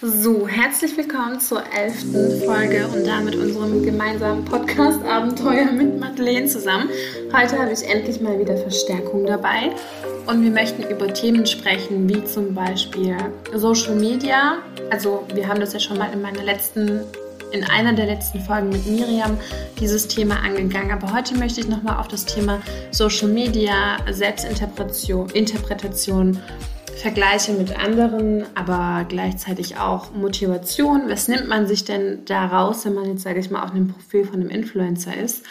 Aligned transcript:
So, 0.00 0.46
herzlich 0.46 0.96
willkommen 0.96 1.40
zur 1.40 1.60
elften 1.76 2.40
Folge 2.42 2.86
und 2.86 3.04
damit 3.04 3.34
unserem 3.34 3.82
gemeinsamen 3.82 4.44
Podcast-Abenteuer 4.44 5.72
mit 5.72 5.98
Madeleine 5.98 6.46
zusammen. 6.46 6.88
Heute 7.32 7.58
habe 7.58 7.72
ich 7.72 7.82
endlich 7.82 8.20
mal 8.20 8.38
wieder 8.38 8.56
Verstärkung 8.56 9.26
dabei 9.26 9.72
und 10.26 10.44
wir 10.44 10.52
möchten 10.52 10.84
über 10.84 11.12
Themen 11.12 11.44
sprechen, 11.46 12.08
wie 12.08 12.24
zum 12.24 12.54
Beispiel 12.54 13.16
Social 13.52 13.96
Media. 13.96 14.58
Also, 14.90 15.26
wir 15.34 15.48
haben 15.48 15.58
das 15.58 15.72
ja 15.72 15.80
schon 15.80 15.98
mal 15.98 16.12
in 16.12 16.22
meiner 16.22 16.44
letzten 16.44 17.00
in 17.50 17.64
einer 17.64 17.94
der 17.94 18.06
letzten 18.06 18.40
Folgen 18.40 18.68
mit 18.68 18.86
Miriam 18.86 19.36
dieses 19.80 20.06
Thema 20.06 20.36
angegangen. 20.44 20.92
Aber 20.92 21.12
heute 21.12 21.34
möchte 21.34 21.60
ich 21.60 21.66
nochmal 21.66 21.98
auf 21.98 22.06
das 22.06 22.24
Thema 22.24 22.60
Social 22.92 23.28
Media, 23.28 23.96
Selbstinterpretation 24.12 25.30
Interpretation 25.30 26.38
Vergleiche 26.98 27.52
mit 27.52 27.78
anderen, 27.78 28.44
aber 28.56 29.06
gleichzeitig 29.08 29.76
auch 29.76 30.12
Motivation. 30.12 31.02
Was 31.08 31.28
nimmt 31.28 31.48
man 31.48 31.68
sich 31.68 31.84
denn 31.84 32.24
daraus, 32.24 32.84
wenn 32.84 32.94
man 32.94 33.06
jetzt, 33.06 33.22
sage 33.22 33.38
ich 33.38 33.50
mal, 33.50 33.62
auf 33.62 33.70
einem 33.70 33.88
Profil 33.88 34.24
von 34.24 34.40
einem 34.40 34.50
Influencer 34.50 35.16
ist? 35.16 35.44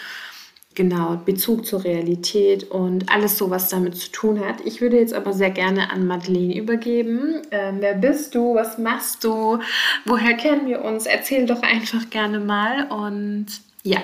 Genau, 0.75 1.15
Bezug 1.25 1.65
zur 1.65 1.85
Realität 1.85 2.69
und 2.69 3.09
alles 3.09 3.37
so, 3.37 3.49
was 3.49 3.69
damit 3.69 3.95
zu 3.95 4.11
tun 4.11 4.45
hat. 4.45 4.61
Ich 4.65 4.81
würde 4.81 4.99
jetzt 4.99 5.13
aber 5.13 5.31
sehr 5.31 5.49
gerne 5.49 5.89
an 5.89 6.05
Madeleine 6.05 6.55
übergeben. 6.55 7.41
Ähm, 7.49 7.77
wer 7.79 7.95
bist 7.95 8.35
du? 8.35 8.53
Was 8.53 8.77
machst 8.77 9.23
du? 9.23 9.59
Woher 10.05 10.33
kennen 10.35 10.67
wir 10.67 10.83
uns? 10.83 11.05
Erzähl 11.05 11.45
doch 11.45 11.63
einfach 11.63 12.09
gerne 12.09 12.39
mal 12.39 12.91
und 12.91 13.47
ja. 13.83 13.99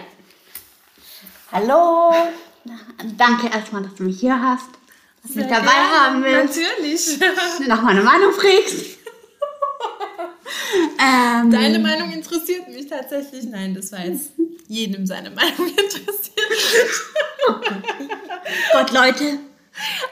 Hallo, 1.51 2.13
danke 3.17 3.47
erstmal, 3.53 3.83
dass 3.83 3.95
du 3.95 4.03
mich 4.03 4.19
hier 4.19 4.41
hast 4.41 4.69
du 5.23 5.39
mich 5.39 5.47
dabei 5.47 5.65
gerne. 5.65 5.99
haben 5.99 6.23
willst. 6.23 6.59
Natürlich. 6.59 7.19
Nach 7.67 7.81
meiner 7.81 8.03
Meinung 8.03 8.31
fragst. 8.33 8.97
ähm, 10.99 11.51
Deine 11.51 11.79
Meinung 11.79 12.11
interessiert 12.11 12.67
mich 12.69 12.87
tatsächlich. 12.87 13.45
Nein, 13.45 13.73
das 13.75 13.91
war 13.91 14.05
jetzt 14.05 14.31
jedem 14.67 15.05
seine 15.05 15.29
Meinung 15.31 15.67
interessiert. 15.67 16.33
Gott, 18.73 18.91
Leute. 18.91 19.39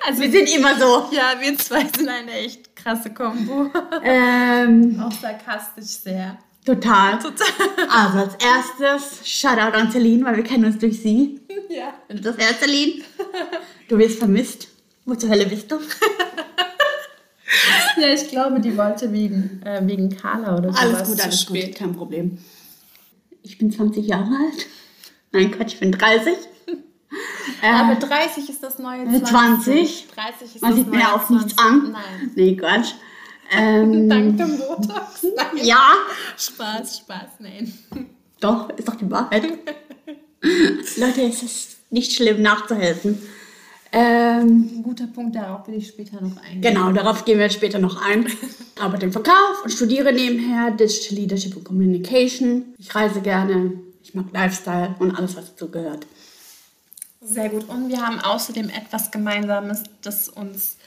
Also, 0.06 0.22
wir 0.22 0.32
sind 0.32 0.50
immer 0.56 0.78
so. 0.80 1.08
Ja, 1.12 1.34
wir 1.40 1.58
zwei 1.58 1.82
sind 1.96 2.10
eine 2.10 2.32
echt 2.32 2.76
krasse 2.76 3.14
Kombo. 3.14 3.70
Ähm, 4.04 5.00
Auch 5.06 5.12
sarkastisch 5.12 5.86
sehr. 6.04 6.38
Total. 6.66 7.18
Total. 7.20 7.48
Also 7.90 8.18
als 8.20 8.36
erstes, 8.44 9.28
Shoutout 9.28 9.76
an 9.78 9.92
Celine, 9.92 10.24
weil 10.26 10.38
wir 10.38 10.44
kennen 10.44 10.66
uns 10.66 10.78
durch 10.78 11.02
sie. 11.02 11.40
Ja. 11.70 11.94
Und 12.08 12.24
das 12.26 12.36
erste 12.38 12.66
Celine. 12.66 13.04
Du 13.88 13.98
wirst 13.98 14.20
vermisst. 14.20 14.68
Wo 15.06 15.16
zur 15.16 15.30
Hölle 15.30 15.48
bist 15.48 15.72
du? 15.72 15.76
ja, 18.02 18.14
ich 18.14 18.28
glaube, 18.30 18.60
die 18.60 18.78
wollte 18.78 19.12
wegen, 19.12 19.62
äh, 19.64 19.82
wegen 19.86 20.16
Carla 20.16 20.58
oder 20.58 20.72
so. 20.72 20.80
Alles 20.80 21.10
gut, 21.10 21.22
alles 21.22 21.42
spät. 21.42 21.68
gut, 21.68 21.76
kein 21.76 21.96
Problem. 21.96 22.38
Ich 23.44 23.58
bin 23.58 23.72
20 23.72 24.06
Jahre 24.06 24.30
alt. 24.30 24.68
Nein, 25.32 25.52
Quatsch, 25.52 25.74
ich 25.74 25.80
bin 25.80 25.92
30. 25.92 26.34
Äh, 27.62 27.68
Aber 27.68 27.96
30 27.96 28.50
ist 28.50 28.62
das 28.62 28.78
neue 28.80 29.04
20. 29.06 29.28
20. 29.28 30.08
30 30.14 30.56
ist 30.56 30.62
Man 30.62 30.72
das 30.72 30.80
sieht 30.80 30.92
mir 30.92 31.16
auch 31.16 31.30
nichts 31.30 31.58
an. 31.58 31.92
Nein. 31.92 32.32
Nee, 32.36 32.56
Quatsch. 32.56 32.92
Ähm, 33.52 34.08
Dank 34.10 34.38
dem 34.38 34.58
Botox. 34.58 35.26
Nein. 35.36 35.66
Ja. 35.66 35.94
Spaß, 36.38 37.00
Spaß, 37.00 37.30
nein. 37.40 37.74
Doch, 38.40 38.70
ist 38.78 38.88
doch 38.88 38.96
die 38.96 39.10
Wahrheit. 39.10 39.44
Leute, 40.98 41.22
es 41.24 41.44
ist 41.44 41.92
nicht 41.92 42.14
schlimm 42.14 42.42
nachzuhelfen. 42.42 43.22
Ähm, 43.94 44.84
guter 44.84 45.08
Punkt, 45.08 45.36
darauf 45.36 45.68
will 45.68 45.76
ich 45.76 45.90
später 45.90 46.22
noch 46.22 46.38
eingehen. 46.38 46.62
Genau, 46.62 46.92
darauf 46.94 47.26
gehen 47.26 47.40
wir 47.40 47.50
später 47.50 47.80
noch 47.80 48.02
ein. 48.02 48.26
Arbeite 48.80 49.06
im 49.06 49.12
Verkauf 49.12 49.64
und 49.64 49.70
studiere 49.70 50.14
nebenher 50.14 50.72
Digital 50.72 51.18
Leadership 51.18 51.58
und 51.58 51.66
Communication. 51.66 52.74
Ich 52.78 52.94
reise 52.96 53.22
gerne, 53.22 53.74
ich 54.02 54.16
mag 54.16 54.26
Lifestyle 54.32 54.96
und 55.00 55.14
alles, 55.16 55.36
was 55.36 55.50
dazu 55.52 55.70
gehört. 55.70 56.08
Sehr 57.20 57.50
gut. 57.50 57.68
Und 57.68 57.90
wir 57.90 58.02
haben 58.02 58.20
außerdem 58.20 58.70
etwas 58.70 59.12
Gemeinsames, 59.12 59.84
das 60.02 60.30
uns 60.30 60.78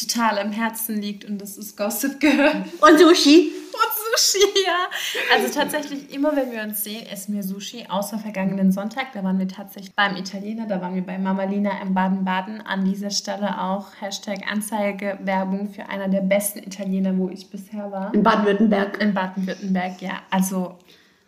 total 0.00 0.38
am 0.38 0.52
Herzen 0.52 1.00
liegt 1.00 1.24
und 1.24 1.40
das 1.40 1.56
ist 1.56 1.76
Gossip 1.76 2.20
Girl. 2.20 2.64
Und 2.80 2.98
Sushi. 2.98 3.52
Und 3.72 4.16
Sushi, 4.16 4.46
ja. 4.66 4.88
Also 5.32 5.52
tatsächlich, 5.52 6.12
immer 6.12 6.34
wenn 6.34 6.50
wir 6.50 6.62
uns 6.62 6.82
sehen, 6.82 7.06
essen 7.06 7.34
wir 7.34 7.42
Sushi, 7.42 7.86
außer 7.88 8.18
vergangenen 8.18 8.72
Sonntag. 8.72 9.12
Da 9.12 9.22
waren 9.22 9.38
wir 9.38 9.46
tatsächlich 9.46 9.94
beim 9.94 10.16
Italiener, 10.16 10.66
da 10.66 10.80
waren 10.80 10.94
wir 10.94 11.06
bei 11.06 11.18
Mama 11.18 11.44
Lina 11.44 11.80
in 11.82 11.94
Baden-Baden. 11.94 12.60
An 12.62 12.84
dieser 12.84 13.10
Stelle 13.10 13.60
auch 13.60 13.86
Hashtag 14.00 14.50
Anzeige, 14.50 15.18
Werbung 15.22 15.72
für 15.72 15.88
einer 15.88 16.08
der 16.08 16.22
besten 16.22 16.58
Italiener, 16.58 17.16
wo 17.16 17.28
ich 17.28 17.50
bisher 17.50 17.90
war. 17.92 18.12
In 18.14 18.22
Baden-Württemberg. 18.22 19.00
In 19.00 19.14
Baden-Württemberg, 19.14 20.02
ja. 20.02 20.22
Also 20.30 20.78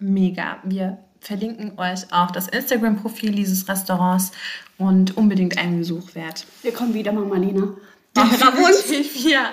mega. 0.01 0.59
Wir 0.65 0.99
verlinken 1.21 1.79
euch 1.79 2.13
auch 2.13 2.31
das 2.31 2.49
Instagram-Profil 2.49 3.33
dieses 3.33 3.69
Restaurants 3.69 4.33
und 4.79 5.17
unbedingt 5.17 5.59
einen 5.59 5.79
Besuch 5.79 6.15
wert. 6.15 6.47
Wir 6.63 6.73
kommen 6.73 6.95
wieder, 6.95 7.13
Mama 7.13 7.37
Lina. 7.37 7.75
Definitiv, 8.17 9.25
ja. 9.31 9.53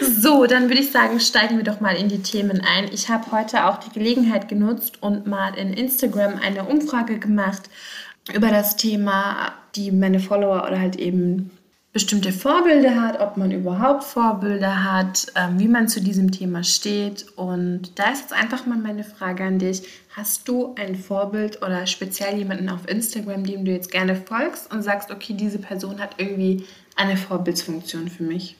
so, 0.00 0.46
dann 0.46 0.64
würde 0.64 0.80
ich 0.80 0.90
sagen, 0.90 1.20
steigen 1.20 1.56
wir 1.56 1.64
doch 1.64 1.80
mal 1.80 1.96
in 1.96 2.08
die 2.08 2.22
Themen 2.22 2.60
ein. 2.60 2.90
Ich 2.92 3.08
habe 3.08 3.30
heute 3.30 3.66
auch 3.66 3.78
die 3.78 3.90
Gelegenheit 3.90 4.48
genutzt 4.48 5.02
und 5.02 5.26
mal 5.26 5.56
in 5.56 5.72
Instagram 5.72 6.38
eine 6.40 6.64
Umfrage 6.64 7.18
gemacht 7.18 7.70
über 8.34 8.48
das 8.48 8.76
Thema, 8.76 9.54
die 9.76 9.92
meine 9.92 10.18
Follower 10.18 10.64
oder 10.66 10.80
halt 10.80 10.96
eben 10.96 11.50
bestimmte 11.92 12.30
Vorbilder 12.30 13.00
hat, 13.00 13.20
ob 13.20 13.38
man 13.38 13.50
überhaupt 13.52 14.04
Vorbilder 14.04 14.84
hat, 14.84 15.28
ähm, 15.34 15.58
wie 15.58 15.66
man 15.68 15.88
zu 15.88 16.02
diesem 16.02 16.30
Thema 16.30 16.62
steht. 16.62 17.24
Und 17.36 17.98
da 17.98 18.10
ist 18.10 18.20
jetzt 18.20 18.32
einfach 18.34 18.66
mal 18.66 18.76
meine 18.76 19.02
Frage 19.02 19.44
an 19.44 19.58
dich. 19.58 19.82
Hast 20.14 20.46
du 20.46 20.74
ein 20.76 20.94
Vorbild 20.96 21.62
oder 21.62 21.86
speziell 21.86 22.36
jemanden 22.36 22.68
auf 22.68 22.86
Instagram, 22.86 23.44
dem 23.44 23.64
du 23.64 23.70
jetzt 23.70 23.90
gerne 23.90 24.14
folgst 24.14 24.70
und 24.70 24.82
sagst, 24.82 25.10
okay, 25.10 25.32
diese 25.32 25.58
Person 25.58 25.98
hat 25.98 26.16
irgendwie 26.18 26.66
eine 26.96 27.16
Vorbildsfunktion 27.16 28.08
für 28.08 28.24
mich? 28.24 28.56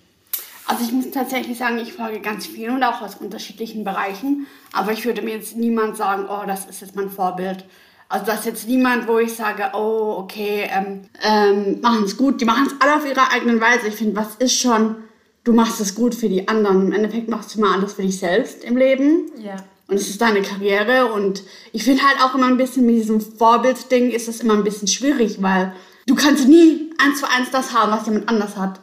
Also 0.66 0.84
ich 0.84 0.92
muss 0.92 1.10
tatsächlich 1.10 1.58
sagen, 1.58 1.78
ich 1.78 1.92
folge 1.92 2.20
ganz 2.20 2.46
viel 2.46 2.70
und 2.70 2.82
auch 2.82 3.00
aus 3.00 3.16
unterschiedlichen 3.16 3.84
Bereichen. 3.84 4.46
Aber 4.72 4.92
ich 4.92 5.04
würde 5.04 5.22
mir 5.22 5.36
jetzt 5.36 5.56
niemand 5.56 5.96
sagen, 5.96 6.26
oh, 6.28 6.44
das 6.46 6.66
ist 6.66 6.80
jetzt 6.80 6.96
mein 6.96 7.08
Vorbild. 7.08 7.64
Also 8.08 8.26
das 8.26 8.40
ist 8.40 8.46
jetzt 8.46 8.68
niemand, 8.68 9.08
wo 9.08 9.18
ich 9.18 9.34
sage, 9.34 9.70
oh, 9.74 10.16
okay, 10.18 10.68
ähm, 10.70 11.02
ähm, 11.22 11.80
machen 11.80 12.04
es 12.04 12.16
gut. 12.16 12.40
Die 12.40 12.44
machen 12.44 12.66
es 12.66 12.74
alle 12.80 12.96
auf 12.96 13.06
ihre 13.06 13.30
eigene 13.30 13.60
Weise. 13.60 13.88
Ich 13.88 13.94
finde, 13.94 14.16
was 14.16 14.36
ist 14.36 14.58
schon, 14.58 14.96
du 15.44 15.52
machst 15.52 15.80
es 15.80 15.94
gut 15.94 16.14
für 16.14 16.28
die 16.28 16.46
anderen. 16.48 16.86
Im 16.86 16.92
Endeffekt 16.92 17.28
machst 17.28 17.54
du 17.54 17.58
immer 17.58 17.72
alles 17.72 17.94
für 17.94 18.02
dich 18.02 18.18
selbst 18.18 18.64
im 18.64 18.76
Leben. 18.76 19.30
Ja. 19.38 19.56
Und 19.88 19.96
es 19.96 20.08
ist 20.08 20.20
deine 20.20 20.42
Karriere. 20.42 21.12
Und 21.12 21.44
ich 21.72 21.84
finde 21.84 22.02
halt 22.02 22.20
auch 22.20 22.34
immer 22.34 22.46
ein 22.46 22.56
bisschen 22.56 22.86
mit 22.86 22.96
diesem 22.96 23.20
Vorbildding 23.20 24.10
ist 24.10 24.28
es 24.28 24.40
immer 24.40 24.54
ein 24.54 24.64
bisschen 24.64 24.88
schwierig, 24.88 25.42
weil 25.42 25.72
du 26.06 26.14
kannst 26.14 26.48
nie 26.48 26.90
eins 26.98 27.20
zu 27.20 27.30
eins 27.30 27.50
das 27.50 27.72
haben, 27.72 27.92
was 27.92 28.06
jemand 28.06 28.28
anders 28.28 28.56
hat. 28.56 28.80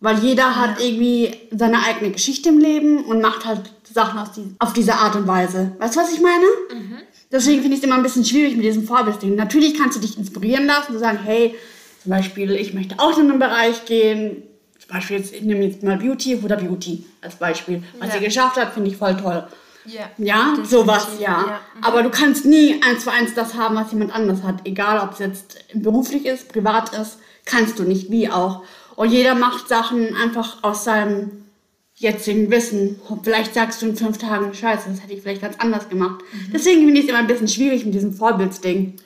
Weil 0.00 0.18
jeder 0.18 0.42
ja. 0.42 0.56
hat 0.56 0.80
irgendwie 0.80 1.34
seine 1.50 1.82
eigene 1.82 2.10
Geschichte 2.10 2.50
im 2.50 2.58
Leben 2.58 3.04
und 3.04 3.22
macht 3.22 3.46
halt 3.46 3.62
Sachen 3.90 4.18
auf, 4.18 4.32
die, 4.32 4.54
auf 4.58 4.72
diese 4.74 4.94
Art 4.94 5.16
und 5.16 5.26
Weise. 5.26 5.72
Weißt 5.78 5.96
du, 5.96 6.00
was 6.00 6.12
ich 6.12 6.20
meine? 6.20 6.44
Mhm. 6.74 6.98
Deswegen 7.32 7.62
finde 7.62 7.76
ich 7.76 7.82
es 7.82 7.86
immer 7.86 7.96
ein 7.96 8.02
bisschen 8.02 8.24
schwierig 8.24 8.56
mit 8.56 8.64
diesem 8.64 8.84
Vorbildding. 8.86 9.34
Natürlich 9.34 9.76
kannst 9.76 9.96
du 9.96 10.00
dich 10.00 10.18
inspirieren 10.18 10.66
lassen 10.66 10.92
und 10.92 10.98
sagen, 10.98 11.18
hey, 11.24 11.54
zum 12.02 12.10
Beispiel, 12.10 12.52
ich 12.52 12.74
möchte 12.74 12.98
auch 12.98 13.18
in 13.18 13.30
einen 13.30 13.38
Bereich 13.38 13.84
gehen. 13.86 14.42
Zum 14.78 14.90
Beispiel, 14.90 15.16
jetzt, 15.16 15.34
ich 15.34 15.42
nehme 15.42 15.64
jetzt 15.64 15.82
mal 15.82 15.96
Beauty 15.96 16.36
oder 16.36 16.56
Beauty 16.56 17.04
als 17.22 17.36
Beispiel. 17.36 17.82
Was 17.98 18.08
ja. 18.08 18.18
sie 18.18 18.24
geschafft 18.24 18.56
hat, 18.56 18.74
finde 18.74 18.90
ich 18.90 18.96
voll 18.96 19.16
toll. 19.16 19.44
Ja, 19.86 20.10
ja 20.18 20.54
sowas, 20.64 21.08
ja. 21.18 21.20
ja. 21.20 21.60
Mhm. 21.74 21.84
Aber 21.84 22.02
du 22.02 22.10
kannst 22.10 22.44
nie 22.44 22.80
eins 22.82 23.04
zu 23.04 23.12
eins 23.12 23.34
das 23.34 23.54
haben, 23.54 23.76
was 23.76 23.92
jemand 23.92 24.14
anders 24.14 24.42
hat. 24.42 24.56
Egal, 24.64 25.00
ob 25.00 25.12
es 25.12 25.18
jetzt 25.18 25.58
beruflich 25.74 26.26
ist, 26.26 26.52
privat 26.52 26.92
ist, 26.94 27.18
kannst 27.44 27.78
du 27.78 27.84
nicht, 27.84 28.10
wie 28.10 28.30
auch. 28.30 28.64
Und 28.96 29.10
jeder 29.10 29.34
macht 29.34 29.68
Sachen 29.68 30.16
einfach 30.16 30.62
aus 30.62 30.84
seinem 30.84 31.46
jetzigen 31.94 32.50
Wissen. 32.50 33.00
Vielleicht 33.22 33.54
sagst 33.54 33.80
du 33.80 33.86
in 33.86 33.96
fünf 33.96 34.18
Tagen, 34.18 34.52
scheiße, 34.52 34.88
das 34.90 35.02
hätte 35.02 35.14
ich 35.14 35.22
vielleicht 35.22 35.42
ganz 35.42 35.56
anders 35.58 35.88
gemacht. 35.88 36.22
Mhm. 36.32 36.52
Deswegen 36.52 36.84
finde 36.84 37.00
ich 37.00 37.04
es 37.04 37.10
immer 37.10 37.18
ein 37.18 37.26
bisschen 37.26 37.48
schwierig 37.48 37.84
mit 37.84 37.94
diesem 37.94 38.12
Vorbildsding. 38.12 38.98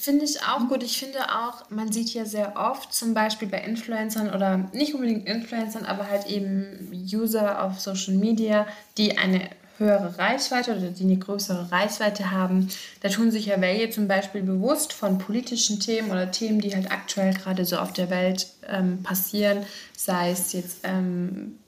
Finde 0.00 0.24
ich 0.24 0.42
auch 0.42 0.66
gut. 0.68 0.82
Ich 0.82 0.98
finde 0.98 1.18
auch, 1.28 1.68
man 1.68 1.92
sieht 1.92 2.14
ja 2.14 2.24
sehr 2.24 2.54
oft, 2.56 2.92
zum 2.92 3.12
Beispiel 3.12 3.48
bei 3.48 3.60
Influencern 3.60 4.34
oder 4.34 4.70
nicht 4.72 4.94
unbedingt 4.94 5.28
Influencern, 5.28 5.84
aber 5.84 6.08
halt 6.08 6.26
eben 6.26 6.90
User 6.90 7.62
auf 7.62 7.80
Social 7.80 8.14
Media, 8.14 8.66
die 8.96 9.18
eine 9.18 9.50
höhere 9.80 10.18
Reichweite 10.18 10.76
oder 10.76 10.90
die 10.90 11.04
eine 11.04 11.16
größere 11.16 11.72
Reichweite 11.72 12.30
haben. 12.30 12.68
Da 13.00 13.08
tun 13.08 13.30
sich 13.30 13.46
ja 13.46 13.60
welche 13.60 13.90
zum 13.90 14.06
Beispiel 14.06 14.42
bewusst 14.42 14.92
von 14.92 15.18
politischen 15.18 15.80
Themen 15.80 16.10
oder 16.10 16.30
Themen, 16.30 16.60
die 16.60 16.74
halt 16.74 16.92
aktuell 16.92 17.34
gerade 17.34 17.64
so 17.64 17.78
auf 17.78 17.92
der 17.92 18.10
Welt 18.10 18.46
ähm, 18.68 19.02
passieren, 19.02 19.64
sei 19.96 20.30
es 20.30 20.52
jetzt 20.52 20.80
ähm, 20.84 21.58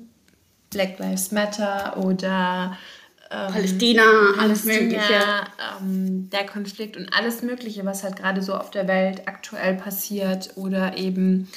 Black 0.71 0.99
Lives 0.99 1.33
Matter 1.33 1.97
oder 1.97 2.77
ähm, 3.31 3.53
Palästina, 3.53 4.03
alles 4.39 4.65
Mögliche. 4.65 5.21
Ähm, 5.81 6.29
der 6.31 6.45
Konflikt 6.45 6.97
und 6.97 7.13
alles 7.15 7.43
Mögliche, 7.43 7.85
was 7.85 8.05
halt 8.05 8.17
gerade 8.17 8.43
so 8.43 8.55
auf 8.55 8.71
der 8.71 8.87
Welt 8.89 9.23
aktuell 9.27 9.75
passiert 9.75 10.51
oder 10.57 10.97
eben 10.99 11.49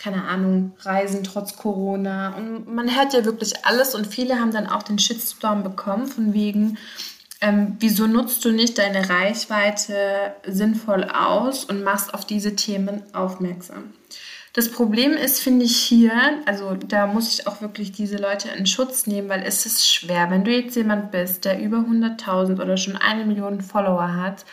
keine 0.00 0.24
Ahnung, 0.24 0.72
reisen 0.80 1.24
trotz 1.24 1.56
Corona. 1.56 2.34
Und 2.34 2.72
man 2.72 2.96
hört 2.96 3.12
ja 3.12 3.24
wirklich 3.24 3.66
alles 3.66 3.94
und 3.94 4.06
viele 4.06 4.40
haben 4.40 4.50
dann 4.50 4.66
auch 4.66 4.82
den 4.82 4.98
Shitstorm 4.98 5.62
bekommen, 5.62 6.06
von 6.06 6.32
wegen, 6.32 6.78
ähm, 7.42 7.76
wieso 7.80 8.06
nutzt 8.06 8.44
du 8.44 8.50
nicht 8.50 8.78
deine 8.78 9.10
Reichweite 9.10 10.34
sinnvoll 10.46 11.04
aus 11.04 11.64
und 11.64 11.84
machst 11.84 12.14
auf 12.14 12.24
diese 12.24 12.56
Themen 12.56 13.02
aufmerksam? 13.12 13.92
Das 14.54 14.70
Problem 14.70 15.12
ist, 15.12 15.40
finde 15.40 15.66
ich 15.66 15.76
hier, 15.76 16.12
also 16.46 16.74
da 16.74 17.06
muss 17.06 17.32
ich 17.32 17.46
auch 17.46 17.60
wirklich 17.60 17.92
diese 17.92 18.16
Leute 18.16 18.48
in 18.48 18.66
Schutz 18.66 19.06
nehmen, 19.06 19.28
weil 19.28 19.42
es 19.44 19.66
ist 19.66 19.86
schwer, 19.86 20.30
wenn 20.30 20.44
du 20.44 20.50
jetzt 20.50 20.76
jemand 20.76 21.12
bist, 21.12 21.44
der 21.44 21.60
über 21.60 21.78
100.000 21.78 22.60
oder 22.60 22.76
schon 22.76 22.96
eine 22.96 23.26
Million 23.26 23.60
Follower 23.60 24.16
hat, 24.16 24.44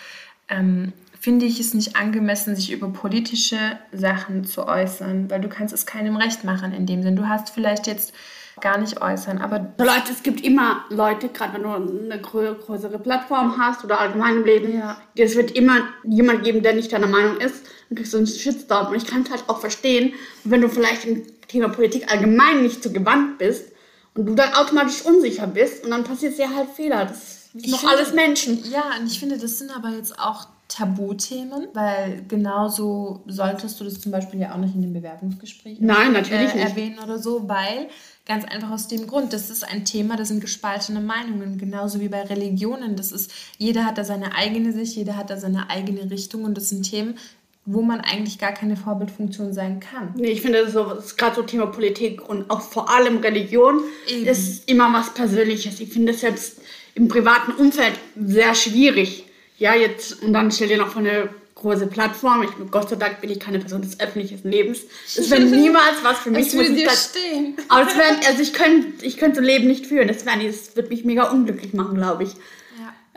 ähm, 0.49 0.93
finde 1.27 1.45
ich 1.45 1.59
es 1.59 1.73
nicht 1.73 1.97
angemessen, 1.97 2.55
sich 2.55 2.71
über 2.71 2.87
politische 2.87 3.57
Sachen 3.91 4.45
zu 4.45 4.65
äußern, 4.65 5.29
weil 5.29 5.41
du 5.41 5.49
kannst 5.49 5.73
es 5.73 5.85
keinem 5.85 6.15
recht 6.15 6.45
machen 6.45 6.71
in 6.71 6.85
dem 6.85 7.03
Sinn. 7.03 7.17
Du 7.17 7.27
hast 7.27 7.49
vielleicht 7.49 7.85
jetzt 7.85 8.13
gar 8.61 8.77
nicht 8.77 9.01
äußern. 9.01 9.39
Aber 9.39 9.73
Leute, 9.77 10.13
es 10.13 10.23
gibt 10.23 10.39
immer 10.39 10.85
Leute, 10.89 11.27
gerade 11.27 11.55
wenn 11.55 11.63
du 11.63 11.69
eine 11.69 12.21
größere 12.21 12.97
Plattform 12.99 13.57
hast 13.57 13.83
oder 13.83 13.99
allgemein 13.99 14.37
im 14.37 14.45
Leben, 14.45 14.73
ja. 14.73 15.01
es 15.17 15.35
wird 15.35 15.51
immer 15.51 15.89
jemand 16.05 16.45
geben, 16.45 16.63
der 16.63 16.75
nicht 16.75 16.93
deiner 16.93 17.07
Meinung 17.07 17.35
ist. 17.41 17.65
Dann 17.89 17.97
kriegst 17.97 18.13
du 18.13 18.19
einen 18.19 18.27
Shitstorm. 18.27 18.87
Und 18.87 18.95
ich 18.95 19.05
kann 19.05 19.23
es 19.23 19.29
halt 19.29 19.43
auch 19.47 19.59
verstehen, 19.59 20.13
wenn 20.45 20.61
du 20.61 20.69
vielleicht 20.69 21.03
im 21.03 21.23
Thema 21.49 21.67
Politik 21.67 22.09
allgemein 22.09 22.63
nicht 22.63 22.81
so 22.81 22.89
gewandt 22.89 23.37
bist 23.37 23.73
und 24.13 24.27
du 24.27 24.33
dann 24.33 24.53
automatisch 24.53 25.01
unsicher 25.01 25.47
bist 25.47 25.83
und 25.83 25.91
dann 25.91 26.05
passiert 26.05 26.37
dir 26.37 26.55
halt 26.55 26.69
Fehler. 26.69 27.03
Das 27.03 27.46
sind 27.59 27.71
noch 27.71 27.83
alles 27.83 28.13
Menschen. 28.13 28.63
Ja, 28.71 28.91
und 28.99 29.07
ich 29.07 29.19
finde, 29.19 29.37
das 29.37 29.59
sind 29.59 29.75
aber 29.75 29.89
jetzt 29.89 30.19
auch 30.19 30.47
Tabuthemen, 30.67 31.67
weil 31.73 32.23
genauso 32.27 33.21
solltest 33.25 33.79
du 33.79 33.85
das 33.85 34.01
zum 34.01 34.11
Beispiel 34.11 34.41
ja 34.41 34.53
auch 34.53 34.57
nicht 34.57 34.75
in 34.75 34.81
dem 34.81 34.93
Bewerbungsgespräch 34.93 35.77
Nein, 35.79 36.11
natürlich 36.11 36.53
äh, 36.53 36.59
erwähnen 36.59 36.99
oder 36.99 37.17
so, 37.19 37.47
weil 37.47 37.87
Ganz 38.27 38.43
einfach 38.43 38.71
aus 38.71 38.89
dem 38.89 39.07
Grund, 39.07 39.31
das 39.31 39.49
ist 39.49 39.63
ein 39.63 39.85
Thema, 39.85 40.17
das 40.17 40.27
sind 40.27 40.41
gespaltene 40.41 40.99
Meinungen, 40.99 41.57
genauso 41.57 42.01
wie 42.01 42.09
bei 42.09 42.23
Religionen. 42.23 42.97
Das 42.97 43.13
ist, 43.13 43.31
jeder 43.57 43.85
hat 43.85 43.97
da 43.97 44.03
seine 44.03 44.35
eigene 44.35 44.73
Sicht, 44.73 44.97
jeder 44.97 45.15
hat 45.15 45.29
da 45.29 45.37
seine 45.37 45.69
eigene 45.69 46.11
Richtung 46.11 46.43
und 46.43 46.57
das 46.57 46.67
sind 46.67 46.83
Themen, 46.83 47.17
wo 47.65 47.81
man 47.81 48.01
eigentlich 48.01 48.37
gar 48.37 48.51
keine 48.51 48.75
Vorbildfunktion 48.75 49.53
sein 49.53 49.79
kann. 49.79 50.13
Nee, 50.17 50.31
ich 50.31 50.41
finde, 50.41 50.61
das 50.61 51.05
ist 51.05 51.17
gerade 51.17 51.37
so 51.37 51.43
Thema 51.43 51.67
Politik 51.67 52.27
und 52.27 52.49
auch 52.49 52.59
vor 52.59 52.89
allem 52.89 53.19
Religion 53.19 53.79
Eben. 54.09 54.25
ist 54.25 54.69
immer 54.69 54.91
was 54.91 55.13
Persönliches. 55.13 55.79
Ich 55.79 55.93
finde 55.93 56.11
es 56.11 56.19
selbst 56.19 56.59
im 56.97 57.07
privaten 57.07 57.51
Umfeld 57.51 57.93
sehr 58.19 58.55
schwierig. 58.55 59.23
Ja, 59.59 59.75
jetzt, 59.75 60.23
und 60.23 60.33
dann 60.33 60.51
stell 60.51 60.67
dir 60.67 60.77
noch 60.77 60.89
von 60.89 61.03
der 61.03 61.29
große 61.53 61.87
Plattform. 61.87 62.43
Ich, 62.43 62.71
Gott 62.71 62.89
sei 62.89 62.95
Dank 62.95 63.21
bin 63.21 63.29
ich 63.29 63.39
keine 63.39 63.59
Person 63.59 63.83
des 63.83 63.99
öffentlichen 63.99 64.39
Lebens. 64.49 64.81
Das 65.15 65.29
wäre 65.29 65.41
niemals 65.43 65.97
was 66.01 66.19
für 66.19 66.31
mich. 66.31 66.47
Es 66.47 66.53
würde 66.53 66.73
dir 66.73 66.89
stehen. 66.89 67.55
Aber 67.69 67.87
es 67.87 67.95
wär, 67.95 68.27
also 68.27 68.41
ich 68.41 68.51
könnte 68.51 69.05
ich 69.05 69.17
könnt 69.17 69.35
so 69.35 69.41
Leben 69.41 69.67
nicht 69.67 69.85
führen. 69.85 70.07
Das, 70.07 70.25
das 70.25 70.75
würde 70.75 70.89
mich 70.89 71.05
mega 71.05 71.29
unglücklich 71.29 71.73
machen, 71.73 71.95
glaube 71.95 72.23
ich. 72.23 72.31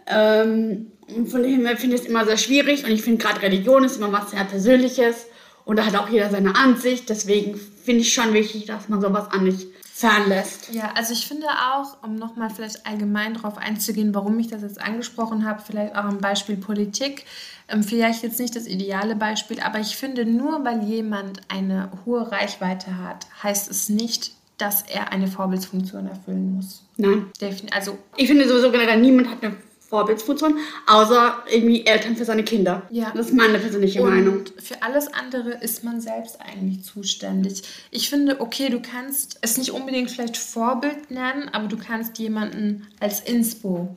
Ja. 0.06 0.42
Ähm, 0.42 0.92
von 1.26 1.42
dem 1.42 1.66
her 1.66 1.76
finde 1.78 1.96
ich 1.96 2.02
es 2.02 2.08
immer 2.08 2.26
sehr 2.26 2.38
schwierig 2.38 2.84
und 2.84 2.90
ich 2.90 3.02
finde 3.02 3.24
gerade 3.24 3.40
Religion 3.40 3.84
ist 3.84 3.96
immer 3.96 4.12
was 4.12 4.30
sehr 4.30 4.44
Persönliches 4.44 5.26
und 5.64 5.76
da 5.76 5.86
hat 5.86 5.96
auch 5.96 6.08
jeder 6.10 6.28
seine 6.28 6.54
Ansicht. 6.54 7.08
Deswegen 7.08 7.58
finde 7.82 8.02
ich 8.02 8.12
schon 8.12 8.34
wichtig, 8.34 8.66
dass 8.66 8.90
man 8.90 9.00
sowas 9.00 9.30
an 9.30 9.44
nicht 9.44 9.68
fernlässt. 10.00 10.72
Ja, 10.72 10.92
also 10.94 11.12
ich 11.12 11.26
finde 11.26 11.46
auch, 11.46 12.02
um 12.02 12.14
nochmal 12.14 12.50
vielleicht 12.50 12.86
allgemein 12.86 13.34
darauf 13.34 13.58
einzugehen, 13.58 14.14
warum 14.14 14.38
ich 14.38 14.48
das 14.48 14.62
jetzt 14.62 14.80
angesprochen 14.80 15.46
habe, 15.46 15.62
vielleicht 15.64 15.94
auch 15.94 16.04
am 16.04 16.18
Beispiel 16.18 16.56
Politik, 16.56 17.26
ähm, 17.68 17.82
vielleicht 17.82 18.22
jetzt 18.22 18.40
nicht 18.40 18.56
das 18.56 18.66
ideale 18.66 19.14
Beispiel, 19.14 19.60
aber 19.60 19.78
ich 19.78 19.96
finde, 19.96 20.24
nur 20.24 20.64
weil 20.64 20.82
jemand 20.84 21.40
eine 21.48 21.90
hohe 22.06 22.30
Reichweite 22.32 22.98
hat, 22.98 23.26
heißt 23.42 23.70
es 23.70 23.88
nicht, 23.88 24.32
dass 24.56 24.82
er 24.82 25.12
eine 25.12 25.26
Vorbildsfunktion 25.26 26.06
erfüllen 26.06 26.56
muss. 26.56 26.82
Nein. 26.96 27.26
Also 27.70 27.98
ich 28.16 28.26
finde 28.26 28.48
sowieso 28.48 28.70
generell, 28.70 29.00
niemand 29.00 29.30
hat 29.30 29.42
eine 29.42 29.56
Vorbildsfunktion, 29.90 30.56
außer 30.86 31.34
irgendwie 31.50 31.84
Eltern 31.84 32.16
für 32.16 32.24
seine 32.24 32.44
Kinder. 32.44 32.82
Ja. 32.90 33.12
Das 33.14 33.26
ist 33.26 33.34
meine 33.34 33.58
persönliche 33.58 34.00
und 34.02 34.08
Meinung. 34.08 34.44
Für 34.62 34.82
alles 34.82 35.12
andere 35.12 35.50
ist 35.60 35.84
man 35.84 36.00
selbst 36.00 36.40
eigentlich 36.40 36.84
zuständig. 36.84 37.62
Ich 37.90 38.08
finde, 38.08 38.40
okay, 38.40 38.70
du 38.70 38.80
kannst 38.80 39.38
es 39.42 39.58
nicht 39.58 39.72
unbedingt 39.72 40.10
vielleicht 40.10 40.36
Vorbild 40.36 41.10
nennen, 41.10 41.50
aber 41.52 41.66
du 41.66 41.76
kannst 41.76 42.18
jemanden 42.18 42.86
als 43.00 43.20
Inspo 43.20 43.96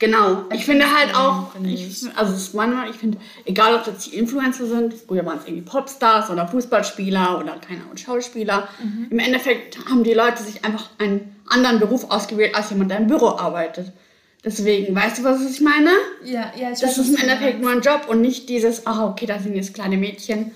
Genau. 0.00 0.44
Ich 0.50 0.64
finde 0.64 0.86
halt 0.90 1.14
auch, 1.14 1.54
ich, 1.62 2.06
also 2.16 2.32
es 2.32 2.54
manchmal, 2.54 2.88
ich 2.88 2.96
finde, 2.96 3.18
egal 3.44 3.74
ob 3.74 3.84
das 3.84 4.04
die 4.04 4.16
Influencer 4.16 4.64
sind, 4.64 4.94
früher 4.94 5.26
waren 5.26 5.38
es 5.38 5.44
irgendwie 5.44 5.62
Popstars 5.62 6.30
oder 6.30 6.48
Fußballspieler 6.48 7.38
oder 7.38 7.58
keine 7.58 7.82
Ahnung, 7.82 7.98
Schauspieler. 7.98 8.66
Mhm. 8.82 9.08
Im 9.10 9.18
Endeffekt 9.18 9.78
haben 9.90 10.02
die 10.02 10.14
Leute 10.14 10.42
sich 10.42 10.64
einfach 10.64 10.88
einen 10.98 11.36
anderen 11.46 11.80
Beruf 11.80 12.10
ausgewählt 12.10 12.54
als 12.54 12.70
jemand, 12.70 12.90
der 12.90 12.98
im 12.98 13.08
Büro 13.08 13.28
arbeitet. 13.28 13.92
Deswegen, 14.42 14.94
weißt 14.94 15.18
du, 15.18 15.24
was 15.24 15.42
ich 15.42 15.60
meine? 15.60 15.90
Ja, 16.24 16.52
ja, 16.56 16.70
ich 16.72 16.80
Das 16.80 16.96
ist 16.96 17.10
im 17.10 17.16
Endeffekt 17.16 17.60
nur 17.60 17.70
ein 17.70 17.82
Job 17.82 18.06
und 18.08 18.22
nicht 18.22 18.48
dieses, 18.48 18.86
ach, 18.86 19.00
okay, 19.10 19.26
da 19.26 19.38
sind 19.38 19.54
jetzt 19.54 19.74
kleine 19.74 19.98
Mädchen. 19.98 20.52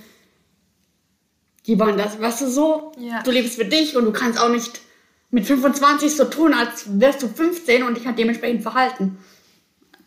Die 1.66 1.78
wollen 1.78 1.98
das, 1.98 2.18
weißt 2.18 2.42
du, 2.42 2.50
so. 2.50 2.92
Ja. 2.98 3.22
Du 3.22 3.30
lebst 3.30 3.56
für 3.56 3.64
dich 3.64 3.96
und 3.96 4.04
du 4.06 4.12
kannst 4.12 4.40
auch 4.40 4.48
nicht 4.48 4.80
mit 5.30 5.46
25 5.46 6.16
so 6.16 6.24
tun, 6.24 6.54
als 6.54 7.00
wärst 7.00 7.22
du 7.22 7.28
15 7.28 7.82
und 7.82 7.96
dich 7.96 8.06
halt 8.06 8.18
dementsprechend 8.18 8.62
verhalten. 8.62 9.18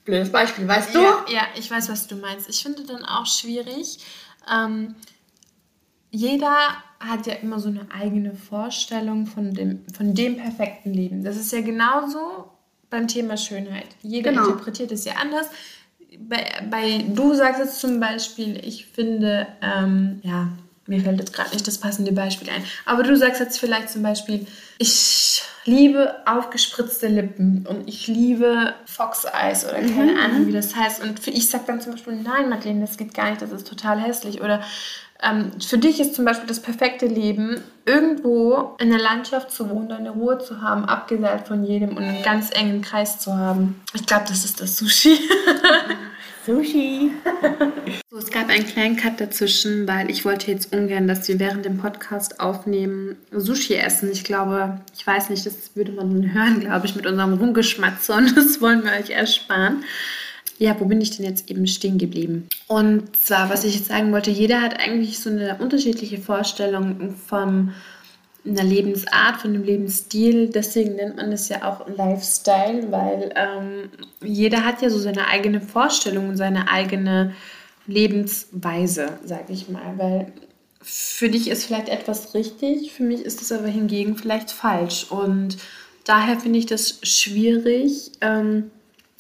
Blödes 0.06 0.32
Beispiel, 0.32 0.68
weißt 0.68 0.96
du? 0.96 1.00
Ja, 1.00 1.26
ja, 1.30 1.42
ich 1.58 1.70
weiß, 1.70 1.90
was 1.90 2.08
du 2.08 2.16
meinst. 2.16 2.50
Ich 2.50 2.64
finde 2.64 2.84
dann 2.84 3.04
auch 3.04 3.26
schwierig. 3.26 4.00
Ähm, 4.52 4.96
jeder 6.10 6.56
hat 7.00 7.28
ja 7.28 7.34
immer 7.34 7.60
so 7.60 7.68
eine 7.68 7.88
eigene 7.92 8.34
Vorstellung 8.34 9.28
von 9.28 9.54
dem, 9.54 9.86
von 9.96 10.16
dem 10.16 10.38
perfekten 10.38 10.94
Leben. 10.94 11.24
Das 11.24 11.36
ist 11.36 11.52
ja 11.52 11.62
genauso 11.62 12.50
beim 12.90 13.08
Thema 13.08 13.38
Schönheit. 13.38 13.88
Jeder 14.02 14.32
genau. 14.32 14.44
interpretiert 14.46 14.92
es 14.92 15.06
ja 15.06 15.14
anders. 15.22 15.48
Bei, 16.20 16.46
bei, 16.70 17.06
du 17.08 17.34
sagst 17.34 17.60
jetzt 17.60 17.80
zum 17.80 18.00
Beispiel, 18.00 18.60
ich 18.66 18.86
finde, 18.86 19.48
ähm, 19.62 20.22
ja, 20.24 20.50
mir 20.88 21.02
fällt 21.02 21.20
jetzt 21.20 21.34
gerade 21.34 21.52
nicht 21.52 21.68
das 21.68 21.78
passende 21.78 22.12
Beispiel 22.14 22.50
ein. 22.50 22.64
Aber 22.86 23.04
du 23.04 23.16
sagst 23.16 23.42
jetzt 23.42 23.60
vielleicht 23.60 23.90
zum 23.90 24.04
Beispiel, 24.04 24.48
ich 24.78 25.44
liebe 25.66 26.16
aufgespritzte 26.26 27.08
Lippen 27.08 27.68
und 27.68 27.90
ich 27.90 28.08
liebe 28.08 28.74
Fox 28.86 29.26
Eyes 29.26 29.66
oder 29.66 29.80
keine 29.80 30.14
mhm. 30.14 30.18
Ahnung, 30.18 30.48
wie 30.48 30.54
das 30.54 30.76
heißt. 30.76 31.04
Und 31.04 31.28
ich 31.28 31.50
sag 31.50 31.66
dann 31.66 31.82
zum 31.82 31.92
Beispiel, 31.92 32.16
nein, 32.16 32.50
Madeleine, 32.50 32.82
das 32.82 32.98
geht 32.98 33.14
gar 33.14 33.30
nicht, 33.30 33.42
das 33.42 33.52
ist 33.52 33.68
total 33.68 34.00
hässlich. 34.00 34.42
Oder 34.42 34.64
ähm, 35.22 35.52
für 35.60 35.78
dich 35.78 36.00
ist 36.00 36.16
zum 36.16 36.26
Beispiel 36.26 36.48
das 36.48 36.62
perfekte 36.62 37.08
Leben, 37.08 37.62
irgendwo 37.86 38.76
in 38.80 38.90
der 38.90 39.00
Landschaft 39.00 39.52
zu 39.52 39.70
wohnen, 39.70 39.92
eine 39.92 40.12
Ruhe 40.12 40.38
zu 40.38 40.62
haben, 40.62 40.86
abgeseilt 40.86 41.48
von 41.48 41.64
jedem 41.64 41.98
und 41.98 42.04
einen 42.04 42.24
ganz 42.24 42.52
engen 42.52 42.82
Kreis 42.82 43.20
zu 43.20 43.36
haben. 43.36 43.82
Ich 43.94 44.06
glaube, 44.06 44.26
das 44.28 44.46
ist 44.46 44.62
das 44.62 44.78
Sushi. 44.78 45.18
Sushi. 46.46 47.12
so, 48.10 48.18
es 48.18 48.32
gab 48.32 48.50
einen 48.50 48.66
kleinen 48.66 48.96
Cut 48.96 49.20
dazwischen, 49.20 49.86
weil 49.86 50.10
ich 50.10 50.24
wollte 50.24 50.50
jetzt 50.50 50.74
ungern, 50.74 51.08
dass 51.08 51.28
wir 51.28 51.40
während 51.40 51.66
dem 51.66 51.78
Podcast 51.78 52.40
aufnehmen, 52.40 53.18
Sushi 53.32 53.76
essen. 53.76 54.10
Ich 54.12 54.24
glaube, 54.24 54.80
ich 54.96 55.06
weiß 55.06 55.30
nicht, 55.30 55.46
das 55.46 55.76
würde 55.76 55.92
man 55.92 56.34
hören, 56.34 56.62
glaube 56.62 56.86
ich, 56.86 56.96
mit 56.96 57.06
unserem 57.06 57.34
Rumgeschmatzer 57.34 58.16
und 58.16 58.34
das 58.38 58.62
wollen 58.62 58.84
wir 58.86 58.92
euch 58.92 59.10
ersparen. 59.10 59.84
Ja, 60.60 60.80
wo 60.80 60.86
bin 60.86 61.02
ich 61.02 61.16
denn 61.16 61.26
jetzt 61.26 61.50
eben 61.52 61.68
stehen 61.68 61.98
geblieben? 61.98 62.48
Und 62.68 63.16
zwar, 63.16 63.50
was 63.50 63.64
ich 63.64 63.76
jetzt 63.76 63.90
sagen 63.90 64.12
wollte, 64.12 64.32
jeder 64.32 64.62
hat 64.62 64.80
eigentlich 64.80 65.20
so 65.20 65.30
eine 65.30 65.58
unterschiedliche 65.60 66.18
Vorstellung 66.18 67.16
vom 67.28 67.74
einer 68.46 68.64
Lebensart, 68.64 69.42
von 69.42 69.54
einem 69.54 69.64
Lebensstil. 69.64 70.50
Deswegen 70.50 70.96
nennt 70.96 71.18
man 71.18 71.32
es 71.32 71.50
ja 71.50 71.64
auch 71.64 71.88
Lifestyle, 71.88 72.92
weil 72.92 73.34
ähm, 73.36 73.90
jeder 74.24 74.66
hat 74.66 74.82
ja 74.82 74.90
so 74.90 75.00
seine 75.00 75.28
eigene 75.28 75.62
Vorstellung 75.62 76.30
und 76.30 76.38
seine 76.38 76.70
eigene 76.70 77.34
Lebensweise, 77.88 79.20
sag 79.24 79.50
ich 79.50 79.70
mal. 79.70 79.98
Weil 79.98 80.32
für 80.82 81.30
dich 81.30 81.50
ist 81.50 81.66
vielleicht 81.66 81.90
etwas 81.90 82.34
richtig, 82.34 82.94
für 82.94 83.04
mich 83.04 83.22
ist 83.22 83.42
es 83.42 83.52
aber 83.52 83.68
hingegen 83.68 84.16
vielleicht 84.16 84.52
falsch. 84.52 85.12
Und 85.12 85.58
daher 86.06 86.40
finde 86.40 86.60
ich 86.60 86.66
das 86.66 87.00
schwierig, 87.04 88.12
ähm, 88.22 88.72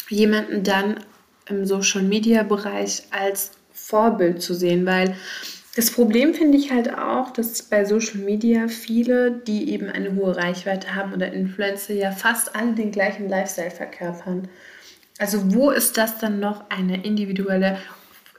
jemanden 0.09 0.63
dann 0.63 0.99
im 1.49 1.65
Social 1.65 2.03
Media 2.03 2.43
Bereich 2.43 3.03
als 3.11 3.51
Vorbild 3.71 4.41
zu 4.41 4.53
sehen, 4.53 4.85
weil 4.85 5.15
das 5.77 5.91
Problem 5.91 6.33
finde 6.33 6.57
ich 6.57 6.71
halt 6.71 6.97
auch, 6.97 7.29
dass 7.29 7.61
bei 7.61 7.85
Social 7.85 8.17
Media 8.17 8.67
viele, 8.67 9.31
die 9.31 9.71
eben 9.71 9.89
eine 9.89 10.15
hohe 10.15 10.35
Reichweite 10.35 10.95
haben 10.95 11.13
oder 11.13 11.31
Influencer, 11.31 11.93
ja 11.93 12.11
fast 12.11 12.55
alle 12.55 12.73
den 12.73 12.91
gleichen 12.91 13.29
Lifestyle 13.29 13.69
verkörpern. 13.69 14.47
Also 15.19 15.53
wo 15.53 15.69
ist 15.69 15.97
das 15.97 16.17
dann 16.17 16.39
noch 16.39 16.63
eine 16.69 17.03
individuelle 17.03 17.77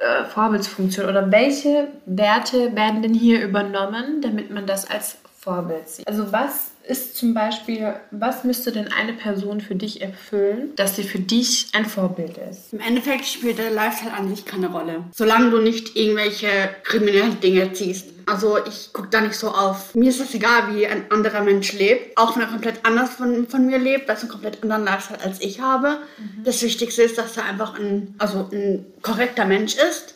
äh, 0.01 0.25
Vorbildsfunktion 0.25 1.09
oder 1.09 1.31
welche 1.31 1.89
Werte 2.07 2.75
werden 2.75 3.03
denn 3.03 3.15
hier 3.15 3.41
übernommen, 3.43 4.21
damit 4.21 4.51
man 4.51 4.67
das 4.67 4.91
als 4.91 5.19
Vorbild 5.39 5.89
sieht? 5.89 6.09
Also 6.09 6.33
was 6.33 6.73
ist 6.89 7.17
zum 7.17 7.35
Beispiel, 7.35 7.95
was 8.11 8.45
müsste 8.45 8.73
denn 8.73 8.89
eine 8.91 9.13
Person 9.13 9.61
für 9.61 9.75
dich 9.75 10.01
erfüllen, 10.01 10.75
dass 10.77 10.97
sie 10.97 11.03
für 11.03 11.19
dich 11.19 11.69
ein 11.75 11.85
Vorbild 11.85 12.39
ist? 12.51 12.73
Im 12.73 12.81
Endeffekt 12.81 13.27
spielt 13.27 13.59
der 13.59 13.71
Lifestyle 13.71 14.15
an 14.15 14.29
sich 14.29 14.47
keine 14.47 14.69
Rolle. 14.69 15.05
Solange 15.13 15.51
du 15.51 15.59
nicht 15.59 15.97
irgendwelche 15.97 16.49
kriminellen 16.85 17.41
Dinge 17.41 17.73
ziehst. 17.73 18.09
Also 18.25 18.59
ich 18.67 18.93
gucke 18.93 19.09
da 19.11 19.21
nicht 19.21 19.35
so 19.35 19.49
auf. 19.49 19.95
Mir 19.95 20.11
ist 20.11 20.21
es 20.21 20.35
egal, 20.35 20.75
wie 20.75 20.87
ein 20.87 21.11
anderer 21.11 21.43
Mensch 21.43 21.73
lebt. 21.73 22.17
Auch 22.17 22.37
wenn 22.37 22.43
er 22.43 22.49
komplett 22.49 22.85
anders 22.85 23.11
von, 23.11 23.47
von 23.49 23.67
mir 23.67 23.79
lebt, 23.79 24.09
was 24.09 24.21
einen 24.21 24.31
komplett 24.31 24.63
anderen 24.63 24.85
Lifestyle 24.85 25.21
als 25.21 25.41
ich 25.41 25.61
habe. 25.61 25.99
Mhm. 26.19 26.45
Das 26.45 26.63
Wichtigste 26.63 27.03
ist, 27.03 27.19
dass 27.19 27.37
er 27.37 27.45
einfach 27.45 27.79
ein, 27.79 28.15
also 28.19 28.49
ein 28.51 28.87
korrekter 29.03 29.45
Mensch 29.45 29.77
ist. 29.77 30.15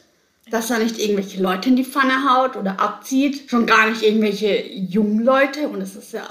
Dass 0.50 0.71
er 0.71 0.79
nicht 0.79 0.99
irgendwelche 0.99 1.41
Leute 1.41 1.69
in 1.69 1.76
die 1.76 1.85
Pfanne 1.85 2.29
haut 2.29 2.57
oder 2.57 2.81
abzieht. 2.81 3.49
Schon 3.49 3.67
gar 3.67 3.88
nicht 3.88 4.02
irgendwelche 4.02 4.67
jungen 4.67 5.25
Leute. 5.25 5.69
Und 5.69 5.81
es 5.81 5.97
ist 5.97 6.12
ja 6.12 6.26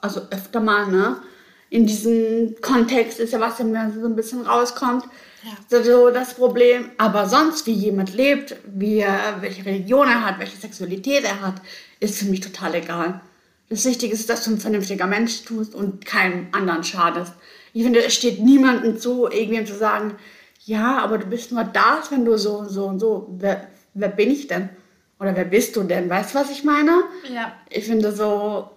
also 0.00 0.22
öfter 0.30 0.60
mal, 0.60 0.86
ne? 0.86 1.16
In 1.68 1.86
diesem 1.86 2.56
Kontext 2.60 3.20
ist 3.20 3.32
ja 3.32 3.38
was, 3.38 3.58
der 3.58 3.92
so 3.92 4.04
ein 4.04 4.16
bisschen 4.16 4.42
rauskommt. 4.42 5.04
Ja. 5.70 5.82
So 5.82 6.10
das 6.10 6.34
Problem. 6.34 6.90
Aber 6.98 7.28
sonst, 7.28 7.66
wie 7.66 7.72
jemand 7.72 8.12
lebt, 8.12 8.56
wie 8.66 8.98
er, 8.98 9.40
welche 9.40 9.64
Religion 9.64 10.08
er 10.08 10.26
hat, 10.26 10.40
welche 10.40 10.56
Sexualität 10.56 11.24
er 11.24 11.40
hat, 11.40 11.62
ist 12.00 12.18
für 12.18 12.24
mich 12.24 12.40
total 12.40 12.74
egal. 12.74 13.20
Das 13.68 13.84
Wichtige 13.84 14.12
ist, 14.12 14.28
dass 14.28 14.44
du 14.44 14.50
ein 14.50 14.58
vernünftiger 14.58 15.06
Mensch 15.06 15.44
tust 15.44 15.76
und 15.76 16.04
keinem 16.04 16.48
anderen 16.50 16.82
schadest. 16.82 17.32
Ich 17.72 17.84
finde, 17.84 18.04
es 18.04 18.14
steht 18.14 18.40
niemandem 18.40 18.98
zu, 18.98 19.28
irgendwem 19.28 19.64
zu 19.64 19.76
sagen, 19.76 20.16
ja, 20.64 20.98
aber 20.98 21.18
du 21.18 21.26
bist 21.26 21.52
nur 21.52 21.62
das, 21.62 22.10
wenn 22.10 22.24
du 22.24 22.36
so 22.36 22.58
und 22.58 22.68
so 22.68 22.86
und 22.86 22.98
so. 22.98 23.28
Wer, 23.38 23.68
wer 23.94 24.08
bin 24.08 24.30
ich 24.30 24.48
denn? 24.48 24.70
Oder 25.20 25.36
wer 25.36 25.44
bist 25.44 25.76
du 25.76 25.84
denn? 25.84 26.10
Weißt 26.10 26.34
du, 26.34 26.38
was 26.38 26.50
ich 26.50 26.64
meine? 26.64 27.04
Ja. 27.32 27.52
Ich 27.68 27.84
finde 27.84 28.12
so, 28.12 28.70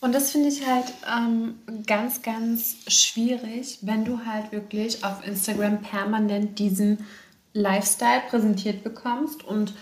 und 0.00 0.14
das 0.14 0.30
finde 0.30 0.48
ich 0.48 0.66
halt 0.66 0.86
ähm, 1.06 1.58
ganz, 1.86 2.22
ganz 2.22 2.76
schwierig, 2.86 3.78
wenn 3.82 4.04
du 4.04 4.20
halt 4.24 4.52
wirklich 4.52 5.04
auf 5.04 5.26
Instagram 5.26 5.82
permanent 5.82 6.58
diesen 6.58 7.04
Lifestyle 7.52 8.22
präsentiert 8.28 8.84
bekommst 8.84 9.44
und 9.44 9.74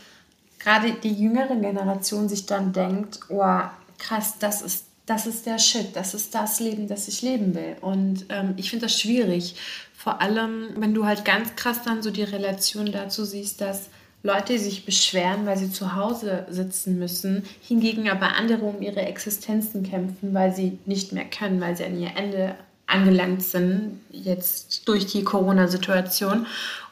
gerade 0.58 0.92
die 0.92 1.12
jüngere 1.12 1.56
Generation 1.56 2.28
sich 2.28 2.46
dann 2.46 2.73
denkt, 2.73 3.20
oh 3.28 3.61
krass, 3.99 4.35
das 4.38 4.62
ist, 4.62 4.87
das 5.04 5.26
ist 5.26 5.46
der 5.46 5.58
Shit, 5.58 5.94
das 5.94 6.14
ist 6.14 6.35
das 6.35 6.61
Leben, 6.61 6.88
das 6.88 7.08
ich 7.08 7.23
leben 7.23 7.54
will. 7.54 7.76
Und 7.80 8.26
ähm, 8.30 8.54
ich 8.56 8.70
finde 8.70 8.87
das 8.87 8.99
schwierig, 8.99 9.56
vor 9.94 10.20
allem 10.20 10.68
wenn 10.76 10.94
du 10.94 11.04
halt 11.04 11.25
ganz 11.25 11.54
krass 11.56 11.82
dann 11.85 12.02
so 12.02 12.11
die 12.11 12.23
Relation 12.23 12.90
dazu 12.90 13.25
siehst, 13.25 13.61
dass 13.61 13.90
Leute 14.23 14.58
sich 14.58 14.85
beschweren, 14.85 15.46
weil 15.46 15.56
sie 15.56 15.70
zu 15.70 15.94
Hause 15.94 16.46
sitzen 16.50 16.99
müssen, 16.99 17.44
hingegen 17.62 18.08
aber 18.08 18.35
andere 18.35 18.64
um 18.64 18.82
ihre 18.82 19.02
Existenzen 19.02 19.82
kämpfen, 19.82 20.35
weil 20.35 20.54
sie 20.54 20.78
nicht 20.85 21.12
mehr 21.12 21.26
können, 21.26 21.61
weil 21.61 21.76
sie 21.76 21.85
an 21.85 22.00
ihr 22.00 22.11
Ende 22.16 22.56
angelangt 22.87 23.42
sind, 23.42 24.00
jetzt 24.11 24.88
durch 24.88 25.06
die 25.06 25.25
Corona-Situation. 25.25 26.46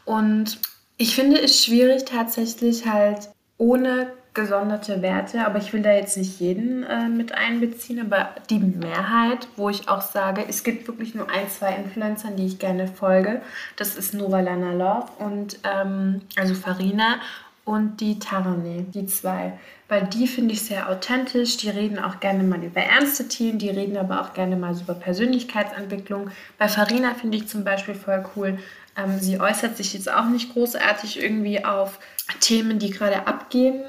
Und 0.05 0.59
ich 0.97 1.15
finde 1.15 1.41
es 1.41 1.65
schwierig 1.65 2.05
tatsächlich 2.05 2.87
halt 2.87 3.29
ohne 3.59 4.09
gesonderte 4.35 5.01
Werte, 5.01 5.47
aber 5.47 5.59
ich 5.59 5.73
will 5.73 5.83
da 5.83 5.93
jetzt 5.93 6.17
nicht 6.17 6.41
jeden 6.41 6.83
äh, 6.83 7.09
mit 7.09 7.33
einbeziehen, 7.33 8.01
aber 8.01 8.31
die 8.51 8.59
Mehrheit, 8.59 9.47
wo 9.57 9.71
ich 9.71 9.89
auch 9.89 10.03
sage, 10.03 10.45
es 10.49 10.65
gibt 10.65 10.89
wirklich 10.89 11.15
nur 11.15 11.31
ein, 11.31 11.49
zwei 11.49 11.75
Influencern, 11.77 12.37
die 12.37 12.47
ich 12.47 12.59
gerne 12.59 12.89
folge. 12.89 13.41
Das 13.77 13.97
ist 13.97 14.13
Nova 14.13 14.41
Lana 14.41 14.73
Love 14.73 15.07
und 15.21 15.59
ähm, 15.63 16.23
also 16.37 16.55
Farina 16.55 17.21
und 17.65 18.01
die 18.01 18.19
Tarane, 18.19 18.85
die 18.93 19.07
zwei. 19.07 19.53
Weil 19.89 20.07
die 20.07 20.27
finde 20.27 20.55
ich 20.55 20.63
sehr 20.63 20.91
authentisch, 20.91 21.57
die 21.59 21.71
reden 21.71 21.99
auch 21.99 22.19
gerne 22.19 22.43
mal 22.43 22.63
über 22.63 22.81
ernste 22.81 23.29
Themen, 23.29 23.59
die 23.59 23.71
reden 23.71 23.97
aber 23.97 24.21
auch 24.21 24.35
gerne 24.35 24.57
mal 24.57 24.75
über 24.79 24.95
Persönlichkeitsentwicklung. 24.95 26.31
Bei 26.59 26.69
Farina 26.69 27.15
finde 27.15 27.37
ich 27.37 27.47
zum 27.47 27.63
Beispiel 27.63 27.95
voll 27.95 28.25
cool, 28.35 28.59
ähm, 28.97 29.19
sie 29.21 29.41
äußert 29.41 29.77
sich 29.77 29.95
jetzt 29.95 30.11
auch 30.11 30.27
nicht 30.27 30.53
großartig 30.53 31.23
irgendwie 31.23 31.65
auf 31.65 31.99
Themen, 32.41 32.79
die 32.79 32.91
gerade 32.91 33.27
abgehen, 33.27 33.83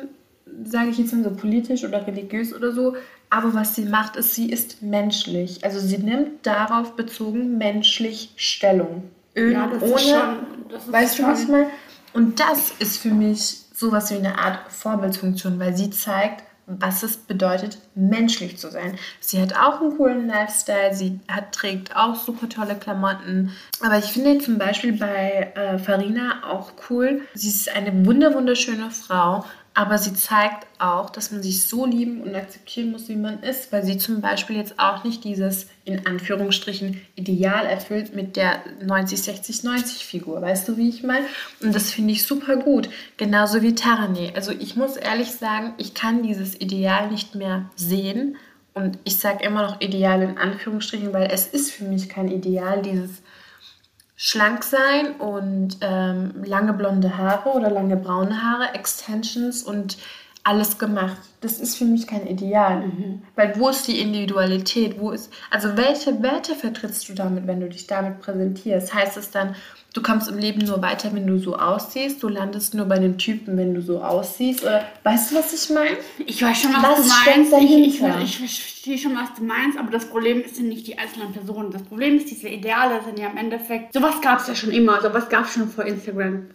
sage 0.63 0.89
ich 0.89 0.97
jetzt 0.97 1.13
mal 1.13 1.23
so 1.23 1.31
politisch 1.31 1.83
oder 1.83 2.05
religiös 2.05 2.53
oder 2.53 2.71
so, 2.71 2.95
aber 3.29 3.53
was 3.53 3.75
sie 3.75 3.85
macht, 3.85 4.15
ist, 4.15 4.35
sie 4.35 4.49
ist 4.49 4.81
menschlich. 4.81 5.63
Also 5.63 5.79
sie 5.79 5.97
nimmt 5.97 6.45
darauf 6.45 6.95
bezogen 6.95 7.57
menschlich 7.57 8.31
Stellung. 8.35 9.03
Öl 9.35 9.53
ja, 9.53 9.67
das 9.67 9.83
ohne, 9.83 9.93
ist 9.95 10.09
schon, 10.09 10.93
weißt 10.93 11.19
du, 11.19 11.23
was 11.23 11.43
ich 11.43 11.49
meine? 11.49 11.67
Und 12.13 12.39
das 12.39 12.71
ist 12.79 12.97
für 12.97 13.09
mich 13.09 13.57
sowas 13.73 14.09
wie 14.11 14.15
eine 14.15 14.37
Art 14.37 14.71
Vorbildfunktion, 14.71 15.59
weil 15.59 15.75
sie 15.75 15.89
zeigt, 15.89 16.43
was 16.67 17.03
es 17.03 17.17
bedeutet, 17.17 17.77
menschlich 17.93 18.57
zu 18.57 18.71
sein. 18.71 18.97
Sie 19.19 19.39
hat 19.39 19.55
auch 19.55 19.81
einen 19.81 19.97
coolen 19.97 20.27
Lifestyle, 20.27 20.93
sie 20.93 21.19
hat, 21.27 21.51
trägt 21.51 21.95
auch 21.95 22.15
super 22.15 22.49
tolle 22.49 22.75
Klamotten. 22.75 23.51
Aber 23.81 23.97
ich 23.99 24.05
finde 24.05 24.39
zum 24.39 24.57
Beispiel 24.57 24.93
bei 24.93 25.51
äh, 25.55 25.77
Farina 25.77 26.43
auch 26.49 26.71
cool. 26.89 27.21
Sie 27.35 27.49
ist 27.49 27.69
eine 27.69 28.05
wunder 28.05 28.33
wunderschöne 28.33 28.89
Frau, 28.89 29.45
aber 29.75 29.97
sie 29.97 30.13
zeigt 30.13 30.65
auch, 30.79 31.09
dass 31.09 31.31
man 31.31 31.43
sich 31.43 31.67
so 31.67 31.85
lieben 31.85 32.21
und 32.21 32.33
akzeptieren 32.33 32.91
muss, 32.91 33.09
wie 33.09 33.17
man 33.17 33.43
ist, 33.43 33.73
weil 33.73 33.83
sie 33.83 33.97
zum 33.97 34.21
Beispiel 34.21 34.55
jetzt 34.55 34.79
auch 34.79 35.03
nicht 35.03 35.25
dieses 35.25 35.67
in 35.83 36.07
Anführungsstrichen 36.07 37.01
Ideal 37.15 37.65
erfüllt 37.65 38.15
mit 38.15 38.37
der 38.37 38.61
90-60-90-Figur. 38.81 40.41
Weißt 40.41 40.69
du, 40.69 40.77
wie 40.77 40.87
ich 40.87 41.03
meine? 41.03 41.25
Und 41.61 41.75
das 41.75 41.91
finde 41.91 42.13
ich 42.13 42.25
super 42.25 42.55
gut. 42.55 42.89
Genauso 43.17 43.61
wie 43.61 43.75
Tarane. 43.75 44.31
Also 44.33 44.53
ich 44.53 44.77
muss 44.77 44.95
ehrlich 44.95 45.31
sagen, 45.31 45.73
ich 45.77 45.93
kann 45.93 46.23
dieses 46.23 46.55
Ideal 46.55 47.11
nicht 47.11 47.35
mehr 47.35 47.69
sehen. 47.75 48.37
Und 48.73 48.97
ich 49.03 49.19
sage 49.19 49.43
immer 49.43 49.63
noch 49.63 49.81
Ideal 49.81 50.21
in 50.21 50.37
Anführungsstrichen, 50.37 51.11
weil 51.11 51.29
es 51.31 51.47
ist 51.47 51.71
für 51.71 51.83
mich 51.83 52.07
kein 52.07 52.29
Ideal, 52.29 52.81
dieses 52.81 53.21
schlank 54.25 54.63
sein 54.63 55.17
und 55.17 55.77
ähm, 55.81 56.43
lange 56.43 56.73
blonde 56.73 57.15
Haare 57.15 57.49
oder 57.49 57.69
lange 57.69 57.95
braune 57.95 58.41
Haare, 58.41 58.73
Extensions 58.73 59.61
und 59.61 59.99
alles 60.45 60.77
gemacht. 60.77 61.17
Das 61.41 61.59
ist 61.59 61.75
für 61.75 61.85
mich 61.85 62.05
kein 62.05 62.27
Ideal. 62.27 62.85
Mhm. 62.85 63.23
Weil 63.35 63.59
wo 63.59 63.69
ist 63.69 63.87
die 63.87 63.99
Individualität? 63.99 64.99
Wo 64.99 65.09
ist, 65.09 65.33
also 65.49 65.75
welche 65.75 66.21
Werte 66.21 66.53
vertrittst 66.53 67.09
du 67.09 67.13
damit, 67.13 67.47
wenn 67.47 67.59
du 67.59 67.67
dich 67.67 67.87
damit 67.87 68.21
präsentierst? 68.21 68.93
Heißt 68.93 69.17
es 69.17 69.31
dann, 69.31 69.55
du 69.95 70.03
kommst 70.03 70.29
im 70.29 70.37
Leben 70.37 70.63
nur 70.63 70.83
weiter, 70.83 71.11
wenn 71.13 71.25
du 71.25 71.39
so 71.39 71.55
aussiehst, 71.55 72.21
du 72.21 72.29
landest 72.29 72.75
nur 72.75 72.85
bei 72.85 72.99
den 72.99 73.17
Typen, 73.17 73.57
wenn 73.57 73.73
du 73.73 73.81
so 73.81 74.03
aussiehst? 74.03 74.61
Oder 74.61 74.85
weißt 75.01 75.31
du, 75.31 75.35
was 75.35 75.51
ich 75.51 75.73
meine? 75.73 75.97
Ich 76.27 76.43
weiß 76.43 76.61
schon, 76.61 76.73
was, 76.73 76.99
was 76.99 77.07
du 77.07 77.31
meinst. 77.31 77.53
Ich, 77.53 77.71
ich, 77.71 78.01
ich, 78.03 78.43
ich, 78.43 78.61
verstehe 78.61 78.97
schon, 78.99 79.15
was 79.15 79.33
du 79.35 79.43
meinst, 79.43 79.79
aber 79.79 79.89
das 79.89 80.05
Problem 80.05 80.43
ist 80.43 80.57
ja 80.57 80.63
nicht 80.63 80.85
die 80.85 80.99
einzelnen 80.99 81.33
Personen. 81.33 81.71
Das 81.71 81.81
Problem 81.81 82.17
ist, 82.17 82.29
diese 82.29 82.49
Ideale 82.49 83.01
sind 83.03 83.17
ja 83.17 83.29
im 83.29 83.37
Endeffekt, 83.37 83.93
sowas 83.93 84.21
gab 84.21 84.41
es 84.41 84.47
ja 84.47 84.53
schon 84.53 84.71
immer, 84.71 85.01
sowas 85.01 85.27
gab 85.27 85.45
es 85.45 85.53
schon 85.53 85.69
vor 85.69 85.85
Instagram. 85.85 86.45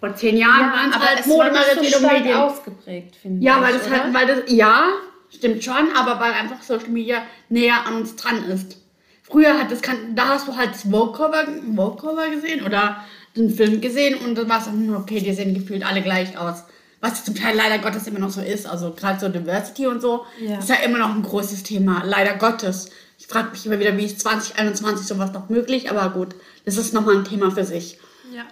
Vor 0.00 0.14
zehn 0.14 0.36
Jahren 0.38 0.60
ja, 0.60 0.72
waren 0.72 0.90
es 0.90 0.98
halt 0.98 1.26
Modemagazine 1.26 1.96
und 1.96 2.12
Medien. 2.12 2.36
ausgeprägt, 2.36 3.16
finde 3.16 3.44
ja, 3.44 3.56
ich. 3.56 3.60
Ja, 3.60 3.66
weil 3.66 3.78
das 3.78 3.90
halt, 3.90 4.14
weil 4.14 4.26
das, 4.26 4.38
ja, 4.50 4.84
stimmt 5.28 5.62
schon, 5.62 5.94
aber 5.94 6.18
weil 6.18 6.32
einfach 6.32 6.62
Social 6.62 6.88
Media 6.88 7.22
näher 7.50 7.86
an 7.86 7.96
uns 7.96 8.16
dran 8.16 8.44
ist. 8.44 8.78
Früher 9.22 9.58
hat 9.58 9.70
das, 9.70 9.80
da 10.14 10.28
hast 10.28 10.48
du 10.48 10.56
halt 10.56 10.74
Vogue-Cover 10.74 11.46
Vogue 11.76 12.30
gesehen 12.34 12.64
oder 12.64 13.04
den 13.36 13.50
Film 13.50 13.80
gesehen 13.80 14.16
und 14.18 14.36
dann 14.36 14.48
war 14.48 14.58
es 14.58 14.64
dann, 14.64 14.94
okay, 14.96 15.20
die 15.20 15.32
sehen 15.32 15.54
gefühlt 15.54 15.86
alle 15.86 16.02
gleich 16.02 16.36
aus. 16.36 16.64
Was 17.00 17.24
zum 17.24 17.34
Teil 17.34 17.56
leider 17.56 17.78
Gottes 17.78 18.06
immer 18.06 18.18
noch 18.18 18.30
so 18.30 18.40
ist, 18.40 18.66
also 18.66 18.92
gerade 18.92 19.20
so 19.20 19.28
Diversity 19.28 19.86
und 19.86 20.02
so, 20.02 20.26
ja. 20.40 20.58
ist 20.58 20.68
ja 20.68 20.76
immer 20.76 20.98
noch 20.98 21.14
ein 21.14 21.22
großes 21.22 21.62
Thema, 21.62 22.02
leider 22.04 22.34
Gottes. 22.34 22.90
Ich 23.18 23.26
frage 23.26 23.50
mich 23.50 23.64
immer 23.66 23.78
wieder, 23.78 23.96
wie 23.96 24.04
ist 24.04 24.20
2021 24.20 25.06
sowas 25.06 25.32
noch 25.32 25.48
möglich, 25.48 25.90
aber 25.90 26.10
gut, 26.10 26.34
das 26.64 26.76
ist 26.76 26.92
nochmal 26.92 27.18
ein 27.18 27.24
Thema 27.24 27.50
für 27.50 27.64
sich. 27.64 27.98
Ja. 28.34 28.42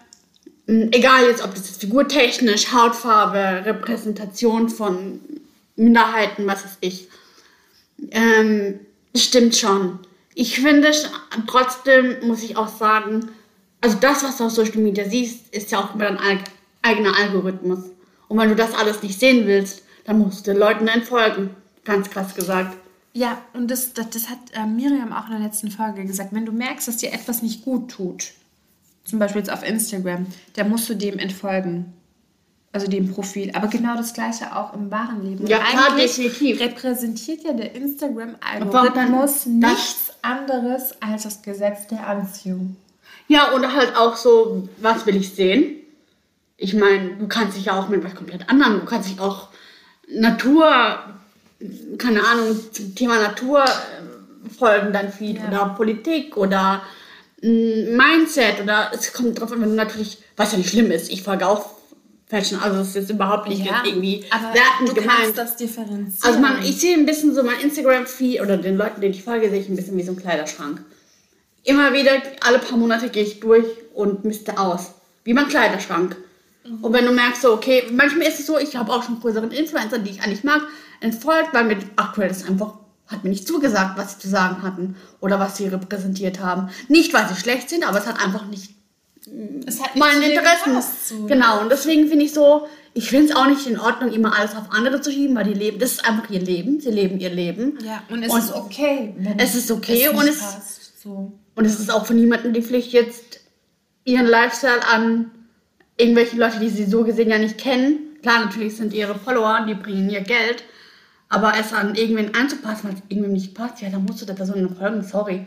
Hm, 0.68 0.90
egal 0.92 1.25
jetzt, 1.25 1.42
ob 1.42 1.54
das 1.54 1.68
jetzt 1.68 1.80
figurtechnisch, 1.80 2.72
Hautfarbe, 2.72 3.64
Repräsentation 3.66 4.68
von 4.68 5.20
Minderheiten, 5.75 6.46
was 6.46 6.64
weiß 6.64 6.78
ich. 6.80 7.08
Ähm, 8.12 8.78
stimmt 9.16 9.56
schon 9.56 9.98
ich 10.38 10.60
finde 10.60 10.92
trotzdem, 11.48 12.25
muss 12.25 12.44
ich 12.44 12.56
auch 12.56 12.68
sagen, 12.68 13.28
also 13.80 13.96
das, 14.00 14.22
was 14.22 14.37
du 14.37 14.44
auf 14.44 14.52
Social 14.52 14.78
Media 14.78 15.04
siehst, 15.04 15.52
ist 15.52 15.72
ja 15.72 15.80
auch 15.80 15.96
immer 15.96 16.12
dein 16.12 16.38
eigener 16.80 17.16
Algorithmus. 17.18 17.80
Und 18.28 18.38
wenn 18.38 18.48
du 18.48 18.54
das 18.54 18.72
alles 18.72 19.02
nicht 19.02 19.18
sehen 19.18 19.48
willst, 19.48 19.82
dann 20.04 20.20
musst 20.20 20.46
du 20.46 20.52
den 20.52 20.60
Leuten 20.60 20.87
entfolgen. 20.87 21.50
Ganz 21.84 22.08
krass 22.08 22.37
gesagt. 22.37 22.76
Ja, 23.14 23.42
und 23.52 23.68
das, 23.68 23.94
das, 23.94 24.10
das 24.10 24.30
hat 24.30 24.38
äh, 24.52 24.64
Miriam 24.64 25.12
auch 25.12 25.26
in 25.26 25.32
der 25.32 25.40
letzten 25.40 25.72
Folge 25.72 26.04
gesagt. 26.04 26.32
Wenn 26.32 26.46
du 26.46 26.52
merkst, 26.52 26.87
dass 26.87 26.98
dir 26.98 27.12
etwas 27.12 27.42
nicht 27.42 27.64
gut 27.64 27.90
tut, 27.90 28.30
zum 29.09 29.19
Beispiel 29.19 29.41
jetzt 29.41 29.53
auf 29.53 29.67
Instagram, 29.67 30.27
dann 30.55 30.69
musst 30.69 30.88
du 30.88 30.95
dem 30.95 31.19
entfolgen 31.19 31.93
also 32.73 32.87
dem 32.87 33.12
Profil. 33.12 33.50
Aber 33.55 33.69
genau 33.69 33.97
das 33.97 34.12
gleiche 34.12 34.55
auch 34.55 34.75
im 34.75 34.91
wahren 34.91 35.25
Leben. 35.25 35.47
Ja, 35.47 35.59
klar, 35.59 35.97
definitiv. 35.97 36.61
repräsentiert 36.61 37.43
ja 37.43 37.53
der 37.53 37.75
Instagram-Algorithmus 37.75 39.47
nichts 39.47 40.12
anderes 40.23 40.95
als 41.00 41.25
das 41.25 41.43
Gesetz 41.43 41.87
der 41.87 42.07
Anziehung. 42.07 42.77
Ja, 43.29 43.53
und 43.53 43.75
halt 43.75 43.97
auch 43.97 44.17
so, 44.17 44.69
was 44.79 45.07
will 45.07 45.17
ich 45.17 45.35
sehen? 45.35 45.77
Ich 46.57 46.75
meine, 46.75 47.17
du 47.17 47.29
kannst 47.29 47.57
dich 47.57 47.67
ja 47.67 47.79
auch 47.79 47.88
mit 47.88 48.03
was 48.05 48.15
komplett 48.15 48.49
anderem, 48.49 48.81
du 48.81 48.87
kannst 48.87 49.09
dich 49.09 49.21
auch 49.21 49.49
Natur, 50.09 50.99
keine 51.99 52.25
Ahnung, 52.25 52.59
zum 52.73 52.95
Thema 52.95 53.21
Natur 53.21 53.65
äh, 53.65 54.49
folgen, 54.50 54.93
dann 54.93 55.12
Feed 55.12 55.38
ja. 55.38 55.49
oder 55.49 55.75
Politik 55.75 56.37
oder 56.37 56.83
Mindset 57.42 58.61
oder 58.62 58.90
es 58.92 59.12
kommt 59.12 59.40
drauf 59.40 59.52
an, 59.52 59.61
wenn 59.61 59.71
du 59.71 59.76
natürlich, 59.76 60.18
was 60.37 60.52
ja 60.52 60.59
nicht 60.59 60.71
schlimm 60.71 60.90
ist, 60.90 61.11
ich 61.11 61.23
folge 61.23 61.47
auch 61.47 61.71
Fashion. 62.26 62.59
Also 62.61 62.80
es 62.80 62.95
ist 62.95 63.11
überhaupt 63.11 63.49
nicht 63.49 63.64
Ja, 63.64 63.76
jetzt 63.78 63.87
irgendwie 63.87 64.25
wertend 64.30 64.95
gemeint. 64.95 65.37
das 65.37 65.57
differenzieren. 65.57 66.12
Also 66.23 66.38
man, 66.40 66.62
ich 66.62 66.78
sehe 66.80 66.95
ein 66.95 67.07
bisschen 67.07 67.35
so 67.35 67.42
mein 67.42 67.59
Instagram-Feed 67.61 68.40
oder 68.42 68.57
den 68.57 68.76
Leuten, 68.76 69.00
denen 69.00 69.14
ich 69.14 69.23
folge, 69.25 69.49
sehe 69.50 69.61
ich 69.61 69.68
ein 69.68 69.76
bisschen 69.76 69.97
wie 69.97 70.02
so 70.02 70.12
ein 70.12 70.16
Kleiderschrank. 70.16 70.83
Immer 71.64 71.92
wieder, 71.92 72.12
alle 72.42 72.59
paar 72.59 72.76
Monate 72.76 73.09
gehe 73.09 73.23
ich 73.23 73.40
durch 73.40 73.64
und 73.95 74.25
misste 74.25 74.59
aus. 74.59 74.92
Wie 75.25 75.33
mein 75.35 75.49
Kleiderschrank. 75.49 76.16
Und 76.83 76.92
wenn 76.92 77.07
du 77.07 77.12
merkst, 77.12 77.42
so, 77.42 77.52
okay, 77.54 77.85
manchmal 77.92 78.26
ist 78.26 78.40
es 78.40 78.47
so, 78.47 78.59
ich 78.59 78.76
habe 78.76 78.92
auch 78.92 79.02
schon 79.02 79.21
größeren 79.21 79.50
Influencer, 79.50 79.99
die 79.99 80.11
ich 80.11 80.23
eigentlich 80.23 80.45
mag, 80.45 80.62
entfolgt, 81.00 81.54
weil 81.54 81.64
mir 81.64 81.78
aktuell 81.97 82.28
das 82.28 82.47
einfach, 82.47 82.75
hat 83.09 83.25
mir 83.25 83.31
nicht 83.31 83.49
zugesagt, 83.49 83.99
was 83.99 84.12
sie 84.15 84.19
zu 84.21 84.29
sagen 84.29 84.62
hatten 84.62 84.97
oder 85.21 85.41
was 85.41 85.57
sie 85.57 85.67
repräsentiert 85.67 86.41
haben. 86.41 86.69
Nicht, 86.88 87.12
weil 87.15 87.29
sie 87.29 87.37
schlecht 87.37 87.71
sind, 87.71 87.87
aber 87.88 87.99
es 87.99 88.07
hat 88.07 88.23
einfach 88.25 88.47
nicht 88.47 88.75
es 89.67 89.83
hat 89.83 89.97
meinen 89.97 90.23
zu. 91.07 91.27
Genau, 91.27 91.61
und 91.61 91.71
deswegen 91.71 92.09
finde 92.09 92.25
ich 92.25 92.33
so, 92.33 92.67
ich 92.95 93.09
finde 93.11 93.31
es 93.33 93.37
auch 93.37 93.47
nicht 93.47 93.67
in 93.67 93.79
Ordnung, 93.79 94.12
immer 94.12 94.37
alles 94.37 94.55
auf 94.55 94.71
andere 94.71 95.00
zu 95.00 95.11
schieben, 95.12 95.37
weil 95.37 95.45
die 95.45 95.55
leben, 95.55 95.79
das 95.79 95.93
ist 95.93 96.09
einfach 96.09 96.31
ihr 96.31 96.41
Leben, 96.41 96.81
sie 96.81 96.91
leben 96.91 97.19
ihr 97.21 97.31
Leben. 97.31 97.79
Ja, 97.85 98.03
und 98.09 98.23
es 98.23 98.33
Und 98.33 98.41
ist 98.41 98.55
okay. 98.55 99.15
Es 99.37 99.55
ist 99.55 99.71
okay 99.71 100.07
es 100.07 100.12
und 100.12 100.29
es- 100.29 100.38
passt, 100.38 101.03
so. 101.03 101.33
Und 101.55 101.65
es 101.65 101.79
ist 101.79 101.91
auch 101.91 102.07
von 102.07 102.17
niemandem 102.17 102.53
die 102.53 102.62
Pflicht, 102.62 102.93
jetzt 102.93 103.41
ihren 104.05 104.27
Lifestyle 104.27 104.87
an 104.93 105.31
irgendwelche 105.97 106.37
Leute, 106.37 106.61
die 106.61 106.71
sie 106.71 106.85
so 106.85 107.05
gesehen 107.05 107.31
ja 107.31 107.38
nicht 107.38 107.59
kennen. 107.59 108.17
Klar, 108.23 108.45
natürlich 108.45 108.77
sind 108.77 108.95
ihre 108.95 109.19
Follower, 109.19 109.65
die 109.69 109.75
bringen 109.75 110.09
ihr 110.09 110.21
Geld, 110.21 110.62
aber 111.28 111.54
es 111.58 111.73
an 111.73 111.94
irgendwen 111.94 112.35
anzupassen, 112.35 112.88
weil 112.88 112.94
es 112.94 113.02
irgendwem 113.08 113.32
nicht 113.35 113.54
passt, 113.54 113.80
ja, 113.82 113.90
dann 113.90 114.04
musst 114.04 114.23
du 114.23 114.26
der 114.26 114.35
Person 114.35 114.75
folgen, 114.76 115.02
sorry. 115.02 115.47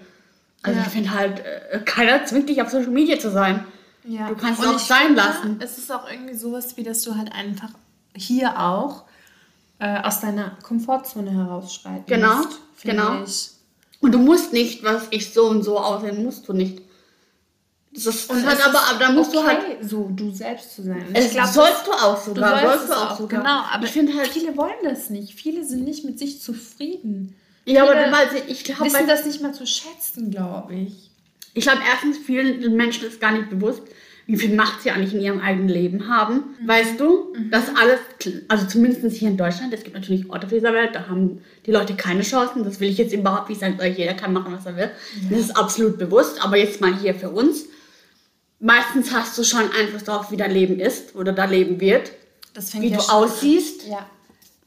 Also 0.64 0.80
Ja. 0.80 0.86
ich 0.86 0.92
finde 0.92 1.12
halt, 1.12 1.40
äh, 1.40 1.80
keiner 1.86 2.24
zwingt 2.26 2.50
dich 2.50 2.62
auf 2.62 2.70
Social 2.70 2.92
Media 2.92 3.18
zu 3.20 3.32
sein. 3.32 3.66
Ja. 4.04 4.28
Du 4.30 4.36
kannst 4.36 4.60
es 4.62 4.66
Und 4.68 4.74
auch 4.76 4.78
ich 4.80 4.84
sein 4.86 5.06
finde, 5.08 5.22
lassen. 5.22 5.60
Es 5.62 5.78
ist 5.78 5.92
auch 5.92 6.10
irgendwie 6.10 6.36
sowas, 6.36 6.78
wie 6.78 6.84
dass 6.84 7.02
du 7.04 7.16
halt 7.16 7.32
einfach 7.34 7.70
hier 8.16 8.60
auch 8.60 9.04
äh, 9.80 10.02
aus 10.04 10.20
deiner 10.22 10.52
Komfortzone 10.64 11.32
herausschreiten 11.32 12.06
Genau, 12.06 12.38
musst, 12.38 12.60
genau. 12.84 13.24
Ich. 13.24 13.52
Und 14.00 14.12
du 14.14 14.20
musst 14.20 14.54
nicht, 14.54 14.84
was 14.84 15.08
ich 15.12 15.34
so 15.34 15.46
und 15.48 15.64
so 15.64 15.80
aussehen, 15.80 16.24
musst 16.24 16.48
du 16.48 16.54
nicht. 16.54 16.82
Das 17.94 18.06
ist 18.06 18.30
Und 18.30 18.38
es 18.38 18.46
aber, 18.62 18.80
aber 18.90 19.00
da 19.00 19.12
musst 19.12 19.34
du 19.34 19.44
halt. 19.46 19.60
okay, 19.60 19.78
so 19.82 20.10
du 20.16 20.32
selbst 20.32 20.76
zu 20.76 20.82
sein. 20.84 21.04
Ich 21.14 21.32
glaub, 21.32 21.48
sollst 21.48 21.86
du 21.88 21.92
auch 21.92 22.16
das- 22.16 22.26
sogar. 22.26 22.62
du 22.62 22.68
sollst 22.68 22.90
du 22.90 22.94
auch 22.94 23.12
auch, 23.12 23.18
sogar. 23.18 23.42
genau. 23.42 23.62
Aber 23.72 23.84
ich 23.84 23.92
finde 23.92 24.14
halt. 24.16 24.28
viele 24.30 24.56
wollen 24.56 24.72
das 24.84 25.10
nicht. 25.10 25.34
Viele 25.34 25.66
sind 25.66 25.84
nicht 25.84 26.06
mit 26.06 26.18
sich 26.18 26.42
zufrieden. 26.42 27.36
Ja, 27.66 27.84
aber 27.84 27.92
viele 28.02 28.12
weil 28.14 28.30
sie, 28.32 28.52
ich 28.52 28.64
glaube, 28.64 28.86
Wissen 28.86 29.08
das 29.08 29.26
nicht 29.26 29.42
mal 29.42 29.54
zu 29.54 29.66
schätzen, 29.68 30.32
glaube 30.32 30.74
ich. 30.74 31.12
ich 31.54 31.64
glaube, 31.64 31.80
erstens, 31.92 32.18
vielen 32.18 32.76
Menschen 32.78 33.08
ist 33.08 33.20
gar 33.20 33.34
nicht 33.34 33.50
bewusst, 33.50 33.82
wie 34.26 34.38
viel 34.38 34.56
Macht 34.56 34.82
sie 34.84 34.92
eigentlich 34.92 35.14
in 35.14 35.20
ihrem 35.22 35.42
eigenen 35.42 35.68
Leben 35.68 36.08
haben. 36.08 36.56
Mhm. 36.62 36.68
Weißt 36.68 36.98
du, 37.00 37.34
dass 37.52 37.66
alles, 37.76 38.00
also 38.48 38.68
zumindest 38.68 39.18
hier 39.18 39.28
in 39.28 39.36
Deutschland, 39.36 39.74
es 39.74 39.84
gibt 39.84 39.96
natürlich 39.96 40.30
Orte 40.30 40.46
auf 40.48 40.54
dieser 40.54 40.74
Welt, 40.74 40.92
da 40.96 41.08
haben 41.10 41.42
die 41.66 41.72
Leute 41.72 41.96
keine 41.96 42.22
Chancen. 42.22 42.64
Das 42.64 42.80
will 42.80 42.90
ich 42.90 42.98
jetzt 42.98 43.14
überhaupt 43.14 43.50
nicht 43.50 43.60
sagen, 43.60 43.78
jeder 43.98 44.14
kann 44.14 44.32
machen, 44.32 44.54
was 44.56 44.66
er 44.66 44.78
will. 44.78 44.92
Das 45.30 45.40
ist 45.40 45.58
absolut 45.58 45.98
bewusst. 45.98 46.42
Aber 46.44 46.56
jetzt 46.56 46.80
mal 46.80 46.96
hier 46.98 47.14
für 47.14 47.30
uns. 47.30 47.66
Meistens 48.62 49.12
hast 49.12 49.38
du 49.38 49.44
schon 49.44 49.70
Einfluss 49.78 50.04
darauf, 50.04 50.32
wie 50.32 50.38
dein 50.38 50.52
Leben 50.52 50.80
ist 50.80 51.16
oder 51.16 51.34
da 51.34 51.46
leben 51.46 51.80
wird. 51.80 52.12
Wie 52.84 52.90
ja 52.90 52.98
du 52.98 53.04
aussiehst. 53.10 53.88
Ja. 53.88 54.06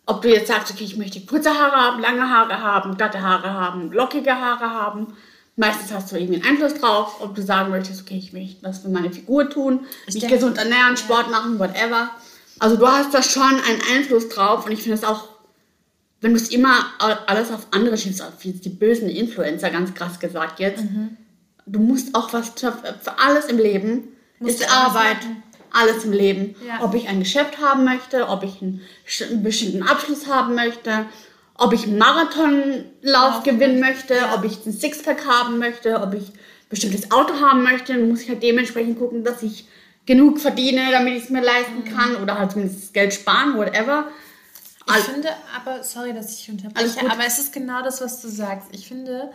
Ob 0.07 0.21
du 0.21 0.29
jetzt 0.29 0.49
sagst, 0.49 0.73
okay, 0.73 0.85
ich 0.85 0.97
möchte 0.97 1.21
kurze 1.25 1.51
Haare 1.51 1.77
haben, 1.77 2.03
lange 2.03 2.29
Haare 2.29 2.61
haben, 2.61 2.97
glatte 2.97 3.23
Haare 3.23 3.53
haben, 3.53 3.93
lockige 3.93 4.35
Haare 4.35 4.69
haben. 4.71 5.17
Meistens 5.57 5.93
hast 5.93 6.11
du 6.11 6.17
irgendwie 6.17 6.43
einen 6.43 6.57
Einfluss 6.57 6.75
drauf, 6.75 7.21
ob 7.21 7.35
du 7.37 7.43
sagen 7.43 7.71
möchtest, 7.71 8.03
okay, 8.03 8.19
ich 8.19 8.33
möchte 8.33 8.63
was 8.65 8.81
für 8.81 8.89
meine 8.89 9.13
Figur 9.13 9.49
tun, 9.49 9.87
mich 10.07 10.19
denke- 10.19 10.35
gesund 10.35 10.59
ernähren, 10.59 10.97
Sport 10.97 11.31
machen, 11.31 11.59
whatever. 11.61 12.11
Also 12.59 12.77
du 12.77 12.87
hast 12.89 13.15
da 13.15 13.23
schon 13.23 13.43
einen 13.43 13.81
Einfluss 13.95 14.29
drauf 14.29 14.67
und 14.67 14.73
ich 14.73 14.83
finde 14.83 14.99
es 14.99 15.05
auch, 15.05 15.29
wenn 16.21 16.33
du 16.33 16.37
es 16.37 16.49
immer 16.49 16.87
alles 17.27 17.53
auf 17.53 17.69
andere 17.71 17.97
schiebst, 17.97 18.21
auf 18.23 18.33
die 18.43 18.69
bösen 18.69 19.09
Influencer, 19.09 19.71
ganz 19.71 19.95
krass 19.95 20.19
gesagt 20.19 20.59
jetzt, 20.59 20.83
Mhm. 20.83 21.17
Du 21.67 21.79
musst 21.81 22.15
auch 22.15 22.33
was 22.33 22.51
für, 22.51 22.73
für 22.73 23.19
alles 23.19 23.47
im 23.47 23.59
Leben, 23.59 24.09
Musst 24.39 24.61
ist 24.61 24.71
Arbeit, 24.71 25.17
machen. 25.23 25.43
alles 25.73 26.05
im 26.05 26.13
Leben. 26.13 26.55
Ja. 26.67 26.83
Ob 26.83 26.95
ich 26.95 27.09
ein 27.09 27.21
Geschäft 27.21 27.59
haben 27.59 27.85
möchte, 27.85 28.29
ob 28.29 28.43
ich 28.43 28.61
einen, 28.63 28.81
einen 29.31 29.43
bestimmten 29.43 29.83
Abschluss 29.83 30.27
haben 30.27 30.55
möchte, 30.55 31.07
ob 31.57 31.73
ich 31.73 31.85
einen 31.87 31.99
Marathonlauf 31.99 33.43
gewinnen 33.45 33.81
möchte, 33.81 34.15
ja. 34.15 34.35
ob 34.35 34.45
ich 34.45 34.65
ein 34.67 34.73
Sixpack 34.73 35.27
haben 35.27 35.59
möchte, 35.59 36.01
ob 36.01 36.15
ich 36.15 36.29
ein 36.31 36.39
bestimmtes 36.69 37.11
Auto 37.11 37.35
haben 37.41 37.63
möchte, 37.63 37.95
dann 37.95 38.09
muss 38.09 38.23
ich 38.23 38.29
halt 38.29 38.43
dementsprechend 38.43 38.99
gucken, 38.99 39.23
dass 39.25 39.43
ich 39.43 39.67
genug 40.07 40.41
verdiene, 40.41 40.91
damit 40.91 41.17
ich 41.17 41.25
es 41.25 41.31
mir 41.31 41.43
leisten 41.43 41.79
Mhm. 41.85 41.97
kann 41.97 42.17
oder 42.17 42.39
halt 42.39 42.53
zumindest 42.53 42.83
das 42.83 42.93
Geld 42.93 43.15
sparen, 43.15 43.57
whatever. 43.57 44.09
Ich 44.87 44.93
Al- 44.93 45.01
finde 45.01 45.29
aber, 45.57 45.83
sorry, 45.83 46.13
dass 46.13 46.39
ich 46.39 46.51
unterbreche, 46.51 47.11
aber 47.11 47.25
es 47.27 47.39
ist 47.39 47.53
genau 47.55 47.83
das, 47.83 48.03
was 48.03 48.21
du 48.21 48.29
sagst. 48.29 48.69
Ich 48.73 48.87
finde, 48.87 49.31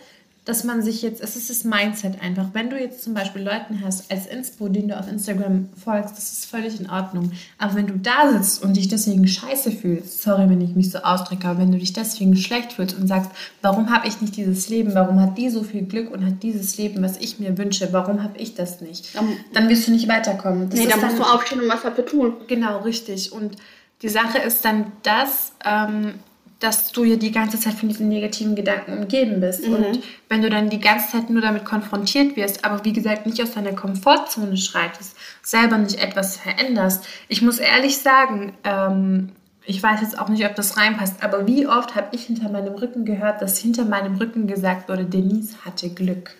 dass 0.50 0.64
man 0.64 0.82
sich 0.82 1.04
jetzt, 1.04 1.22
es 1.22 1.36
ist 1.36 1.52
das 1.52 1.64
Mindset 1.64 2.22
einfach. 2.24 2.48
Wenn 2.54 2.72
du 2.72 2.80
jetzt 2.80 3.04
zum 3.04 3.14
Beispiel 3.14 3.44
Leuten 3.44 3.82
hast 3.86 4.12
als 4.12 4.26
Inspo, 4.26 4.68
denen 4.68 4.88
du 4.88 4.98
auf 5.00 5.08
Instagram 5.08 5.70
folgst, 5.82 6.18
das 6.18 6.32
ist 6.34 6.46
völlig 6.48 6.80
in 6.80 6.90
Ordnung. 6.90 7.32
Aber 7.60 7.76
wenn 7.76 7.86
du 7.86 7.98
da 8.00 8.32
sitzt 8.32 8.64
und 8.64 8.76
dich 8.76 8.88
deswegen 8.88 9.28
scheiße 9.28 9.72
fühlst, 9.72 10.24
sorry, 10.24 10.50
wenn 10.50 10.60
ich 10.60 10.76
mich 10.76 10.90
so 10.90 10.98
ausdrücke, 11.00 11.48
aber 11.48 11.60
wenn 11.60 11.72
du 11.72 11.78
dich 11.78 11.94
deswegen 11.94 12.36
schlecht 12.36 12.74
fühlst 12.74 12.98
und 12.98 13.08
sagst, 13.08 13.30
warum 13.62 13.92
habe 13.92 14.08
ich 14.08 14.22
nicht 14.22 14.36
dieses 14.38 14.70
Leben, 14.70 14.96
warum 14.96 15.22
hat 15.22 15.38
die 15.38 15.52
so 15.52 15.62
viel 15.62 15.84
Glück 15.84 16.12
und 16.12 16.26
hat 16.26 16.42
dieses 16.42 16.78
Leben, 16.78 17.04
was 17.04 17.18
ich 17.18 17.40
mir 17.40 17.56
wünsche, 17.60 17.88
warum 17.94 18.24
habe 18.24 18.40
ich 18.40 18.56
das 18.56 18.82
nicht? 18.82 19.16
Dann- 19.16 19.38
Dann 19.54 19.70
wirst 19.70 19.88
du 19.88 19.92
nicht 19.92 20.08
weiterkommen. 20.08 20.72
Das 20.72 20.80
nee, 20.80 20.86
ist 20.88 20.92
da 20.94 20.98
musst 20.98 21.12
dann- 21.12 21.18
du 21.28 21.32
aufstehen 21.32 21.62
und 21.62 21.70
was 21.70 21.84
dafür 21.84 22.06
tun. 22.08 22.34
Genau, 22.48 22.80
richtig. 22.80 23.32
Und 23.32 23.56
die 24.02 24.10
Sache 24.10 24.40
ist 24.40 24.66
dann 24.66 24.92
das, 25.04 25.52
ähm, 25.64 26.16
dass 26.60 26.92
du 26.92 27.06
ja 27.06 27.16
die 27.16 27.32
ganze 27.32 27.58
Zeit 27.60 27.74
von 27.76 27.88
diesen 27.88 28.10
negativen 28.10 28.54
Gedanken 28.56 28.98
umgeben 28.98 29.40
bist. 29.40 29.64
Und 29.66 30.02
wenn 30.28 30.42
du 30.42 30.50
dann 30.50 30.70
die 30.70 30.80
ganze 30.82 31.10
Zeit 31.12 31.30
nur 31.30 31.42
damit 31.42 31.64
konfrontiert 31.64 32.36
wirst, 32.36 32.66
aber 32.66 32.84
wie 32.84 32.92
gesagt 32.92 33.26
nicht 33.26 33.42
aus 33.42 33.52
deiner 33.54 33.72
Komfortzone 33.74 34.58
schreitest, 34.58 35.16
selber 35.42 35.78
nicht 35.78 36.02
etwas 36.04 36.36
veränderst. 36.38 37.06
Ich 37.30 37.42
muss 37.42 37.60
ehrlich 37.60 37.98
sagen, 38.00 38.54
ähm, 38.66 39.30
ich 39.66 39.82
weiß 39.82 40.02
jetzt 40.02 40.20
auch 40.20 40.28
nicht, 40.28 40.46
ob 40.46 40.56
das 40.56 40.76
reinpasst, 40.78 41.24
aber 41.24 41.48
wie 41.48 41.66
oft 41.66 41.96
habe 41.96 42.08
ich 42.14 42.24
hinter 42.26 42.50
meinem 42.50 42.74
Rücken 42.74 43.06
gehört, 43.06 43.42
dass 43.42 43.58
hinter 43.58 43.86
meinem 43.86 44.16
Rücken 44.16 44.46
gesagt 44.48 44.90
wurde, 44.90 45.06
Denise 45.06 45.56
hatte 45.64 45.90
Glück. 45.90 46.36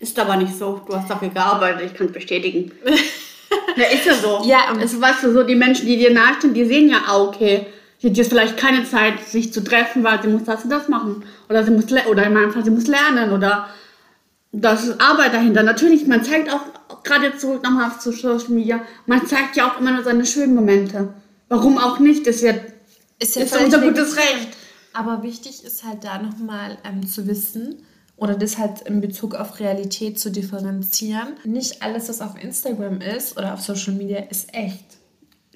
Ist 0.00 0.18
aber 0.18 0.34
nicht 0.36 0.56
so. 0.58 0.80
Du 0.88 0.96
hast 0.96 1.08
dafür 1.08 1.28
gearbeitet, 1.28 1.82
ich 1.92 1.94
kann 1.94 2.06
es 2.08 2.12
bestätigen. 2.12 2.72
ja, 3.76 3.84
ist 3.84 4.04
ja 4.04 4.14
so. 4.14 4.42
Ja, 4.44 4.72
und- 4.72 4.80
es 4.82 5.00
weißt 5.00 5.22
du 5.22 5.32
so, 5.32 5.44
die 5.44 5.54
Menschen, 5.54 5.86
die 5.86 5.96
dir 5.96 6.12
nahestehen, 6.12 6.54
die 6.54 6.64
sehen 6.64 6.88
ja, 6.88 7.02
ah, 7.06 7.22
okay, 7.22 7.66
sie 8.02 8.08
hat 8.08 8.16
jetzt 8.16 8.28
vielleicht 8.30 8.56
keine 8.56 8.84
Zeit, 8.84 9.20
sich 9.20 9.52
zu 9.52 9.62
treffen, 9.62 10.02
weil 10.02 10.20
sie 10.20 10.28
muss 10.28 10.44
das 10.44 10.64
und 10.64 10.70
das 10.70 10.88
machen. 10.88 11.24
Oder 11.48 11.64
sie 11.64 11.70
muss, 11.70 11.84
oder 12.10 12.26
in 12.26 12.34
meinem 12.34 12.52
Fall, 12.52 12.64
sie 12.64 12.70
muss 12.70 12.88
lernen 12.88 13.32
oder 13.32 13.68
das 14.50 14.84
ist 14.84 15.00
Arbeit 15.00 15.32
dahinter. 15.32 15.62
Natürlich, 15.62 16.06
man 16.06 16.24
zeigt 16.24 16.52
auch, 16.52 16.60
gerade 17.04 17.26
jetzt 17.26 17.40
zurück 17.40 17.62
nochmal 17.62 17.92
zu 17.98 18.12
Social 18.12 18.50
Media, 18.50 18.80
man 19.06 19.26
zeigt 19.26 19.56
ja 19.56 19.70
auch 19.70 19.80
immer 19.80 19.92
nur 19.92 20.02
seine 20.02 20.26
schönen 20.26 20.54
Momente. 20.54 21.14
Warum 21.48 21.78
auch 21.78 22.00
nicht? 22.00 22.26
Das 22.26 22.42
Ist 22.42 23.36
ist 23.36 23.50
völlig 23.50 23.66
unser 23.66 23.80
gutes. 23.80 24.16
Recht. 24.16 24.48
Aber 24.92 25.22
wichtig 25.22 25.64
ist 25.64 25.84
halt 25.84 26.04
da 26.04 26.18
nochmal 26.18 26.76
ähm, 26.84 27.06
zu 27.06 27.26
wissen 27.26 27.86
oder 28.16 28.34
das 28.34 28.58
halt 28.58 28.82
in 28.82 29.00
Bezug 29.00 29.34
auf 29.34 29.58
Realität 29.58 30.18
zu 30.18 30.30
differenzieren. 30.30 31.28
Nicht 31.44 31.82
alles, 31.82 32.08
was 32.08 32.20
auf 32.20 32.34
Instagram 32.42 33.00
ist 33.00 33.38
oder 33.38 33.54
auf 33.54 33.62
Social 33.62 33.94
Media, 33.94 34.18
ist 34.28 34.52
echt. 34.52 34.84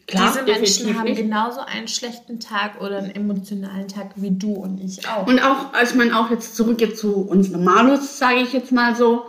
Klar, 0.07 0.33
Diese 0.33 0.45
Menschen 0.45 0.97
haben 0.97 1.05
nicht. 1.05 1.17
genauso 1.21 1.61
einen 1.61 1.89
schlechten 1.89 2.39
Tag 2.39 2.81
oder 2.81 2.99
einen 2.99 3.15
emotionalen 3.15 3.89
Tag 3.89 4.11
wie 4.15 4.31
du 4.31 4.53
und 4.53 4.81
ich 4.81 5.07
auch. 5.09 5.27
Und 5.27 5.41
auch, 5.41 5.73
also 5.73 5.93
ich 5.93 5.99
meine, 5.99 6.17
auch 6.19 6.31
jetzt 6.31 6.55
zurück 6.55 6.81
jetzt 6.81 6.99
zu 7.01 7.13
uns 7.23 7.51
Normalos, 7.51 8.17
sage 8.19 8.37
ich 8.37 8.53
jetzt 8.53 8.71
mal 8.71 8.95
so, 8.95 9.25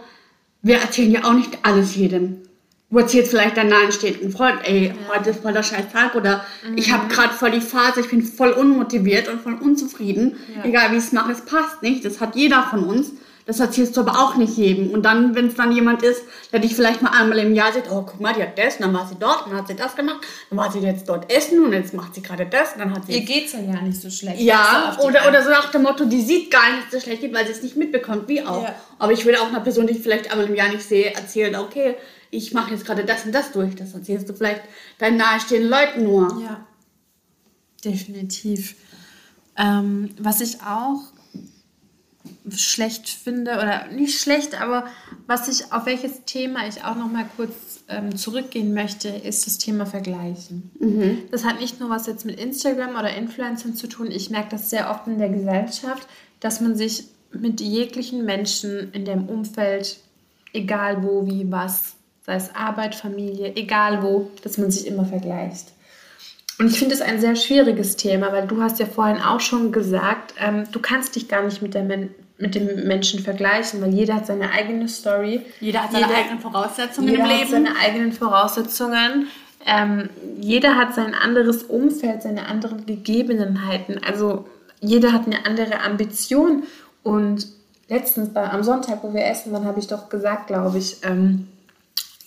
wir 0.62 0.78
erzählen 0.78 1.12
ja 1.12 1.24
auch 1.24 1.34
nicht 1.34 1.58
alles 1.63 1.96
jedem. 1.96 2.44
Du 2.90 3.00
erzählst 3.00 3.32
vielleicht 3.32 3.58
deinem 3.58 3.70
nahestehenden 3.70 4.32
Freund, 4.32 4.60
ey, 4.63 4.94
heute 5.13 5.32
ist 5.32 5.42
voll 5.42 5.52
der 5.52 5.63
scheiß 5.63 5.92
Tag 5.92 6.16
oder 6.16 6.46
ich 6.76 6.92
habe 6.94 7.08
gerade 7.13 7.34
voll 7.34 7.52
die 7.52 7.60
Phase, 7.60 8.00
ich 8.00 8.10
bin 8.10 8.22
voll 8.22 8.52
unmotiviert 8.52 9.28
und 9.28 9.42
voll 9.42 9.56
unzufrieden. 9.56 10.38
Ja. 10.56 10.63
Egal 10.63 10.92
wie 10.92 10.98
ich 10.98 11.04
es 11.04 11.12
mache, 11.12 11.32
es 11.32 11.42
passt 11.42 11.82
nicht. 11.82 12.06
Das 12.06 12.22
hat 12.22 12.36
jeder 12.36 12.63
von 12.63 12.84
uns. 12.86 13.12
Das 13.47 13.62
erzählst 13.62 13.95
du 13.95 14.01
aber 14.01 14.19
auch 14.19 14.36
nicht 14.36 14.57
jedem. 14.57 14.91
Und 14.91 15.03
dann, 15.03 15.33
wenn 15.33 15.47
es 15.47 15.55
dann 15.55 15.71
jemand 15.71 16.03
ist, 16.03 16.21
der 16.51 16.60
dich 16.60 16.75
vielleicht 16.75 17.01
mal 17.01 17.12
einmal 17.12 17.39
im 17.39 17.55
Jahr 17.55 17.71
sieht, 17.71 17.86
oh, 17.89 18.01
guck 18.05 18.19
mal, 18.19 18.33
die 18.33 18.43
hat 18.43 18.60
das, 18.60 18.75
und 18.75 18.81
dann 18.81 18.93
war 18.93 19.07
sie 19.07 19.15
dort, 19.17 19.45
und 19.45 19.51
dann 19.51 19.62
hat 19.62 19.69
sie 19.69 19.75
das 19.75 19.95
gemacht, 19.95 20.19
dann 20.49 20.60
war 20.60 20.69
sie 20.69 20.79
jetzt 20.79 21.07
dort 21.07 21.31
essen 21.31 21.63
und 21.63 21.71
jetzt 21.71 21.93
macht 21.93 22.13
sie 22.13 22.21
gerade 22.21 22.45
das, 22.45 22.73
und 22.73 22.79
dann 22.79 22.93
hat 22.93 23.05
sie 23.05 23.13
Ihr 23.13 23.21
geht's 23.21 23.53
ja 23.53 23.62
gar 23.62 23.81
nicht 23.81 24.01
so 24.01 24.10
schlecht. 24.10 24.41
ja, 24.41 24.93
So 24.99 25.07
oder, 25.07 25.29
oder 25.29 25.41
so 25.41 25.49
nach 25.49 25.71
dem 25.71 25.83
Motto, 25.83 26.03
die 26.03 26.21
sieht 26.21 26.51
gar 26.51 26.75
nicht 26.75 26.91
so 26.91 26.99
schlecht, 26.99 27.23
weil 27.33 27.45
sie 27.45 27.53
es 27.53 27.63
nicht 27.63 27.77
mitbekommt, 27.77 28.27
wie 28.27 28.43
auch. 28.43 28.63
Ja. 28.63 28.75
Aber 28.99 29.13
ich 29.13 29.23
würde 29.23 29.41
auch 29.41 29.47
einer 29.47 29.62
Person, 29.62 29.88
die 29.88 29.93
ich 29.93 30.01
vielleicht 30.03 30.29
einmal 30.29 30.47
im 30.47 30.55
Jahr 30.55 30.67
nicht 30.67 30.83
sehe, 30.83 31.13
erzählen, 31.15 31.55
okay, 31.55 31.95
ich 32.31 32.53
mache 32.53 32.71
jetzt 32.71 32.86
gerade 32.86 33.05
das 33.05 33.23
und 33.23 33.31
das 33.31 33.53
durch. 33.53 33.75
Das 33.75 33.93
erzählst 33.93 34.27
du 34.27 34.33
vielleicht 34.33 34.63
deinen 34.97 35.15
nahestehenden 35.15 35.69
Leuten 35.69 36.03
nur. 36.03 36.41
Ja, 36.43 36.67
definitiv. 37.86 38.75
Ähm, 39.55 40.10
was 40.19 40.41
ich 40.41 40.62
auch 40.62 41.01
schlecht 42.50 43.10
finde 43.10 43.54
oder 43.54 43.88
nicht 43.88 44.20
schlecht, 44.20 44.60
aber 44.60 44.88
was 45.26 45.48
ich 45.48 45.72
auf 45.72 45.86
welches 45.86 46.24
Thema 46.26 46.68
ich 46.68 46.84
auch 46.84 46.96
noch 46.96 47.12
mal 47.12 47.26
kurz 47.36 47.84
ähm, 47.90 48.16
zurückgehen 48.16 48.74
möchte, 48.74 49.10
ist 49.10 49.46
das 49.46 49.58
Thema 49.58 49.86
Vergleichen. 49.86 50.72
Mhm. 50.80 51.24
Das 51.32 51.44
hat 51.44 51.60
nicht 51.60 51.80
nur 51.80 51.90
was 51.90 52.08
jetzt 52.08 52.26
mit 52.26 52.40
Instagram 52.40 52.92
oder 52.92 53.16
Influencern 53.16 53.76
zu 53.76 53.88
tun. 53.88 54.12
Ich 54.12 54.30
merke 54.30 54.50
das 54.52 54.70
sehr 54.70 54.90
oft 54.90 55.08
in 55.08 55.20
der 55.20 55.30
Gesellschaft, 55.30 56.08
dass 56.40 56.62
man 56.62 56.76
sich 56.76 57.06
mit 57.32 57.62
jeglichen 57.62 58.26
Menschen 58.26 58.92
in 58.94 59.06
dem 59.06 59.28
Umfeld, 59.28 59.98
egal 60.54 61.04
wo, 61.04 61.26
wie, 61.26 61.50
was, 61.52 61.96
sei 62.26 62.36
es 62.36 62.56
Arbeit, 62.56 62.96
Familie, 62.96 63.56
egal 63.56 64.04
wo, 64.04 64.30
dass 64.44 64.58
man 64.58 64.72
sich 64.72 64.88
immer 64.88 65.06
vergleicht. 65.06 65.72
Und 66.60 66.67
ich 66.67 66.80
finde 66.80 66.96
es 66.96 67.02
ein 67.02 67.20
sehr 67.20 67.36
schwieriges 67.36 67.98
Thema, 67.98 68.32
weil 68.32 68.48
du 68.48 68.62
hast 68.62 68.80
ja 68.80 68.86
vorhin 68.86 69.22
auch 69.22 69.39
schon 69.39 69.72
gesagt, 69.72 70.34
ähm, 70.39 70.63
du 70.72 70.80
kannst 70.80 71.15
dich 71.15 71.28
gar 71.28 71.43
nicht 71.43 71.62
mit, 71.62 71.74
der 71.74 71.84
Men 71.84 72.10
mit 72.39 72.56
dem 72.56 72.88
Menschen 72.88 73.20
vergleichen, 73.20 73.82
weil 73.82 73.93
jeder 73.93 74.15
hat 74.15 74.28
seine 74.28 74.52
eigene 74.52 74.88
Story. 74.88 75.41
Jeder 75.60 75.84
hat 75.84 75.91
seine 75.91 76.06
jeder, 76.06 76.17
eigenen 76.17 76.39
Voraussetzungen 76.39 77.10
jeder 77.10 77.24
im 77.24 77.30
Leben. 77.30 77.41
Hat 77.41 77.50
seine 77.50 77.76
eigenen 77.80 78.12
Voraussetzungen. 78.12 79.28
Ähm, 79.65 80.10
jeder 80.39 80.76
hat 80.76 80.96
sein 80.96 81.13
anderes 81.13 81.63
Umfeld, 81.63 82.22
seine 82.22 82.48
anderen 82.48 82.86
Gegebenheiten. 82.86 84.00
Also 84.04 84.48
jeder 84.80 85.13
hat 85.13 85.26
eine 85.26 85.46
andere 85.46 85.82
Ambition. 85.82 86.63
Und 87.04 87.48
letztens 87.88 88.34
bei, 88.34 88.50
am 88.50 88.63
Sonntag, 88.63 89.04
wo 89.04 89.13
wir 89.13 89.26
essen 89.26 89.54
dann 89.54 89.65
habe 89.65 89.80
ich 89.80 89.88
doch 89.88 90.10
gesagt, 90.10 90.48
glaube 90.48 90.78
ich, 90.78 90.98
ähm, 91.04 91.48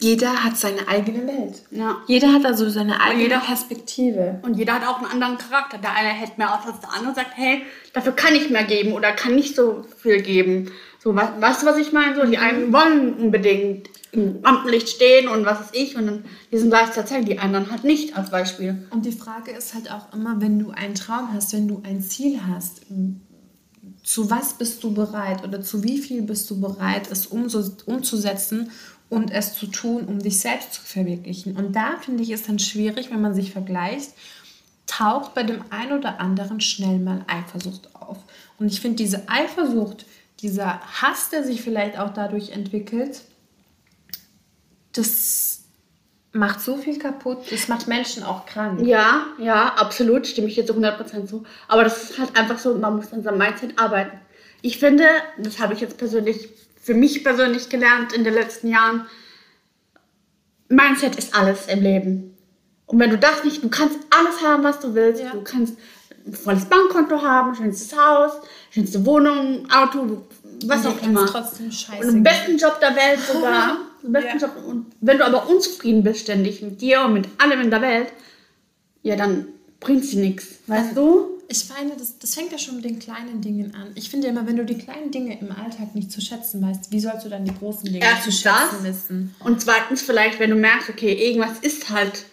jeder 0.02 0.42
hat 0.42 0.56
seine 0.56 0.88
eigene 0.88 1.26
Welt. 1.26 1.62
Ja. 1.70 1.98
Jeder 2.06 2.32
hat 2.32 2.46
also 2.46 2.68
seine 2.70 3.00
eigene 3.00 3.24
jeder, 3.24 3.40
Perspektive. 3.40 4.40
Und 4.42 4.56
jeder 4.56 4.74
hat 4.74 4.86
auch 4.86 4.98
einen 4.98 5.10
anderen 5.10 5.36
Charakter. 5.36 5.76
Der 5.76 5.94
eine 5.94 6.08
hält 6.08 6.38
mehr 6.38 6.54
aus 6.54 6.66
als 6.66 6.80
der 6.80 6.90
andere 6.90 7.10
und 7.10 7.16
sagt, 7.16 7.32
hey, 7.34 7.62
dafür 7.92 8.12
kann 8.12 8.34
ich 8.34 8.48
mehr 8.48 8.64
geben 8.64 8.92
oder 8.92 9.12
kann 9.12 9.34
nicht 9.34 9.54
so 9.54 9.84
viel 9.98 10.22
geben. 10.22 10.70
So, 11.02 11.14
was, 11.14 11.28
weißt 11.38 11.62
du, 11.62 11.66
was 11.66 11.76
ich 11.76 11.92
meine? 11.92 12.16
So, 12.16 12.24
die 12.24 12.38
einen 12.38 12.72
wollen 12.72 13.14
unbedingt 13.14 13.90
im 14.12 14.40
Rampenlicht 14.42 14.88
stehen 14.88 15.28
und 15.28 15.44
was 15.44 15.60
ist 15.60 15.76
ich 15.76 15.96
und 15.96 16.06
dann 16.06 16.24
diesen 16.50 16.70
Lifestyle 16.70 17.06
zeigen, 17.06 17.26
die 17.26 17.38
anderen 17.38 17.70
halt 17.70 17.84
nicht 17.84 18.16
als 18.16 18.30
Beispiel. 18.30 18.86
Und 18.90 19.04
die 19.04 19.12
Frage 19.12 19.50
ist 19.50 19.74
halt 19.74 19.90
auch 19.92 20.12
immer, 20.14 20.40
wenn 20.40 20.58
du 20.58 20.70
einen 20.70 20.94
Traum 20.94 21.32
hast, 21.32 21.52
wenn 21.52 21.68
du 21.68 21.82
ein 21.84 22.00
Ziel 22.00 22.40
hast, 22.48 22.86
zu 24.02 24.30
was 24.30 24.54
bist 24.54 24.82
du 24.82 24.92
bereit 24.92 25.44
oder 25.44 25.60
zu 25.60 25.84
wie 25.84 25.98
viel 25.98 26.22
bist 26.22 26.50
du 26.50 26.60
bereit, 26.60 27.10
es 27.10 27.26
umzusetzen 27.26 28.70
und 29.10 29.30
es 29.32 29.54
zu 29.54 29.66
tun, 29.66 30.06
um 30.06 30.20
dich 30.20 30.40
selbst 30.40 30.72
zu 30.72 30.82
verwirklichen. 30.82 31.56
Und 31.56 31.74
da 31.76 31.96
finde 32.00 32.22
ich 32.22 32.30
es 32.30 32.44
dann 32.44 32.58
schwierig, 32.58 33.10
wenn 33.10 33.20
man 33.20 33.34
sich 33.34 33.52
vergleicht, 33.52 34.12
taucht 34.86 35.34
bei 35.34 35.42
dem 35.42 35.62
einen 35.70 35.98
oder 35.98 36.20
anderen 36.20 36.60
schnell 36.60 36.98
mal 36.98 37.24
Eifersucht 37.26 37.94
auf. 37.94 38.18
Und 38.58 38.68
ich 38.68 38.80
finde 38.80 38.96
diese 38.96 39.28
Eifersucht, 39.28 40.06
dieser 40.40 40.80
Hass, 40.80 41.28
der 41.28 41.44
sich 41.44 41.60
vielleicht 41.60 41.98
auch 41.98 42.14
dadurch 42.14 42.50
entwickelt, 42.50 43.22
das 44.92 45.64
macht 46.32 46.60
so 46.60 46.76
viel 46.76 46.98
kaputt. 46.98 47.38
Das 47.50 47.68
macht 47.68 47.88
Menschen 47.88 48.22
auch 48.22 48.46
krank. 48.46 48.80
Ja, 48.86 49.26
ja, 49.38 49.74
absolut, 49.74 50.26
stimme 50.26 50.48
ich 50.48 50.56
jetzt 50.56 50.68
zu 50.68 50.74
100% 50.74 51.26
zu. 51.26 51.44
Aber 51.66 51.82
das 51.82 52.10
ist 52.10 52.18
halt 52.18 52.36
einfach 52.36 52.58
so, 52.58 52.76
man 52.76 52.96
muss 52.96 53.12
an 53.12 53.22
seinem 53.22 53.38
Mindset 53.38 53.78
arbeiten. 53.78 54.18
Ich 54.62 54.78
finde, 54.78 55.06
das 55.38 55.58
habe 55.58 55.74
ich 55.74 55.80
jetzt 55.80 55.98
persönlich 55.98 56.48
für 56.80 56.94
mich 56.94 57.22
persönlich 57.22 57.68
gelernt 57.68 58.12
in 58.12 58.24
den 58.24 58.34
letzten 58.34 58.68
Jahren, 58.68 59.06
Mindset 60.68 61.16
ist 61.16 61.34
alles 61.34 61.66
im 61.66 61.82
Leben. 61.82 62.36
Und 62.86 62.98
wenn 62.98 63.10
du 63.10 63.18
das 63.18 63.44
nicht, 63.44 63.62
du 63.62 63.68
kannst 63.68 63.98
alles 64.10 64.40
haben, 64.42 64.64
was 64.64 64.80
du 64.80 64.94
willst. 64.94 65.22
Ja. 65.22 65.30
Du 65.30 65.42
kannst 65.42 65.76
ein 66.26 66.32
volles 66.32 66.64
Bankkonto 66.64 67.22
haben, 67.22 67.54
schönstes 67.54 67.96
Haus, 67.96 68.32
schönste 68.70 69.04
Wohnung, 69.04 69.68
Auto, 69.70 70.26
was 70.66 70.86
auch 70.86 71.00
immer. 71.02 71.26
Trotzdem 71.26 71.70
scheiße 71.70 72.06
und 72.06 72.14
den 72.14 72.22
besten 72.22 72.56
Job 72.56 72.80
der 72.80 72.96
Welt 72.96 73.20
sogar. 73.32 73.78
den 74.02 74.12
besten 74.12 74.38
ja. 74.38 74.46
Job. 74.46 74.52
Und 74.66 74.86
wenn 75.00 75.18
du 75.18 75.26
aber 75.26 75.48
unzufrieden 75.48 76.02
bist 76.02 76.20
ständig 76.20 76.62
mit 76.62 76.80
dir 76.80 77.02
und 77.02 77.14
mit 77.14 77.28
allem 77.38 77.60
in 77.60 77.70
der 77.70 77.82
Welt, 77.82 78.12
ja, 79.02 79.16
dann 79.16 79.46
bringt 79.80 80.04
sie 80.04 80.16
nichts. 80.16 80.58
Weißt 80.66 80.96
du? 80.96 81.39
Ich 81.52 81.68
meine, 81.68 81.96
das, 81.96 82.16
das 82.16 82.36
fängt 82.36 82.52
ja 82.52 82.58
schon 82.58 82.76
mit 82.76 82.84
den 82.84 83.00
kleinen 83.00 83.40
Dingen 83.40 83.74
an. 83.74 83.88
Ich 83.96 84.08
finde 84.08 84.28
immer, 84.28 84.46
wenn 84.46 84.56
du 84.56 84.64
die 84.64 84.78
kleinen 84.78 85.10
Dinge 85.10 85.36
im 85.40 85.50
Alltag 85.50 85.96
nicht 85.96 86.12
zu 86.12 86.20
schätzen 86.20 86.62
weißt, 86.62 86.92
wie 86.92 87.00
sollst 87.00 87.26
du 87.26 87.28
dann 87.28 87.44
die 87.44 87.52
großen 87.52 87.86
Dinge 87.86 87.98
Erstens 88.04 88.36
zu 88.36 88.42
schätzen 88.42 88.84
das. 88.84 88.84
wissen? 88.84 89.34
Und 89.40 89.60
zweitens 89.60 90.00
vielleicht, 90.00 90.38
wenn 90.38 90.50
du 90.50 90.56
merkst, 90.56 90.88
okay, 90.88 91.12
irgendwas 91.12 91.58
ist 91.58 91.90
halt, 91.90 92.26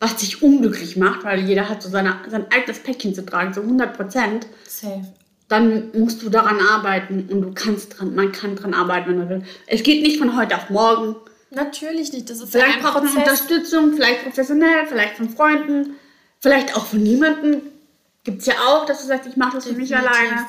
was 0.00 0.16
dich 0.16 0.42
unglücklich 0.42 0.96
macht, 0.96 1.22
weil 1.22 1.48
jeder 1.48 1.68
hat 1.68 1.84
so 1.84 1.88
seine, 1.88 2.16
sein 2.28 2.46
eigenes 2.50 2.80
Päckchen 2.80 3.14
zu 3.14 3.24
tragen, 3.24 3.54
so 3.54 3.60
100 3.60 3.96
Prozent. 3.96 4.46
Safe. 4.66 5.06
Dann 5.46 5.92
musst 5.96 6.20
du 6.22 6.28
daran 6.28 6.60
arbeiten 6.60 7.28
und 7.30 7.40
du 7.40 7.52
kannst 7.54 7.96
dran, 7.96 8.16
man 8.16 8.32
kann 8.32 8.56
dran 8.56 8.74
arbeiten, 8.74 9.10
wenn 9.10 9.18
man 9.18 9.28
will. 9.28 9.42
Es 9.68 9.84
geht 9.84 10.02
nicht 10.02 10.18
von 10.18 10.36
heute 10.36 10.56
auf 10.56 10.68
morgen. 10.68 11.14
Natürlich 11.52 12.12
nicht. 12.12 12.28
Das 12.28 12.40
ist 12.40 12.50
vielleicht 12.50 12.80
braucht 12.80 13.04
man 13.04 13.16
Unterstützung, 13.16 13.92
vielleicht 13.94 14.24
professionell, 14.24 14.88
vielleicht 14.88 15.16
von 15.16 15.30
Freunden, 15.30 15.94
vielleicht 16.40 16.76
auch 16.76 16.86
von 16.86 17.00
niemandem 17.00 17.62
Gibt 18.28 18.42
es 18.42 18.46
ja 18.46 18.56
auch, 18.68 18.84
dass 18.84 19.00
du 19.00 19.06
sagst, 19.06 19.26
ich 19.26 19.38
mache 19.38 19.56
das 19.56 19.64
für 19.64 19.72
mich 19.72 19.96
alleine. 19.96 20.44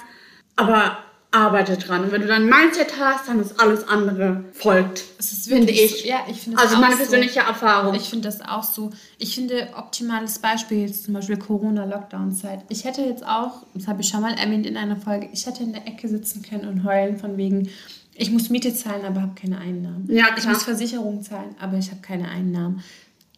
Aber 0.58 0.98
arbeite 1.32 1.78
dran. 1.78 2.04
Und 2.04 2.12
wenn 2.12 2.22
du 2.22 2.28
dann 2.28 2.44
ein 2.44 2.50
Mindset 2.50 3.00
hast, 3.00 3.30
dann 3.30 3.40
ist 3.40 3.58
alles 3.58 3.88
andere 3.88 4.44
folgt. 4.52 5.06
Das 5.18 5.32
ist 5.32 5.48
finde 5.48 5.72
ich. 5.72 6.04
Ja, 6.04 6.26
ich 6.30 6.42
finde 6.42 6.58
Also 6.60 6.76
meine 6.76 6.98
persönliche 6.98 7.40
so. 7.40 7.48
Erfahrung. 7.48 7.96
Ich 7.96 8.10
finde 8.10 8.28
das 8.28 8.42
auch 8.42 8.64
so. 8.64 8.90
Ich 9.18 9.34
finde, 9.34 9.70
optimales 9.78 10.40
Beispiel 10.40 10.88
jetzt 10.88 11.06
zum 11.06 11.14
Beispiel 11.14 11.38
Corona-Lockdown-Zeit. 11.38 12.66
Ich 12.68 12.84
hätte 12.84 13.02
jetzt 13.02 13.26
auch, 13.26 13.64
das 13.74 13.88
habe 13.88 14.02
ich 14.02 14.10
schon 14.10 14.20
mal 14.20 14.34
erwähnt 14.34 14.66
in 14.66 14.76
einer 14.76 14.98
Folge, 14.98 15.30
ich 15.32 15.46
hätte 15.46 15.64
in 15.64 15.72
der 15.72 15.88
Ecke 15.88 16.10
sitzen 16.10 16.42
können 16.42 16.68
und 16.68 16.84
heulen 16.84 17.18
von 17.18 17.38
wegen, 17.38 17.70
ich 18.14 18.30
muss 18.30 18.50
Miete 18.50 18.76
zahlen, 18.76 19.06
aber 19.06 19.22
habe 19.22 19.36
keine 19.40 19.58
Einnahmen. 19.58 20.06
Ja, 20.10 20.26
klar. 20.26 20.38
Ich 20.38 20.48
muss 20.48 20.64
Versicherung 20.64 21.24
zahlen, 21.24 21.56
aber 21.62 21.78
ich 21.78 21.92
habe 21.92 22.02
keine 22.02 22.28
Einnahmen. 22.28 22.84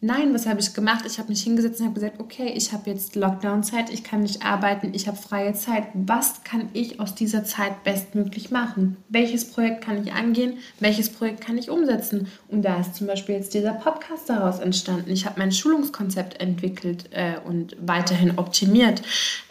Nein, 0.04 0.34
was 0.34 0.48
habe 0.48 0.60
ich 0.60 0.74
gemacht? 0.74 1.06
Ich 1.06 1.20
habe 1.20 1.30
mich 1.30 1.44
hingesetzt 1.44 1.80
und 1.80 1.86
habe 1.86 1.94
gesagt, 1.94 2.20
okay, 2.20 2.52
ich 2.56 2.74
habe 2.74 2.90
jetzt 2.90 3.16
Lockdown-Zeit, 3.16 3.92
ich 3.92 4.04
kann 4.04 4.24
nicht 4.24 4.44
arbeiten, 4.44 4.96
ich 4.96 5.08
habe 5.08 5.16
freie 5.16 5.54
Zeit. 5.54 5.84
Was 5.94 6.44
kann 6.44 6.70
ich 6.74 7.00
aus 7.00 7.14
dieser 7.14 7.44
Zeit 7.44 7.84
bestmöglich 7.84 8.50
machen? 8.50 8.98
Welches 9.10 9.52
Projekt 9.52 9.84
kann 9.84 10.04
ich 10.04 10.12
angehen? 10.12 10.58
Welches 10.80 11.12
Projekt 11.12 11.42
kann 11.42 11.56
ich 11.60 11.70
umsetzen? 11.70 12.30
Und 12.48 12.64
da 12.64 12.80
ist 12.80 12.96
zum 12.96 13.06
Beispiel 13.06 13.36
jetzt 13.36 13.54
dieser 13.54 13.74
Podcast 13.74 14.28
daraus 14.28 14.58
entstanden. 14.58 15.12
Ich 15.12 15.28
habe 15.28 15.40
mein 15.40 15.52
Schulungskonzept 15.52 16.42
entwickelt 16.42 17.08
äh, 17.12 17.34
und 17.46 17.78
weiterhin 17.80 18.40
optimiert. 18.40 19.04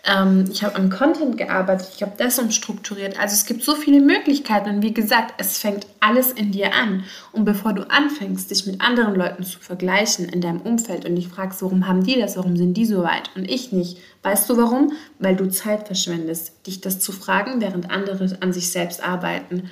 Ähm, 0.04 0.46
ich 0.50 0.64
habe 0.64 0.74
am 0.74 0.90
Content 0.90 1.36
gearbeitet, 1.38 1.92
ich 1.94 2.02
habe 2.02 2.14
das 2.16 2.40
umstrukturiert. 2.40 3.20
Also 3.20 3.34
es 3.34 3.46
gibt 3.46 3.62
so 3.62 3.76
viele 3.76 4.00
Möglichkeiten 4.00 4.70
und 4.70 4.82
wie 4.82 4.94
gesagt, 4.94 5.34
es 5.38 5.58
fängt 5.58 5.86
alles 6.00 6.32
in 6.32 6.50
dir 6.50 6.74
an. 6.74 7.04
Und 7.32 7.44
bevor 7.44 7.72
du 7.72 7.88
anfängst, 7.88 8.50
dich 8.50 8.66
mit 8.66 8.80
anderen 8.80 9.14
Leuten 9.14 9.44
zu 9.44 9.60
vergleichen, 9.60 10.28
in 10.40 10.58
deinem 10.58 10.62
Umfeld 10.62 11.04
und 11.04 11.16
dich 11.16 11.28
fragst, 11.28 11.62
warum 11.62 11.86
haben 11.86 12.02
die 12.02 12.18
das, 12.18 12.36
warum 12.36 12.56
sind 12.56 12.74
die 12.74 12.86
so 12.86 13.02
weit 13.02 13.30
und 13.36 13.48
ich 13.48 13.72
nicht. 13.72 13.98
Weißt 14.22 14.48
du 14.48 14.56
warum? 14.56 14.92
Weil 15.18 15.36
du 15.36 15.48
Zeit 15.50 15.86
verschwendest, 15.86 16.66
dich 16.66 16.80
das 16.80 16.98
zu 16.98 17.12
fragen, 17.12 17.60
während 17.60 17.90
andere 17.90 18.36
an 18.40 18.52
sich 18.52 18.72
selbst 18.72 19.02
arbeiten. 19.02 19.70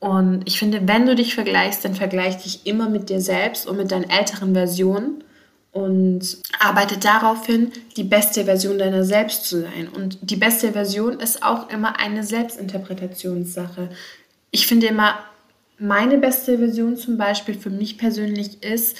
Und 0.00 0.42
ich 0.46 0.58
finde, 0.58 0.86
wenn 0.86 1.06
du 1.06 1.14
dich 1.14 1.34
vergleichst, 1.34 1.84
dann 1.84 1.94
vergleich 1.94 2.38
dich 2.38 2.66
immer 2.66 2.88
mit 2.88 3.10
dir 3.10 3.20
selbst 3.20 3.66
und 3.66 3.76
mit 3.76 3.92
deinen 3.92 4.10
älteren 4.10 4.54
Versionen 4.54 5.22
und 5.72 6.38
arbeite 6.58 6.98
darauf 6.98 7.46
hin, 7.46 7.70
die 7.96 8.04
beste 8.04 8.44
Version 8.44 8.78
deiner 8.78 9.04
selbst 9.04 9.46
zu 9.46 9.60
sein. 9.60 9.88
Und 9.88 10.18
die 10.22 10.36
beste 10.36 10.72
Version 10.72 11.20
ist 11.20 11.42
auch 11.42 11.70
immer 11.70 12.00
eine 12.00 12.24
Selbstinterpretationssache. 12.24 13.88
Ich 14.50 14.66
finde 14.66 14.88
immer, 14.88 15.18
meine 15.78 16.18
beste 16.18 16.58
Version 16.58 16.96
zum 16.96 17.16
Beispiel 17.16 17.54
für 17.54 17.70
mich 17.70 17.98
persönlich 17.98 18.62
ist, 18.64 18.96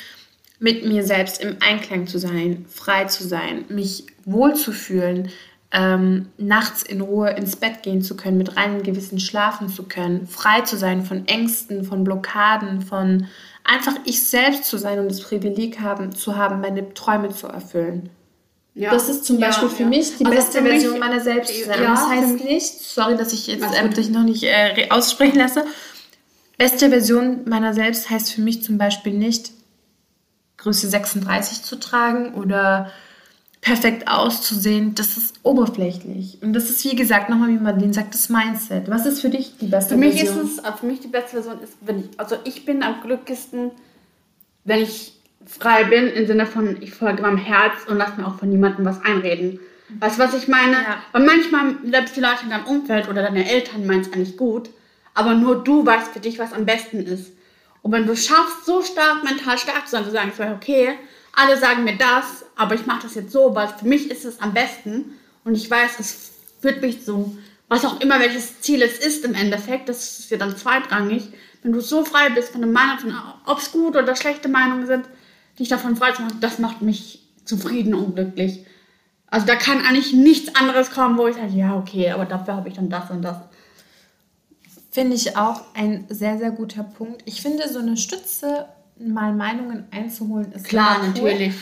mit 0.58 0.84
mir 0.84 1.04
selbst 1.04 1.40
im 1.40 1.56
Einklang 1.60 2.06
zu 2.06 2.18
sein, 2.18 2.66
frei 2.68 3.04
zu 3.04 3.26
sein, 3.26 3.64
mich 3.68 4.06
wohlzufühlen, 4.24 5.30
ähm, 5.70 6.28
nachts 6.38 6.82
in 6.82 7.00
Ruhe 7.00 7.30
ins 7.30 7.56
Bett 7.56 7.82
gehen 7.82 8.02
zu 8.02 8.16
können, 8.16 8.38
mit 8.38 8.56
reinem 8.56 8.82
Gewissen 8.82 9.20
schlafen 9.20 9.68
zu 9.68 9.82
können, 9.82 10.26
frei 10.26 10.62
zu 10.62 10.76
sein 10.76 11.04
von 11.04 11.28
Ängsten, 11.28 11.84
von 11.84 12.04
Blockaden, 12.04 12.80
von 12.80 13.26
einfach 13.64 13.94
ich 14.04 14.26
selbst 14.26 14.64
zu 14.64 14.78
sein 14.78 14.98
und 14.98 15.10
das 15.10 15.20
Privileg 15.20 15.80
haben, 15.80 16.14
zu 16.14 16.36
haben, 16.36 16.60
meine 16.60 16.94
Träume 16.94 17.28
zu 17.28 17.48
erfüllen. 17.48 18.08
Ja. 18.74 18.92
Das 18.92 19.08
ist 19.08 19.24
zum 19.24 19.40
Beispiel 19.40 19.68
ja, 19.68 19.74
für 19.74 19.82
ja. 19.82 19.88
mich 19.88 20.16
die 20.16 20.24
also 20.24 20.36
beste 20.36 20.62
Version 20.62 20.92
mich, 20.92 21.00
meiner 21.00 21.20
selbst 21.20 21.52
sein. 21.64 21.82
das 21.82 22.08
heißt 22.08 22.44
nicht, 22.44 22.80
sorry, 22.80 23.16
dass 23.16 23.32
ich 23.32 23.46
jetzt 23.48 23.66
ähm, 23.76 23.92
dich 23.92 24.08
noch 24.08 24.22
nicht 24.22 24.44
äh, 24.44 24.86
aussprechen 24.88 25.38
lasse. 25.38 25.64
Beste 26.56 26.88
Version 26.88 27.40
meiner 27.46 27.74
selbst 27.74 28.08
heißt 28.08 28.32
für 28.32 28.40
mich 28.40 28.62
zum 28.62 28.78
Beispiel 28.78 29.12
nicht, 29.12 29.50
Größe 30.58 30.88
36 30.88 31.62
zu 31.62 31.76
tragen 31.76 32.34
oder 32.34 32.90
perfekt 33.60 34.08
auszusehen, 34.08 34.94
das 34.94 35.16
ist 35.16 35.40
oberflächlich. 35.42 36.38
Und 36.42 36.52
das 36.52 36.70
ist, 36.70 36.84
wie 36.84 36.94
gesagt, 36.94 37.28
nochmal, 37.28 37.48
wie 37.48 37.58
man 37.58 37.78
den 37.78 37.92
sagt, 37.92 38.14
das 38.14 38.28
Mindset. 38.28 38.88
Was 38.88 39.04
ist 39.04 39.20
für 39.20 39.30
dich 39.30 39.56
die 39.58 39.66
beste 39.66 39.94
für 39.94 40.00
Version? 40.00 40.26
Für 40.26 40.42
mich 40.42 40.50
ist 40.52 40.58
es, 40.64 40.78
für 40.78 40.86
mich 40.86 41.00
die 41.00 41.08
beste 41.08 41.30
Version 41.42 41.62
ist, 41.62 41.74
wenn 41.80 42.00
ich, 42.00 42.06
also 42.18 42.36
ich 42.44 42.64
bin 42.64 42.82
am 42.82 43.00
glücklichsten, 43.02 43.72
wenn 44.64 44.82
ich 44.82 45.12
frei 45.46 45.84
bin, 45.84 46.08
im 46.08 46.26
Sinne 46.26 46.46
von, 46.46 46.80
ich 46.80 46.92
folge 46.92 47.22
meinem 47.22 47.38
Herz 47.38 47.74
und 47.88 47.96
lasse 47.96 48.20
mir 48.20 48.26
auch 48.26 48.38
von 48.38 48.48
niemandem 48.48 48.84
was 48.84 49.02
einreden. 49.02 49.58
Weißt 49.98 50.18
du, 50.18 50.22
was 50.22 50.34
ich 50.34 50.48
meine? 50.48 50.74
Ja. 50.74 51.02
Weil 51.12 51.24
manchmal, 51.24 51.76
selbst 51.90 52.16
die 52.16 52.20
Leute 52.20 52.44
in 52.44 52.50
deinem 52.50 52.66
Umfeld 52.66 53.08
oder 53.08 53.22
deine 53.22 53.50
Eltern 53.50 53.86
meinen 53.86 54.02
es 54.02 54.12
eigentlich 54.12 54.36
gut, 54.36 54.70
aber 55.14 55.34
nur 55.34 55.64
du 55.64 55.84
weißt 55.84 56.12
für 56.12 56.20
dich, 56.20 56.38
was 56.38 56.52
am 56.52 56.66
besten 56.66 57.00
ist. 57.00 57.32
Und 57.82 57.92
wenn 57.92 58.06
du 58.06 58.16
schaffst, 58.16 58.64
so 58.66 58.82
stark 58.82 59.24
mental 59.24 59.58
stark 59.58 59.86
zu 59.86 59.92
sein, 59.92 60.04
zu 60.04 60.10
sagen, 60.10 60.32
okay, 60.54 60.98
alle 61.34 61.56
sagen 61.56 61.84
mir 61.84 61.96
das, 61.96 62.44
aber 62.56 62.74
ich 62.74 62.86
mache 62.86 63.02
das 63.02 63.14
jetzt 63.14 63.32
so, 63.32 63.54
weil 63.54 63.68
für 63.68 63.86
mich 63.86 64.10
ist 64.10 64.24
es 64.24 64.40
am 64.40 64.52
besten 64.52 65.16
und 65.44 65.54
ich 65.54 65.70
weiß, 65.70 66.00
es 66.00 66.32
führt 66.60 66.82
mich 66.82 67.04
so, 67.04 67.36
was 67.68 67.84
auch 67.84 68.00
immer 68.00 68.18
welches 68.18 68.60
Ziel 68.60 68.82
es 68.82 68.98
ist 68.98 69.24
im 69.24 69.34
Endeffekt, 69.34 69.88
das 69.88 70.18
ist 70.18 70.30
ja 70.30 70.38
dann 70.38 70.56
zweitrangig. 70.56 71.28
Wenn 71.62 71.72
du 71.72 71.80
so 71.80 72.04
frei 72.04 72.30
bist 72.30 72.50
von 72.50 72.62
der 72.62 72.70
Meinung, 72.70 73.14
ob 73.44 73.58
es 73.58 73.72
gute 73.72 74.02
oder 74.02 74.16
schlechte 74.16 74.48
Meinungen 74.48 74.86
sind, 74.86 75.04
dich 75.58 75.68
davon 75.68 75.96
frei 75.96 76.12
zu 76.12 76.22
machen, 76.22 76.38
das 76.40 76.58
macht 76.58 76.82
mich 76.82 77.22
zufrieden 77.44 77.94
und 77.94 78.14
glücklich. 78.14 78.64
Also 79.30 79.46
da 79.46 79.56
kann 79.56 79.84
eigentlich 79.84 80.12
nichts 80.12 80.54
anderes 80.54 80.90
kommen, 80.90 81.18
wo 81.18 81.26
ich 81.26 81.36
sage, 81.36 81.52
ja, 81.54 81.76
okay, 81.76 82.10
aber 82.10 82.24
dafür 82.24 82.56
habe 82.56 82.68
ich 82.68 82.74
dann 82.74 82.88
das 82.88 83.10
und 83.10 83.22
das. 83.22 83.36
Finde 84.90 85.16
ich 85.16 85.36
auch 85.36 85.62
ein 85.74 86.06
sehr, 86.08 86.38
sehr 86.38 86.50
guter 86.50 86.82
Punkt. 86.82 87.22
Ich 87.26 87.42
finde, 87.42 87.68
so 87.68 87.78
eine 87.78 87.96
Stütze, 87.96 88.66
mal 88.98 89.32
Meinungen 89.32 89.84
einzuholen, 89.90 90.52
ist 90.52 90.64
Klar, 90.64 90.98
cool. 91.00 91.08
natürlich. 91.08 91.54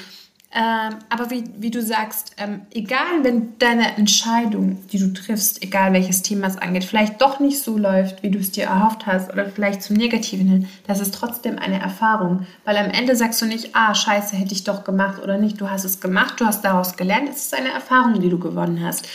Ähm, 0.58 1.00
aber 1.10 1.30
wie, 1.30 1.44
wie 1.58 1.70
du 1.70 1.82
sagst, 1.82 2.32
ähm, 2.38 2.62
egal, 2.70 3.22
wenn 3.22 3.58
deine 3.58 3.96
Entscheidung, 3.98 4.78
die 4.90 4.98
du 4.98 5.12
triffst, 5.12 5.62
egal 5.62 5.92
welches 5.92 6.22
Thema 6.22 6.46
es 6.46 6.56
angeht, 6.56 6.84
vielleicht 6.84 7.20
doch 7.20 7.40
nicht 7.40 7.60
so 7.60 7.76
läuft, 7.76 8.22
wie 8.22 8.30
du 8.30 8.38
es 8.38 8.52
dir 8.52 8.64
erhofft 8.64 9.06
hast 9.06 9.30
oder 9.30 9.44
vielleicht 9.50 9.82
zum 9.82 9.96
Negativen 9.96 10.48
hin, 10.48 10.68
das 10.86 11.00
ist 11.00 11.12
trotzdem 11.12 11.58
eine 11.58 11.78
Erfahrung. 11.78 12.46
Weil 12.64 12.78
am 12.78 12.90
Ende 12.90 13.16
sagst 13.16 13.42
du 13.42 13.46
nicht, 13.46 13.74
ah, 13.74 13.94
scheiße, 13.94 14.34
hätte 14.36 14.54
ich 14.54 14.64
doch 14.64 14.82
gemacht 14.84 15.20
oder 15.22 15.36
nicht. 15.36 15.60
Du 15.60 15.68
hast 15.68 15.84
es 15.84 16.00
gemacht, 16.00 16.40
du 16.40 16.46
hast 16.46 16.64
daraus 16.64 16.96
gelernt, 16.96 17.28
es 17.28 17.46
ist 17.46 17.54
eine 17.54 17.72
Erfahrung, 17.72 18.20
die 18.20 18.30
du 18.30 18.38
gewonnen 18.38 18.82
hast. 18.82 19.06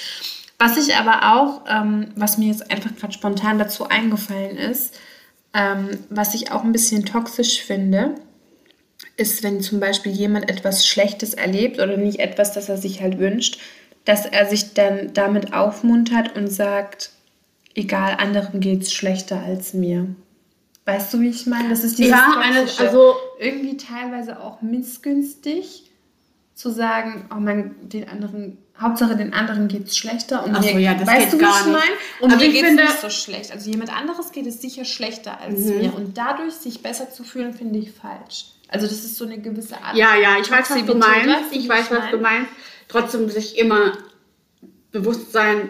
Was 0.64 0.78
ich 0.78 0.96
aber 0.96 1.34
auch, 1.36 1.62
ähm, 1.68 2.10
was 2.16 2.38
mir 2.38 2.48
jetzt 2.50 2.70
einfach 2.70 2.96
gerade 2.96 3.14
spontan 3.14 3.58
dazu 3.58 3.88
eingefallen 3.90 4.58
ist, 4.58 4.94
ähm, 5.56 5.90
was 6.10 6.36
ich 6.36 6.52
auch 6.52 6.64
ein 6.64 6.72
bisschen 6.72 7.04
toxisch 7.04 7.62
finde, 7.64 8.14
ist, 9.18 9.42
wenn 9.42 9.62
zum 9.62 9.80
Beispiel 9.80 10.12
jemand 10.12 10.50
etwas 10.52 10.88
Schlechtes 10.88 11.34
erlebt 11.34 11.80
oder 11.80 11.98
nicht 11.98 12.20
etwas, 12.20 12.54
das 12.54 12.70
er 12.70 12.78
sich 12.78 13.02
halt 13.02 13.18
wünscht, 13.18 13.60
dass 14.06 14.26
er 14.28 14.46
sich 14.46 14.74
dann 14.76 15.14
damit 15.14 15.54
aufmuntert 15.54 16.36
und 16.36 16.48
sagt, 16.48 17.10
egal, 17.74 18.18
anderen 18.20 18.60
geht 18.60 18.84
es 18.84 18.94
schlechter 18.94 19.42
als 19.44 19.74
mir. 19.74 20.08
Weißt 20.86 21.12
du, 21.14 21.22
wie 21.22 21.30
ich 21.30 21.48
meine? 21.48 21.70
Das 21.70 21.84
ist 21.84 21.98
dieses 21.98 22.12
Ja, 22.12 22.40
eine- 22.40 22.68
also- 22.78 23.16
irgendwie 23.40 23.78
teilweise 23.78 24.40
auch 24.40 24.62
missgünstig 24.62 25.91
zu 26.62 26.72
sagen, 26.72 27.26
oh 27.32 27.40
mein, 27.40 27.76
den 27.90 28.08
anderen, 28.08 28.58
Hauptsache 28.80 29.16
den 29.16 29.34
anderen 29.34 29.68
geht 29.68 29.88
es 29.88 29.98
schlechter 29.98 30.44
und 30.46 30.56
Ach 30.56 30.64
so, 30.64 30.74
mir, 30.74 30.80
ja, 30.80 30.94
das 30.96 31.08
weißt 31.08 31.24
geht 31.32 31.34
du, 31.34 31.38
wie 31.38 31.42
gar 31.42 31.60
ich 31.60 31.66
nicht. 31.66 31.74
meine? 31.78 31.92
Und 32.22 32.32
Aber 32.32 32.42
mir 32.42 32.48
ich 32.48 32.54
geht 32.54 32.62
es 32.64 32.68
finde- 32.70 32.84
nicht 32.84 33.02
so 33.02 33.10
schlecht. 33.10 33.52
Also 33.52 33.70
jemand 33.70 33.96
anderes 33.96 34.32
geht 34.32 34.46
es 34.48 34.62
sicher 34.62 34.86
schlechter 34.86 35.40
als 35.42 35.60
Mhm. 35.60 35.78
mir 35.78 35.94
und 35.96 36.18
dadurch 36.18 36.54
sich 36.54 36.82
besser 36.82 37.10
zu 37.12 37.24
fühlen, 37.24 37.54
finde 37.54 37.80
ich 37.80 37.92
falsch. 37.92 38.46
Also 38.68 38.88
das 38.88 39.04
ist 39.04 39.18
so 39.18 39.26
eine 39.26 39.40
gewisse 39.40 39.76
Art. 39.82 39.96
Ja, 39.98 40.16
ja, 40.16 40.38
ich 40.42 40.50
weiß, 40.50 40.70
was 40.70 40.86
du 40.86 40.96
meinst. 40.96 41.52
Ich 41.52 41.68
weiß, 41.68 41.92
was 41.92 42.10
du 42.12 42.18
meinst. 42.20 42.50
Trotzdem 42.88 43.30
sich 43.30 43.58
immer 43.58 43.94
bewusst 44.92 45.32
sein, 45.32 45.70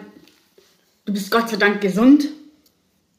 du 1.04 1.12
bist 1.12 1.30
Gott 1.30 1.48
sei 1.48 1.56
Dank 1.56 1.80
gesund. 1.80 2.28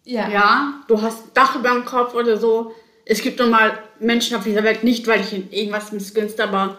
Ja. 0.06 0.30
Ja, 0.30 0.74
du 0.88 1.02
hast 1.02 1.20
ein 1.28 1.30
Dach 1.34 1.56
über 1.56 1.70
dem 1.72 1.86
Kopf 1.86 2.14
oder 2.14 2.38
so. 2.38 2.74
Es 3.06 3.22
gibt 3.22 3.40
nun 3.40 3.50
mal 3.50 3.78
Menschen 4.00 4.36
auf 4.38 4.44
dieser 4.44 4.64
Welt, 4.64 4.84
nicht 4.84 5.08
weil 5.08 5.22
ich 5.22 5.34
in 5.34 5.52
irgendwas 5.52 5.92
missgünste, 5.92 6.44
aber 6.44 6.78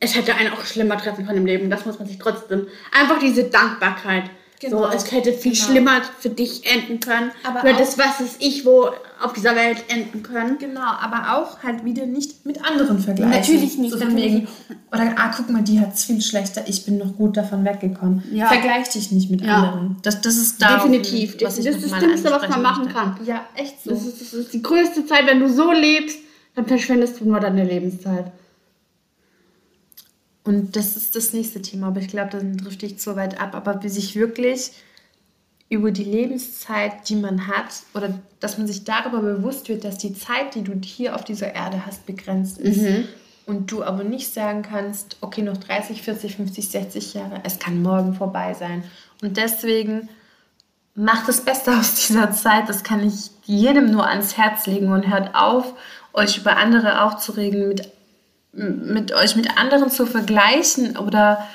es 0.00 0.16
hätte 0.16 0.34
einen 0.34 0.52
auch 0.52 0.64
schlimmer 0.64 0.96
treffen 0.98 1.26
können 1.26 1.38
im 1.38 1.46
Leben. 1.46 1.70
Das 1.70 1.86
muss 1.86 1.98
man 1.98 2.08
sich 2.08 2.18
trotzdem. 2.18 2.66
Einfach 2.98 3.18
diese 3.18 3.44
Dankbarkeit. 3.44 4.24
Genau. 4.60 4.78
So, 4.78 4.88
es 4.94 5.10
hätte 5.10 5.32
viel 5.32 5.52
Genau. 5.52 5.64
schlimmer 5.64 6.02
für 6.18 6.28
dich 6.28 6.70
enden 6.70 7.00
können. 7.00 7.30
Aber 7.44 7.60
für 7.60 7.72
das, 7.72 7.96
was 7.96 8.20
es 8.20 8.36
ich 8.40 8.66
wo 8.66 8.90
auf 9.22 9.32
dieser 9.32 9.56
Welt 9.56 9.84
enden 9.88 10.22
können. 10.22 10.58
Genau, 10.58 10.82
aber 10.82 11.34
auch 11.38 11.62
halt 11.62 11.82
wieder 11.86 12.04
nicht 12.04 12.44
mit 12.44 12.62
anderen 12.62 12.98
vergleichen. 12.98 13.30
Natürlich 13.40 13.78
nicht, 13.78 13.92
So 13.92 13.98
von 13.98 14.14
wegen, 14.16 14.48
oder, 14.92 15.14
ah, 15.16 15.32
guck 15.34 15.48
mal, 15.48 15.62
die 15.62 15.80
hat 15.80 15.94
es 15.94 16.04
viel 16.04 16.20
schlechter, 16.20 16.62
ich 16.66 16.84
bin 16.84 16.98
noch 16.98 17.16
gut 17.16 17.38
davon 17.38 17.64
weggekommen. 17.64 18.22
Ja. 18.32 18.48
Vergleich 18.48 18.90
dich 18.90 19.10
nicht 19.12 19.30
mit 19.30 19.40
Ja. 19.40 19.54
anderen. 19.62 19.96
Das, 20.02 20.20
das 20.20 20.36
ist 20.36 20.60
da 20.60 20.76
Definitiv. 20.76 21.38
Das 21.38 21.56
ist 21.56 21.66
das 21.66 21.80
nochmal 21.80 22.00
Dümmste, 22.00 22.30
was 22.30 22.48
man 22.50 22.60
machen 22.62 22.88
kann. 22.92 23.18
Ja, 23.24 23.46
echt 23.56 23.82
so. 23.82 23.90
Das 23.90 24.04
ist, 24.04 24.20
das 24.20 24.32
ist 24.34 24.52
die 24.52 24.62
größte 24.62 25.06
Zeit, 25.06 25.26
wenn 25.26 25.40
du 25.40 25.48
so 25.48 25.72
lebst, 25.72 26.18
dann 26.54 26.66
verschwendest 26.66 27.18
du 27.20 27.24
nur 27.24 27.40
deine 27.40 27.64
Lebenszeit. 27.64 28.30
Und 30.44 30.76
das 30.76 30.96
ist 30.96 31.16
das 31.16 31.32
nächste 31.32 31.60
Thema, 31.60 31.88
aber 31.88 32.00
ich 32.00 32.08
glaube, 32.08 32.30
dann 32.30 32.56
drifte 32.56 32.86
ich 32.86 32.98
zu 32.98 33.14
weit 33.16 33.40
ab. 33.40 33.54
Aber 33.54 33.82
wie 33.82 33.88
sich 33.88 34.16
wirklich 34.16 34.72
über 35.68 35.92
die 35.92 36.04
Lebenszeit, 36.04 37.08
die 37.08 37.16
man 37.16 37.46
hat, 37.46 37.82
oder 37.94 38.18
dass 38.40 38.58
man 38.58 38.66
sich 38.66 38.84
darüber 38.84 39.20
bewusst 39.20 39.68
wird, 39.68 39.84
dass 39.84 39.98
die 39.98 40.14
Zeit, 40.14 40.54
die 40.54 40.62
du 40.62 40.72
hier 40.82 41.14
auf 41.14 41.24
dieser 41.24 41.54
Erde 41.54 41.86
hast, 41.86 42.06
begrenzt 42.06 42.58
ist. 42.58 42.80
Und 43.46 43.70
du 43.70 43.82
aber 43.82 44.04
nicht 44.04 44.32
sagen 44.32 44.62
kannst, 44.62 45.16
okay, 45.20 45.42
noch 45.42 45.56
30, 45.56 46.02
40, 46.02 46.36
50, 46.36 46.70
60 46.70 47.14
Jahre, 47.14 47.40
es 47.44 47.58
kann 47.58 47.82
morgen 47.82 48.14
vorbei 48.14 48.54
sein. 48.54 48.84
Und 49.22 49.36
deswegen 49.36 50.08
macht 50.94 51.28
das 51.28 51.44
Beste 51.44 51.72
aus 51.78 52.06
dieser 52.06 52.32
Zeit. 52.32 52.68
Das 52.68 52.82
kann 52.82 53.06
ich 53.06 53.30
jedem 53.44 53.90
nur 53.90 54.06
ans 54.06 54.36
Herz 54.36 54.66
legen 54.66 54.92
und 54.92 55.08
hört 55.08 55.34
auf, 55.34 55.74
euch 56.12 56.38
über 56.38 56.56
andere 56.56 57.02
aufzuregen, 57.02 57.68
mit 57.68 57.92
mit 58.52 59.12
euch 59.12 59.36
mit 59.36 59.56
anderen 59.58 59.90
zu 59.90 60.06
vergleichen 60.06 60.96
oder 60.96 61.46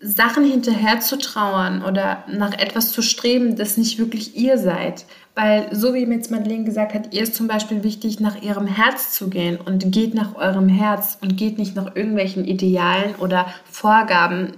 Sachen 0.00 0.44
hinterher 0.44 1.00
zu 1.00 1.16
trauern 1.16 1.82
oder 1.82 2.24
nach 2.28 2.52
etwas 2.58 2.92
zu 2.92 3.00
streben, 3.00 3.56
das 3.56 3.78
nicht 3.78 3.98
wirklich 3.98 4.36
ihr 4.36 4.58
seid. 4.58 5.06
Weil, 5.34 5.68
so 5.72 5.94
wie 5.94 6.04
jetzt 6.04 6.30
Madeleine 6.30 6.64
gesagt 6.64 6.94
hat, 6.94 7.12
ihr 7.12 7.22
ist 7.22 7.34
zum 7.34 7.48
Beispiel 7.48 7.82
wichtig, 7.82 8.20
nach 8.20 8.40
ihrem 8.40 8.66
Herz 8.66 9.12
zu 9.12 9.28
gehen 9.28 9.58
und 9.58 9.90
geht 9.90 10.14
nach 10.14 10.36
eurem 10.36 10.68
Herz 10.68 11.18
und 11.20 11.36
geht 11.36 11.58
nicht 11.58 11.74
nach 11.74 11.96
irgendwelchen 11.96 12.44
Idealen 12.44 13.14
oder 13.16 13.46
Vorgaben 13.64 14.52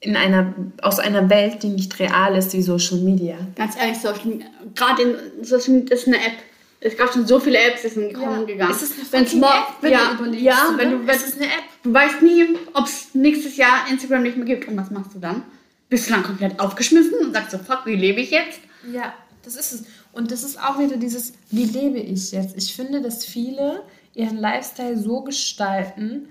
in 0.00 0.16
einer, 0.16 0.54
aus 0.80 0.98
einer 0.98 1.28
Welt, 1.28 1.62
die 1.62 1.68
nicht 1.68 1.98
real 1.98 2.34
ist 2.34 2.54
wie 2.54 2.62
Social 2.62 2.98
Media. 2.98 3.36
Ganz 3.54 3.76
ehrlich, 3.76 3.98
Social, 3.98 4.40
gerade 4.74 5.02
in 5.02 5.44
Social 5.44 5.74
Media 5.74 5.94
ist 5.94 6.06
eine 6.06 6.16
App. 6.16 6.32
Es 6.82 6.96
gab 6.96 7.12
schon 7.12 7.26
so 7.26 7.38
viele 7.38 7.58
Apps, 7.58 7.82
die 7.82 7.88
sind 7.88 8.14
gekommen 8.14 8.40
und 8.40 8.46
gegangen. 8.46 8.70
Es 8.72 8.82
ist 8.82 8.94
eine 9.14 9.24
fucking 9.24 9.40
mor- 9.40 9.50
App, 9.50 9.74
wenn 9.82 9.92
ja, 9.92 10.08
du 10.14 10.22
überlegst, 10.22 10.44
Ja, 10.44 10.74
wenn 10.76 10.90
du, 10.90 11.06
wenn, 11.06 11.14
Es 11.16 11.24
ist 11.26 11.36
eine 11.36 11.46
App. 11.46 11.64
Du 11.82 11.92
weißt 11.92 12.22
nie, 12.22 12.56
ob 12.72 12.86
es 12.86 13.08
nächstes 13.14 13.56
Jahr 13.58 13.86
Instagram 13.90 14.22
nicht 14.22 14.36
mehr 14.38 14.46
gibt. 14.46 14.66
Und 14.66 14.76
was 14.78 14.90
machst 14.90 15.14
du 15.14 15.18
dann? 15.18 15.42
Bist 15.90 16.08
du 16.08 16.12
dann 16.14 16.22
komplett 16.22 16.58
aufgeschmissen 16.58 17.18
und 17.20 17.34
sagst 17.34 17.50
so, 17.50 17.58
fuck, 17.58 17.84
wie 17.84 17.96
lebe 17.96 18.20
ich 18.20 18.30
jetzt? 18.30 18.60
Ja, 18.90 19.12
das 19.42 19.56
ist 19.56 19.72
es. 19.72 19.84
Und 20.12 20.30
das 20.30 20.42
ist 20.42 20.58
auch 20.60 20.78
wieder 20.78 20.96
dieses, 20.96 21.34
wie 21.50 21.64
lebe 21.64 21.98
ich 21.98 22.32
jetzt? 22.32 22.56
Ich 22.56 22.74
finde, 22.74 23.02
dass 23.02 23.24
viele 23.26 23.82
ihren 24.14 24.38
Lifestyle 24.38 24.96
so 24.98 25.20
gestalten, 25.20 26.28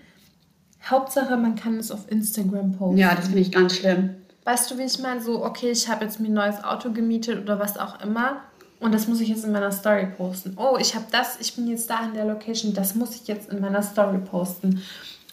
Hauptsache, 0.89 1.35
man 1.37 1.55
kann 1.55 1.77
es 1.77 1.91
auf 1.91 2.09
Instagram 2.11 2.77
posten. 2.77 2.97
Ja, 2.97 3.13
das 3.15 3.25
finde 3.25 3.41
ich 3.41 3.51
ganz 3.51 3.75
schlimm. 3.75 4.15
Weißt 4.45 4.71
du, 4.71 4.77
wie 4.77 4.83
ich 4.83 4.97
meine? 4.99 5.21
So, 5.21 5.45
okay, 5.45 5.71
ich 5.71 5.87
habe 5.89 6.05
jetzt 6.05 6.19
mir 6.19 6.27
ein 6.27 6.33
neues 6.33 6.63
Auto 6.63 6.91
gemietet 6.91 7.39
oder 7.41 7.59
was 7.59 7.77
auch 7.77 8.01
immer. 8.01 8.41
Und 8.79 8.93
das 8.93 9.07
muss 9.07 9.19
ich 9.19 9.27
jetzt 9.29 9.43
in 9.43 9.51
meiner 9.51 9.71
Story 9.71 10.07
posten. 10.17 10.53
Oh, 10.57 10.77
ich 10.79 10.95
habe 10.95 11.05
das, 11.11 11.37
ich 11.41 11.53
bin 11.55 11.67
jetzt 11.67 11.89
da 11.89 12.05
in 12.05 12.13
der 12.13 12.25
Location, 12.25 12.73
das 12.73 12.95
muss 12.95 13.13
ich 13.15 13.27
jetzt 13.27 13.49
in 13.49 13.59
meiner 13.59 13.81
Story 13.83 14.19
posten. 14.19 14.81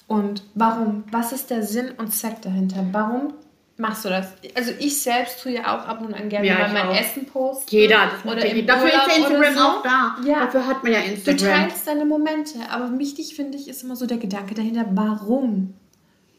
Und 0.09 0.43
warum? 0.55 1.05
Was 1.11 1.33
ist 1.33 1.51
der 1.51 1.63
Sinn 1.63 1.93
und 1.99 2.13
Zweck 2.13 2.43
dahinter? 2.43 2.85
Warum 2.93 3.35
machst 3.77 4.05
du 4.05 4.09
das? 4.09 4.29
Also 4.55 4.73
ich 4.79 5.01
selbst 5.03 5.43
tue 5.43 5.53
ja 5.53 5.63
auch 5.77 5.87
ab 5.87 6.01
und 6.01 6.15
an 6.15 6.29
gerne 6.29 6.47
Ja, 6.47 6.59
mal 6.59 6.73
mein 6.73 6.87
auch. 6.89 6.97
Essen 6.97 7.27
posten. 7.27 7.67
Jeder, 7.71 8.11
das 8.25 8.33
oder 8.33 8.45
im. 8.47 8.67
Dafür 8.67 8.87
ist 8.89 8.95
Urlaub 8.95 9.09
ja 9.09 9.17
Instagram 9.17 9.55
so. 9.55 9.61
auch 9.61 9.83
da. 9.83 10.17
Ja. 10.27 10.41
Dafür 10.47 10.67
hat 10.67 10.83
man 10.83 10.93
ja 10.93 11.01
Du 11.01 11.07
Instagram. 11.31 11.39
teilst 11.39 11.87
deine 11.87 12.05
Momente, 12.05 12.59
aber 12.71 12.99
wichtig 12.99 13.35
finde 13.37 13.59
ich 13.59 13.69
ist 13.69 13.83
immer 13.83 13.97
so 13.97 14.07
der 14.07 14.19
Gedanke 14.19 14.55
dahinter, 14.55 14.87
warum? 14.93 15.75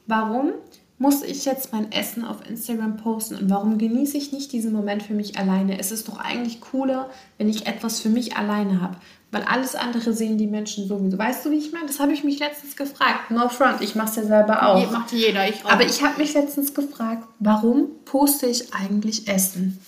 Warum 0.08 0.52
muss 1.00 1.22
ich 1.22 1.46
jetzt 1.46 1.72
mein 1.74 1.92
Essen 1.92 2.26
auf 2.26 2.38
Instagram 2.50 2.98
posten 2.98 3.36
und 3.36 3.50
warum 3.52 3.78
genieße 3.78 4.18
ich 4.18 4.32
nicht 4.32 4.52
diesen 4.52 4.74
Moment 4.74 5.04
für 5.04 5.14
mich 5.14 5.38
alleine? 5.38 5.80
Es 5.80 5.92
ist 5.92 6.08
doch 6.08 6.18
eigentlich 6.18 6.60
cooler, 6.60 7.10
wenn 7.38 7.50
ich 7.50 7.68
etwas 7.68 8.00
für 8.00 8.10
mich 8.10 8.36
alleine 8.36 8.82
habe, 8.82 8.96
weil 9.32 9.44
alles 9.44 9.76
andere 9.76 10.14
sehen 10.14 10.38
die 10.40 10.48
Menschen 10.48 10.88
sowieso. 10.88 11.18
Weißt 11.18 11.46
du, 11.46 11.52
wie 11.52 11.58
ich 11.58 11.72
meine? 11.72 11.86
Das 11.86 12.00
habe 12.00 12.14
ich 12.14 12.24
mich 12.24 12.40
letztens 12.40 12.76
gefragt. 12.76 13.30
No 13.30 13.48
front, 13.48 13.82
ich 13.82 13.94
mache 13.94 14.10
es 14.10 14.16
ja 14.16 14.24
selber 14.24 14.68
auch. 14.68 14.80
Je- 14.80 14.88
Macht 14.92 15.12
jeder, 15.12 15.48
ich 15.48 15.64
auch. 15.66 15.70
Aber 15.72 15.86
ich 15.86 16.02
habe 16.04 16.18
mich 16.20 16.34
letztens 16.34 16.74
gefragt, 16.74 17.28
warum 17.40 17.90
poste 18.06 18.48
ich 18.48 18.74
eigentlich 18.74 19.28
Essen? 19.28 19.80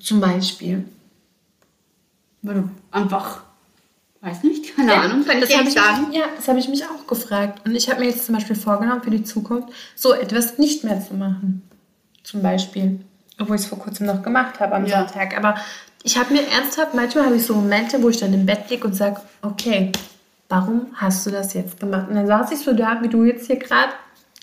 Zum 0.00 0.20
Beispiel. 0.20 0.84
Weil 2.42 2.54
du 2.56 2.68
einfach, 2.90 3.44
weiß 4.24 4.42
nicht, 4.44 4.74
keine 4.76 4.94
Ahnung, 4.94 5.24
kann 5.24 5.38
ich 5.38 5.44
das 5.44 5.54
habe 5.54 5.64
nicht 5.64 5.76
ich 5.76 5.82
sagen. 5.82 6.08
Mich, 6.08 6.16
ja, 6.18 6.24
das 6.36 6.48
habe 6.48 6.58
ich 6.58 6.68
mich 6.68 6.84
auch 6.84 7.06
gefragt. 7.06 7.60
Und 7.66 7.74
ich 7.74 7.90
habe 7.90 8.00
mir 8.00 8.06
jetzt 8.08 8.26
zum 8.26 8.34
Beispiel 8.34 8.56
vorgenommen, 8.56 9.02
für 9.02 9.10
die 9.10 9.22
Zukunft 9.24 9.68
so 9.94 10.12
etwas 10.14 10.58
nicht 10.58 10.84
mehr 10.84 11.00
zu 11.00 11.14
machen. 11.14 11.62
Zum 12.22 12.42
Beispiel. 12.42 13.00
Obwohl 13.38 13.56
ich 13.56 13.62
es 13.62 13.68
vor 13.68 13.78
kurzem 13.78 14.06
noch 14.06 14.22
gemacht 14.22 14.60
habe 14.60 14.74
am 14.76 14.86
Ja. 14.86 15.00
Sonntag. 15.06 15.36
Aber 15.36 15.56
ich 16.02 16.16
habe 16.18 16.32
mir 16.32 16.42
ernsthaft, 16.48 16.94
manchmal 16.94 17.26
habe 17.26 17.36
ich 17.36 17.44
so 17.44 17.54
Momente, 17.54 18.02
wo 18.02 18.08
ich 18.08 18.18
dann 18.18 18.32
im 18.32 18.46
Bett 18.46 18.70
liege 18.70 18.86
und 18.86 18.94
sage, 18.94 19.20
okay, 19.42 19.90
warum 20.48 20.86
hast 20.94 21.26
du 21.26 21.30
das 21.30 21.52
jetzt 21.54 21.80
gemacht? 21.80 22.08
Und 22.08 22.14
dann 22.14 22.26
saß 22.26 22.52
ich 22.52 22.60
so 22.60 22.72
da, 22.72 23.02
wie 23.02 23.08
du 23.08 23.24
jetzt 23.24 23.46
hier 23.46 23.56
gerade. 23.56 23.92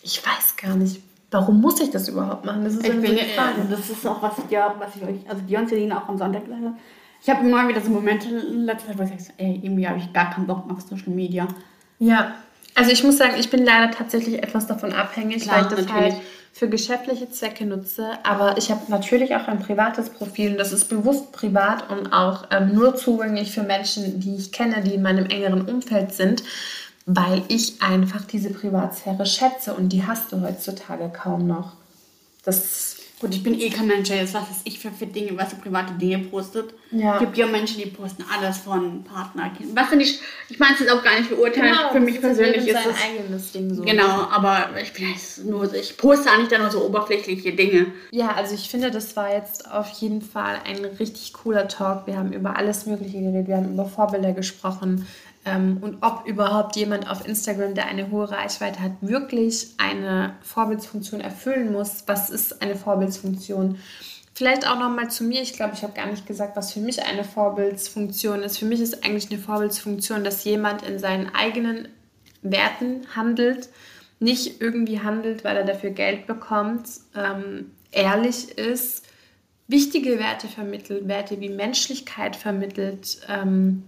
Ich 0.03 0.21
weiß 0.25 0.55
gar 0.57 0.75
nicht. 0.75 1.01
warum 1.31 1.61
muss 1.61 1.79
ich 1.79 1.89
das 1.91 2.09
überhaupt 2.09 2.43
machen? 2.45 2.63
Das 2.65 2.73
ist 2.73 2.83
Ich 2.85 2.91
eine 2.91 2.99
bin, 3.01 3.17
Frage. 3.17 3.61
äh, 3.61 3.69
das 3.71 3.89
ist 3.89 4.05
auch 4.05 4.21
was 4.21 4.33
ich 4.43 4.51
ja, 4.51 4.75
was 4.77 4.95
ich 4.97 5.03
euch, 5.03 5.29
also 5.29 5.41
die 5.47 5.55
und 5.55 5.69
Celine 5.69 5.95
auch 5.97 6.09
am 6.09 6.17
Sonntag 6.17 6.43
gesagt 6.43 6.61
habe. 6.61 6.75
Ich 7.21 7.29
habe 7.29 7.47
immer 7.47 7.67
wieder 7.67 7.81
so 7.81 7.89
Momente 7.89 8.29
in 8.29 8.65
letzter 8.65 8.87
Zeit, 8.87 8.97
wo 8.97 9.03
ich 9.03 9.09
sage, 9.09 9.33
ey, 9.37 9.59
irgendwie 9.61 9.87
habe 9.87 9.99
ich 9.99 10.11
gar 10.11 10.31
keinen 10.31 10.47
Bock 10.47 10.65
mehr 10.65 10.75
auf 10.75 10.81
Social 10.81 11.13
Media. 11.13 11.47
Ja, 11.99 12.35
also 12.73 12.91
ich 12.91 13.03
muss 13.03 13.17
sagen, 13.17 13.35
ich 13.37 13.49
bin 13.49 13.63
leider 13.63 13.91
tatsächlich 13.91 14.41
etwas 14.41 14.65
davon 14.65 14.91
abhängig, 14.91 15.43
Klar, 15.43 15.57
weil 15.57 15.63
ich 15.63 15.69
das 15.69 15.85
natürlich. 15.85 16.13
halt 16.13 16.23
für 16.53 16.67
geschäftliche 16.67 17.29
Zwecke 17.29 17.65
nutze. 17.65 18.09
Aber 18.23 18.57
ich 18.57 18.71
habe 18.71 18.81
natürlich 18.89 19.35
auch 19.35 19.47
ein 19.47 19.59
privates 19.59 20.09
Profil 20.09 20.51
und 20.51 20.57
das 20.57 20.71
ist 20.71 20.89
bewusst 20.89 21.31
privat 21.31 21.89
und 21.89 22.11
auch 22.11 22.47
ähm, 22.51 22.73
nur 22.73 22.95
zugänglich 22.95 23.51
für 23.51 23.63
Menschen, 23.63 24.19
die 24.19 24.35
ich 24.35 24.51
kenne, 24.51 24.81
die 24.81 24.95
in 24.95 25.01
meinem 25.01 25.27
engeren 25.27 25.61
Umfeld 25.67 26.13
sind, 26.13 26.43
weil 27.05 27.43
ich 27.47 27.81
einfach 27.81 28.25
diese 28.25 28.49
Privatsphäre 28.49 29.25
schätze 29.25 29.73
und 29.73 29.89
die 29.89 30.05
hast 30.05 30.31
du 30.31 30.41
heutzutage 30.41 31.09
kaum 31.09 31.47
noch. 31.47 31.73
Das 32.43 32.90
Gut, 33.21 33.35
ich 33.35 33.43
bin 33.43 33.53
eh 33.59 33.69
kein 33.69 33.85
Mensch, 33.85 34.09
der 34.09 34.17
jetzt 34.17 34.33
was 34.33 34.49
weiß 34.49 34.61
ich 34.63 34.79
für, 34.79 34.89
für 34.89 35.05
Dinge, 35.05 35.37
was 35.37 35.49
für 35.49 35.57
private 35.57 35.93
Dinge 35.93 36.17
postet. 36.17 36.73
Ja. 36.89 37.13
Es 37.13 37.19
gibt 37.19 37.37
ja 37.37 37.45
Menschen, 37.45 37.77
die 37.79 37.87
posten 37.87 38.25
alles 38.35 38.57
von 38.57 39.03
Partner, 39.03 39.51
Kind. 39.55 39.75
Was 39.75 39.89
finde 39.89 40.05
ich, 40.05 40.19
ich 40.49 40.57
meine 40.57 40.73
es 40.73 40.79
jetzt 40.79 40.91
auch 40.91 41.03
gar 41.03 41.19
nicht 41.19 41.29
beurteilt. 41.29 41.75
für 41.91 41.99
mich 41.99 42.19
persönlich 42.19 42.67
ist 42.67 42.79
es. 42.79 42.95
eigenes 42.99 43.51
Ding 43.51 43.75
so. 43.75 43.83
Genau, 43.83 44.27
aber 44.31 44.69
ich 44.81 44.91
bin 44.93 45.09
jetzt 45.09 45.45
nur, 45.45 45.71
ich 45.71 45.97
poste 45.97 46.31
eigentlich 46.31 46.47
da 46.47 46.57
nur 46.57 46.71
so 46.71 46.83
oberflächliche 46.83 47.53
Dinge. 47.53 47.93
Ja, 48.09 48.33
also 48.33 48.55
ich 48.55 48.67
finde, 48.69 48.89
das 48.89 49.15
war 49.15 49.31
jetzt 49.31 49.69
auf 49.71 49.89
jeden 49.99 50.23
Fall 50.23 50.57
ein 50.65 50.83
richtig 50.83 51.33
cooler 51.33 51.67
Talk. 51.67 52.07
Wir 52.07 52.17
haben 52.17 52.33
über 52.33 52.57
alles 52.57 52.87
Mögliche 52.87 53.19
geredet, 53.19 53.47
wir 53.47 53.57
haben 53.57 53.71
über 53.71 53.85
Vorbilder 53.85 54.33
gesprochen 54.33 55.05
ähm, 55.45 55.77
und 55.81 55.97
ob 56.01 56.27
überhaupt 56.27 56.75
jemand 56.75 57.09
auf 57.09 57.27
Instagram, 57.27 57.73
der 57.73 57.87
eine 57.87 58.11
hohe 58.11 58.29
Reichweite 58.29 58.79
hat, 58.79 58.91
wirklich 59.01 59.69
eine 59.77 60.35
Vorbildsfunktion 60.41 61.19
erfüllen 61.21 61.71
muss. 61.71 62.03
Was 62.05 62.29
ist 62.29 62.61
eine 62.61 62.75
Vorbildsfunktion? 62.75 63.79
Vielleicht 64.33 64.67
auch 64.67 64.79
nochmal 64.79 65.09
zu 65.09 65.23
mir. 65.23 65.41
Ich 65.41 65.53
glaube, 65.53 65.73
ich 65.75 65.83
habe 65.83 65.93
gar 65.93 66.05
nicht 66.05 66.25
gesagt, 66.25 66.55
was 66.55 66.71
für 66.71 66.79
mich 66.79 67.03
eine 67.03 67.23
Vorbildsfunktion 67.23 68.43
ist. 68.43 68.59
Für 68.59 68.65
mich 68.65 68.79
ist 68.79 69.03
eigentlich 69.03 69.29
eine 69.31 69.39
Vorbildsfunktion, 69.39 70.23
dass 70.23 70.43
jemand 70.43 70.83
in 70.83 70.99
seinen 70.99 71.33
eigenen 71.33 71.87
Werten 72.41 73.07
handelt, 73.15 73.69
nicht 74.19 74.61
irgendwie 74.61 75.01
handelt, 75.01 75.43
weil 75.43 75.57
er 75.57 75.65
dafür 75.65 75.89
Geld 75.89 76.27
bekommt, 76.27 76.87
ähm, 77.15 77.71
ehrlich 77.91 78.57
ist, 78.57 79.05
wichtige 79.67 80.19
Werte 80.19 80.47
vermittelt, 80.47 81.07
Werte 81.07 81.39
wie 81.39 81.49
Menschlichkeit 81.49 82.35
vermittelt, 82.35 83.21
ähm, 83.27 83.83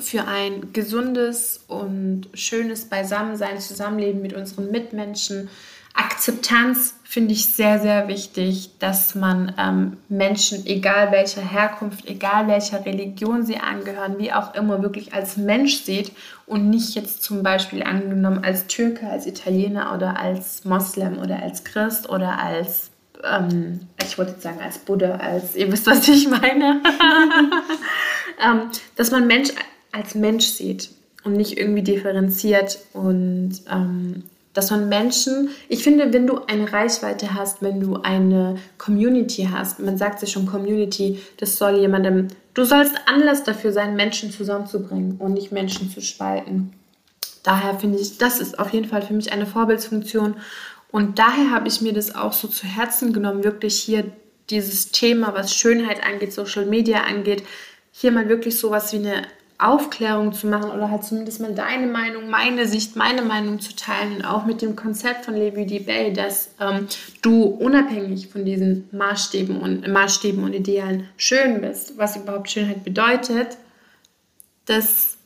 für 0.00 0.26
ein 0.26 0.72
gesundes 0.72 1.60
und 1.66 2.28
schönes 2.34 2.86
Beisammensein, 2.86 3.60
Zusammenleben 3.60 4.20
mit 4.20 4.34
unseren 4.34 4.70
Mitmenschen. 4.70 5.48
Akzeptanz 5.94 6.94
finde 7.02 7.32
ich 7.32 7.46
sehr, 7.46 7.80
sehr 7.80 8.06
wichtig, 8.06 8.70
dass 8.78 9.14
man 9.14 9.54
ähm, 9.58 9.96
Menschen, 10.08 10.66
egal 10.66 11.10
welcher 11.10 11.40
Herkunft, 11.40 12.06
egal 12.06 12.46
welcher 12.46 12.84
Religion 12.84 13.44
sie 13.44 13.56
angehören, 13.56 14.18
wie 14.18 14.32
auch 14.32 14.54
immer, 14.54 14.82
wirklich 14.82 15.14
als 15.14 15.38
Mensch 15.38 15.78
sieht 15.78 16.12
und 16.46 16.68
nicht 16.68 16.94
jetzt 16.94 17.22
zum 17.22 17.42
Beispiel 17.42 17.82
angenommen 17.82 18.44
als 18.44 18.66
Türke, 18.66 19.08
als 19.08 19.26
Italiener 19.26 19.94
oder 19.94 20.20
als 20.20 20.64
Moslem 20.66 21.18
oder 21.18 21.42
als 21.42 21.64
Christ 21.64 22.08
oder 22.10 22.38
als, 22.38 22.90
ähm, 23.24 23.80
ich 24.04 24.18
wollte 24.18 24.38
sagen 24.38 24.60
als 24.62 24.78
Buddha, 24.78 25.16
als, 25.16 25.56
ihr 25.56 25.72
wisst, 25.72 25.86
was 25.86 26.06
ich 26.06 26.28
meine, 26.28 26.82
ähm, 28.44 28.70
dass 28.96 29.10
man 29.10 29.26
Mensch 29.26 29.48
als 29.92 30.14
Mensch 30.14 30.46
sieht 30.46 30.90
und 31.24 31.34
nicht 31.34 31.58
irgendwie 31.58 31.82
differenziert 31.82 32.78
und 32.92 33.60
ähm, 33.70 34.24
dass 34.54 34.70
man 34.70 34.88
Menschen, 34.88 35.50
ich 35.68 35.84
finde, 35.84 36.12
wenn 36.12 36.26
du 36.26 36.40
eine 36.46 36.72
Reichweite 36.72 37.34
hast, 37.34 37.62
wenn 37.62 37.80
du 37.80 37.96
eine 38.02 38.56
Community 38.76 39.48
hast, 39.52 39.78
man 39.78 39.96
sagt 39.96 40.18
sich 40.20 40.32
schon 40.32 40.46
Community, 40.46 41.20
das 41.36 41.58
soll 41.58 41.78
jemandem, 41.78 42.28
du 42.54 42.64
sollst 42.64 42.94
Anlass 43.06 43.44
dafür 43.44 43.72
sein, 43.72 43.94
Menschen 43.94 44.32
zusammenzubringen 44.32 45.16
und 45.18 45.34
nicht 45.34 45.52
Menschen 45.52 45.90
zu 45.90 46.00
spalten. 46.00 46.72
Daher 47.44 47.78
finde 47.78 47.98
ich, 47.98 48.18
das 48.18 48.40
ist 48.40 48.58
auf 48.58 48.72
jeden 48.72 48.88
Fall 48.88 49.02
für 49.02 49.14
mich 49.14 49.32
eine 49.32 49.46
Vorbildsfunktion 49.46 50.34
und 50.90 51.18
daher 51.18 51.50
habe 51.50 51.68
ich 51.68 51.80
mir 51.80 51.92
das 51.92 52.14
auch 52.14 52.32
so 52.32 52.48
zu 52.48 52.66
Herzen 52.66 53.12
genommen, 53.12 53.44
wirklich 53.44 53.78
hier 53.78 54.10
dieses 54.50 54.90
Thema, 54.90 55.34
was 55.34 55.54
Schönheit 55.54 56.02
angeht, 56.02 56.32
Social 56.32 56.66
Media 56.66 57.02
angeht, 57.02 57.44
hier 57.92 58.12
mal 58.12 58.28
wirklich 58.28 58.58
sowas 58.58 58.92
wie 58.92 58.96
eine 58.96 59.22
Aufklärung 59.58 60.32
zu 60.32 60.46
machen 60.46 60.70
oder 60.70 60.88
halt 60.88 61.02
zumindest 61.02 61.40
mal 61.40 61.52
deine 61.52 61.88
Meinung, 61.88 62.30
meine 62.30 62.68
Sicht, 62.68 62.94
meine 62.94 63.22
Meinung 63.22 63.58
zu 63.58 63.74
teilen 63.74 64.16
und 64.16 64.24
auch 64.24 64.46
mit 64.46 64.62
dem 64.62 64.76
Konzept 64.76 65.24
von 65.24 65.34
Levi 65.34 65.66
D. 65.66 65.80
Bay, 65.80 66.12
dass 66.12 66.50
ähm, 66.60 66.86
du 67.22 67.42
unabhängig 67.42 68.28
von 68.28 68.44
diesen 68.44 68.88
Maßstäben 68.92 69.60
und 69.60 69.88
Maßstäben 69.88 70.44
und 70.44 70.52
Idealen 70.52 71.08
schön 71.16 71.60
bist, 71.60 71.98
was 71.98 72.16
überhaupt 72.16 72.48
Schönheit 72.48 72.84
bedeutet, 72.84 73.58
das, 74.66 75.16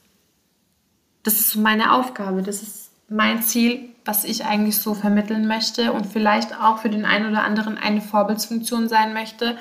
das 1.24 1.40
ist 1.40 1.56
meine 1.56 1.92
Aufgabe, 1.92 2.42
das 2.42 2.62
ist 2.62 2.90
mein 3.10 3.42
Ziel, 3.42 3.90
was 4.06 4.24
ich 4.24 4.46
eigentlich 4.46 4.78
so 4.78 4.94
vermitteln 4.94 5.46
möchte 5.46 5.92
und 5.92 6.06
vielleicht 6.06 6.58
auch 6.58 6.78
für 6.78 6.88
den 6.88 7.04
einen 7.04 7.30
oder 7.30 7.44
anderen 7.44 7.76
eine 7.76 8.00
Vorbildsfunktion 8.00 8.88
sein 8.88 9.12
möchte, 9.12 9.58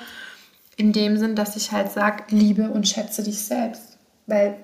in 0.77 0.93
dem 0.93 1.17
Sinn, 1.17 1.35
dass 1.35 1.57
ich 1.57 1.73
halt 1.73 1.91
sage, 1.91 2.23
liebe 2.29 2.69
und 2.69 2.87
schätze 2.87 3.21
dich 3.21 3.43
selbst. 3.43 3.90
Weil 4.31 4.55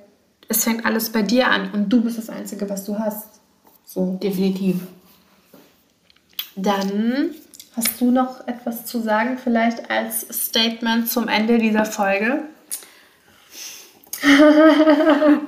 es 0.48 0.64
fängt 0.64 0.86
alles 0.86 1.12
bei 1.12 1.22
dir 1.22 1.50
an 1.50 1.72
und 1.72 1.90
du 1.90 2.02
bist 2.02 2.18
das 2.18 2.30
Einzige, 2.30 2.70
was 2.70 2.86
du 2.86 2.98
hast. 2.98 3.42
So. 3.86 4.18
Definitiv. 4.24 4.78
Dann 6.56 7.32
hast 7.76 8.00
du 8.00 8.12
noch 8.12 8.48
etwas 8.48 8.86
zu 8.86 9.02
sagen, 9.02 9.38
vielleicht 9.38 9.92
als 9.92 10.22
Statement 10.32 11.10
zum 11.10 11.28
Ende 11.28 11.58
dieser 11.58 11.86
Folge? 11.86 12.44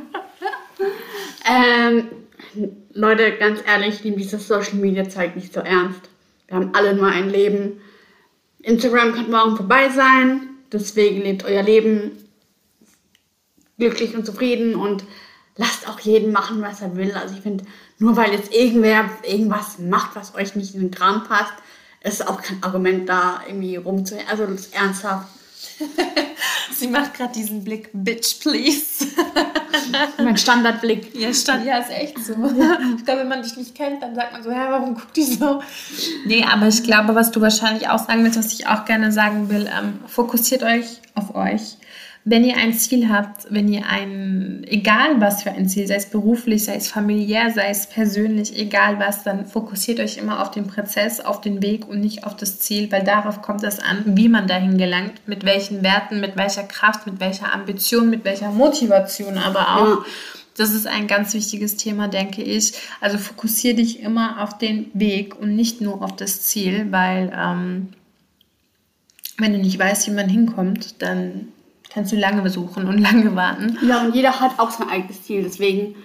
Ähm, 1.49 2.09
Leute, 2.93 3.31
ganz 3.37 3.61
ehrlich, 3.65 4.03
nehmt 4.03 4.19
dieses 4.19 4.47
Social 4.47 4.75
Media 4.75 5.09
Zeug 5.09 5.35
nicht 5.35 5.51
so 5.51 5.61
ernst. 5.61 6.01
Wir 6.47 6.57
haben 6.57 6.69
alle 6.73 6.93
nur 6.93 7.07
ein 7.07 7.29
Leben. 7.29 7.81
Instagram 8.61 9.13
kann 9.13 9.31
morgen 9.31 9.57
vorbei 9.57 9.89
sein. 9.89 10.49
Deswegen 10.71 11.21
lebt 11.21 11.43
euer 11.45 11.63
Leben 11.63 12.28
glücklich 13.79 14.15
und 14.15 14.25
zufrieden 14.25 14.75
und 14.75 15.03
lasst 15.55 15.89
auch 15.89 15.99
jeden 15.99 16.31
machen, 16.31 16.61
was 16.61 16.81
er 16.81 16.95
will. 16.95 17.13
Also 17.13 17.35
ich 17.35 17.41
finde, 17.41 17.65
nur 17.97 18.15
weil 18.15 18.31
jetzt 18.31 18.53
irgendwer 18.53 19.09
irgendwas 19.23 19.79
macht, 19.79 20.15
was 20.15 20.35
euch 20.35 20.55
nicht 20.55 20.75
in 20.75 20.81
den 20.81 20.91
Kram 20.91 21.23
passt, 21.23 21.53
ist 22.01 22.27
auch 22.27 22.41
kein 22.41 22.63
Argument 22.63 23.09
da 23.09 23.41
irgendwie 23.47 23.75
rumzuhören. 23.75 24.27
Also 24.29 24.45
das 24.45 24.61
ist 24.61 24.75
ernsthaft. 24.75 25.27
Sie 26.73 26.87
macht 26.87 27.15
gerade 27.15 27.33
diesen 27.33 27.63
Blick, 27.63 27.89
Bitch, 27.91 28.39
please. 28.39 29.05
Mein 30.17 30.37
Standardblick. 30.37 31.13
Ja, 31.13 31.33
stand, 31.33 31.65
ja, 31.65 31.79
ist 31.79 31.89
echt 31.89 32.17
so. 32.23 32.33
Ich 32.97 33.03
glaube, 33.03 33.21
wenn 33.21 33.27
man 33.27 33.43
dich 33.43 33.57
nicht 33.57 33.75
kennt, 33.75 34.01
dann 34.01 34.15
sagt 34.15 34.31
man 34.31 34.43
so, 34.43 34.49
ja, 34.49 34.71
warum 34.71 34.95
guckt 34.95 35.15
die 35.17 35.23
so? 35.23 35.61
Nee, 36.25 36.45
aber 36.49 36.67
ich 36.67 36.83
glaube, 36.83 37.15
was 37.15 37.31
du 37.31 37.41
wahrscheinlich 37.41 37.89
auch 37.89 37.99
sagen 37.99 38.23
willst, 38.23 38.37
was 38.37 38.53
ich 38.53 38.67
auch 38.67 38.85
gerne 38.85 39.11
sagen 39.11 39.49
will, 39.49 39.67
ähm, 39.67 39.99
fokussiert 40.07 40.63
euch 40.63 41.01
auf 41.15 41.35
euch. 41.35 41.77
Wenn 42.25 42.43
ihr 42.43 42.57
ein 42.57 42.73
Ziel 42.73 43.09
habt, 43.09 43.47
wenn 43.49 43.67
ihr 43.69 43.87
ein, 43.87 44.63
egal 44.67 45.21
was 45.21 45.43
für 45.43 45.51
ein 45.51 45.69
Ziel, 45.69 45.87
sei 45.87 45.95
es 45.95 46.09
beruflich, 46.09 46.65
sei 46.65 46.75
es 46.75 46.89
familiär, 46.89 47.51
sei 47.51 47.69
es 47.69 47.87
persönlich, 47.87 48.57
egal 48.59 48.99
was, 48.99 49.23
dann 49.23 49.45
fokussiert 49.45 49.99
euch 49.99 50.17
immer 50.17 50.41
auf 50.41 50.51
den 50.51 50.67
Prozess, 50.67 51.21
auf 51.21 51.39
den 51.41 51.61
Weg 51.63 51.87
und 51.87 52.01
nicht 52.01 52.25
auf 52.25 52.35
das 52.35 52.59
Ziel, 52.59 52.91
weil 52.91 53.03
darauf 53.03 53.41
kommt 53.41 53.63
es 53.63 53.79
an, 53.79 54.03
wie 54.05 54.27
man 54.27 54.47
dahin 54.47 54.77
gelangt, 54.77 55.13
mit 55.27 55.45
welchen 55.45 55.81
Werten, 55.81 56.19
mit 56.19 56.35
welcher 56.35 56.63
Kraft, 56.63 57.07
mit 57.07 57.19
welcher 57.19 57.53
Ambition, 57.53 58.09
mit 58.09 58.25
welcher 58.25 58.51
Motivation 58.51 59.37
aber 59.37 59.77
auch. 59.77 60.05
Ja. 60.05 60.05
Das 60.57 60.73
ist 60.73 60.87
ein 60.87 61.07
ganz 61.07 61.33
wichtiges 61.33 61.77
Thema, 61.77 62.09
denke 62.09 62.43
ich. 62.43 62.73
Also 62.99 63.17
fokussiere 63.17 63.75
dich 63.75 64.01
immer 64.01 64.43
auf 64.43 64.57
den 64.57 64.91
Weg 64.93 65.39
und 65.39 65.55
nicht 65.55 65.79
nur 65.79 66.03
auf 66.03 66.17
das 66.17 66.41
Ziel, 66.41 66.87
weil 66.91 67.31
ähm, 67.33 67.93
wenn 69.37 69.53
du 69.53 69.59
nicht 69.59 69.79
weißt, 69.79 70.07
wie 70.07 70.11
man 70.11 70.27
hinkommt, 70.27 71.01
dann 71.01 71.47
kannst 71.93 72.11
du 72.11 72.15
lange 72.17 72.41
besuchen 72.41 72.87
und 72.87 72.97
lange 73.07 73.35
warten. 73.35 73.77
Ja, 73.85 74.01
und 74.01 74.15
jeder 74.15 74.39
hat 74.39 74.59
auch 74.59 74.71
sein 74.71 74.89
eigenes 74.89 75.23
Ziel. 75.23 75.43
Deswegen 75.43 75.95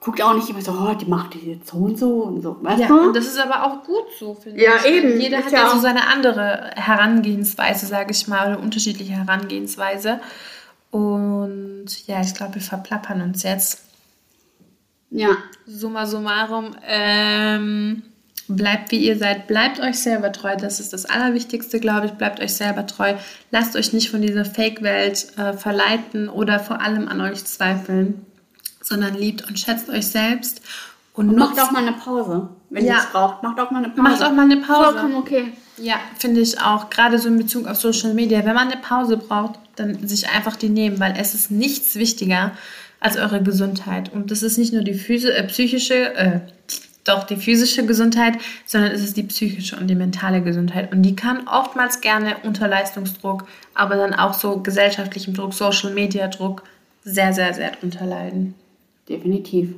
guckt 0.00 0.22
auch 0.22 0.34
nicht 0.34 0.48
immer 0.48 0.60
so, 0.62 0.72
oh, 0.72 0.94
die 0.94 1.06
macht 1.06 1.34
das 1.34 1.42
jetzt 1.44 1.68
so 1.68 1.78
und 1.78 1.98
so 1.98 2.22
und 2.24 2.42
so. 2.42 2.56
Weißt 2.62 2.80
Ja, 2.80 2.86
du? 2.88 3.08
und 3.08 3.16
das 3.16 3.26
ist 3.26 3.38
aber 3.40 3.64
auch 3.64 3.82
gut 3.84 4.04
so, 4.18 4.34
finde 4.34 4.62
Ja, 4.62 4.72
ich. 4.76 4.86
eben. 4.92 5.20
Jeder 5.20 5.38
hat 5.38 5.50
ja 5.50 5.64
ja 5.64 5.70
so 5.70 5.80
seine 5.80 6.06
andere 6.06 6.70
Herangehensweise, 6.76 7.86
sage 7.86 8.12
ich 8.12 8.28
mal, 8.28 8.52
oder 8.52 8.60
unterschiedliche 8.62 9.12
Herangehensweise. 9.14 10.20
Und 10.90 11.86
ja, 12.06 12.20
ich 12.20 12.34
glaube, 12.34 12.54
wir 12.56 12.62
verplappern 12.62 13.20
uns 13.22 13.42
jetzt. 13.42 13.82
ja. 15.10 15.30
Summa 15.66 16.06
summarum, 16.06 16.76
ähm, 16.86 18.02
bleibt 18.48 18.90
wie 18.90 18.98
ihr 18.98 19.18
seid, 19.18 19.46
bleibt 19.46 19.80
euch 19.80 19.98
selber 19.98 20.32
treu. 20.32 20.56
Das 20.56 20.80
ist 20.80 20.92
das 20.92 21.04
Allerwichtigste, 21.06 21.80
glaube 21.80 22.06
ich. 22.06 22.12
Bleibt 22.12 22.40
euch 22.40 22.54
selber 22.54 22.86
treu. 22.86 23.14
Lasst 23.50 23.76
euch 23.76 23.92
nicht 23.92 24.10
von 24.10 24.22
dieser 24.22 24.44
Fake-Welt 24.44 25.36
äh, 25.36 25.52
verleiten 25.52 26.28
oder 26.28 26.58
vor 26.58 26.80
allem 26.80 27.08
an 27.08 27.20
euch 27.20 27.44
zweifeln, 27.44 28.24
sondern 28.82 29.14
liebt 29.14 29.48
und 29.48 29.58
schätzt 29.58 29.88
euch 29.88 30.06
selbst 30.06 30.62
Und, 31.14 31.30
und 31.30 31.36
macht 31.36 31.60
auch 31.60 31.70
mal 31.70 31.82
eine 31.82 31.92
Pause, 31.92 32.48
wenn 32.70 32.84
ja. 32.84 32.94
ihr 32.94 32.98
es 33.00 33.06
braucht. 33.06 33.42
Macht 33.42 33.58
auch 33.58 33.70
mal 33.70 33.84
eine 33.84 33.88
Pause. 33.88 34.02
Macht 34.02 34.22
auch 34.22 34.32
mal 34.32 34.42
eine 34.42 34.56
Pause. 34.58 34.84
Vollkommen 34.84 35.14
okay. 35.16 35.52
Ja, 35.78 35.96
finde 36.18 36.40
ich 36.40 36.60
auch. 36.60 36.90
Gerade 36.90 37.18
so 37.18 37.28
in 37.28 37.38
Bezug 37.38 37.66
auf 37.66 37.76
Social 37.76 38.14
Media. 38.14 38.44
Wenn 38.44 38.54
man 38.54 38.68
eine 38.68 38.80
Pause 38.80 39.16
braucht, 39.16 39.58
dann 39.76 40.06
sich 40.06 40.28
einfach 40.28 40.56
die 40.56 40.68
nehmen, 40.68 41.00
weil 41.00 41.14
es 41.18 41.34
ist 41.34 41.50
nichts 41.50 41.96
wichtiger 41.96 42.52
als 43.00 43.16
eure 43.16 43.42
Gesundheit. 43.42 44.12
Und 44.12 44.30
das 44.30 44.42
ist 44.42 44.56
nicht 44.56 44.72
nur 44.72 44.82
die 44.82 44.94
Physi 44.94 45.28
äh, 45.28 45.46
psychische, 45.48 46.14
äh, 46.14 46.40
doch 47.08 47.24
die 47.24 47.36
physische 47.36 47.86
Gesundheit, 47.86 48.38
sondern 48.64 48.92
es 48.92 49.02
ist 49.02 49.16
die 49.16 49.22
psychische 49.22 49.76
und 49.76 49.88
die 49.88 49.94
mentale 49.94 50.42
Gesundheit. 50.42 50.92
Und 50.92 51.02
die 51.02 51.16
kann 51.16 51.46
oftmals 51.48 52.00
gerne 52.00 52.36
unter 52.42 52.68
Leistungsdruck, 52.68 53.46
aber 53.74 53.96
dann 53.96 54.14
auch 54.14 54.34
so 54.34 54.58
gesellschaftlichem 54.58 55.34
Druck, 55.34 55.54
Social 55.54 55.92
Media 55.92 56.28
Druck 56.28 56.62
sehr, 57.04 57.32
sehr, 57.32 57.54
sehr 57.54 57.70
drunter 57.70 58.04
leiden. 58.06 58.54
Definitiv. 59.08 59.74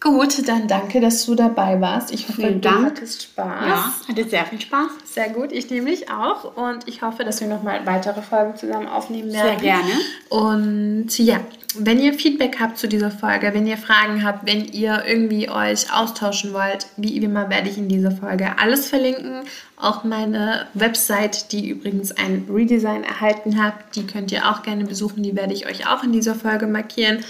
Gut, 0.00 0.46
dann 0.46 0.68
danke, 0.68 1.00
dass 1.00 1.24
du 1.24 1.34
dabei 1.34 1.80
warst. 1.80 2.12
Ich 2.12 2.28
hoffe, 2.28 2.42
Vielen 2.42 2.60
du 2.60 2.68
Dank. 2.68 2.86
hattest 2.86 3.22
Spaß. 3.22 3.66
Ja, 3.66 3.94
hatte 4.06 4.28
sehr 4.28 4.44
viel 4.44 4.60
Spaß. 4.60 4.90
Sehr 5.14 5.28
gut, 5.28 5.52
ich 5.52 5.70
nehme 5.70 5.90
mich 5.90 6.10
auch 6.10 6.56
und 6.56 6.88
ich 6.88 7.02
hoffe, 7.02 7.22
dass 7.22 7.40
wir 7.40 7.46
nochmal 7.46 7.86
weitere 7.86 8.20
Folgen 8.20 8.56
zusammen 8.56 8.88
aufnehmen 8.88 9.32
werden. 9.32 9.60
Sehr 9.60 9.76
gerne. 9.76 9.92
Und 10.28 11.16
ja, 11.18 11.38
wenn 11.78 12.00
ihr 12.00 12.14
Feedback 12.14 12.56
habt 12.58 12.78
zu 12.78 12.88
dieser 12.88 13.12
Folge, 13.12 13.54
wenn 13.54 13.64
ihr 13.64 13.76
Fragen 13.76 14.24
habt, 14.24 14.44
wenn 14.44 14.64
ihr 14.64 15.04
irgendwie 15.06 15.48
euch 15.48 15.94
austauschen 15.94 16.52
wollt, 16.52 16.88
wie 16.96 17.16
immer 17.16 17.48
werde 17.48 17.68
ich 17.68 17.78
in 17.78 17.88
dieser 17.88 18.10
Folge 18.10 18.58
alles 18.58 18.88
verlinken. 18.88 19.42
Auch 19.76 20.02
meine 20.02 20.66
Website, 20.74 21.52
die 21.52 21.68
übrigens 21.68 22.10
ein 22.10 22.48
Redesign 22.52 23.04
erhalten 23.04 23.62
hat, 23.62 23.74
die 23.94 24.08
könnt 24.08 24.32
ihr 24.32 24.50
auch 24.50 24.62
gerne 24.62 24.84
besuchen. 24.84 25.22
Die 25.22 25.36
werde 25.36 25.54
ich 25.54 25.68
euch 25.68 25.86
auch 25.86 26.02
in 26.02 26.10
dieser 26.10 26.34
Folge 26.34 26.66
markieren 26.66 27.24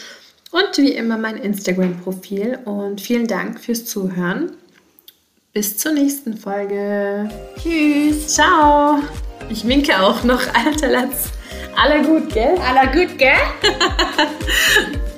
und 0.51 0.79
wie 0.79 0.93
immer 0.93 1.19
mein 1.19 1.37
Instagram-Profil. 1.37 2.61
Und 2.65 3.03
vielen 3.03 3.27
Dank 3.27 3.61
fürs 3.61 3.85
Zuhören. 3.85 4.53
Bis 5.55 5.79
zur 5.79 5.93
nächsten 5.93 6.37
Folge. 6.37 7.29
Tschüss. 7.63 8.35
Ciao. 8.35 8.99
Ich 9.49 9.65
winke 9.65 9.97
auch 10.01 10.25
noch. 10.25 10.41
Alter 10.53 10.89
Latz. 10.89 11.31
Aller 11.77 12.03
gut, 12.03 12.35
gell? 12.35 12.59
Aller 12.59 12.89
gut, 12.89 13.17
gell? 13.17 13.39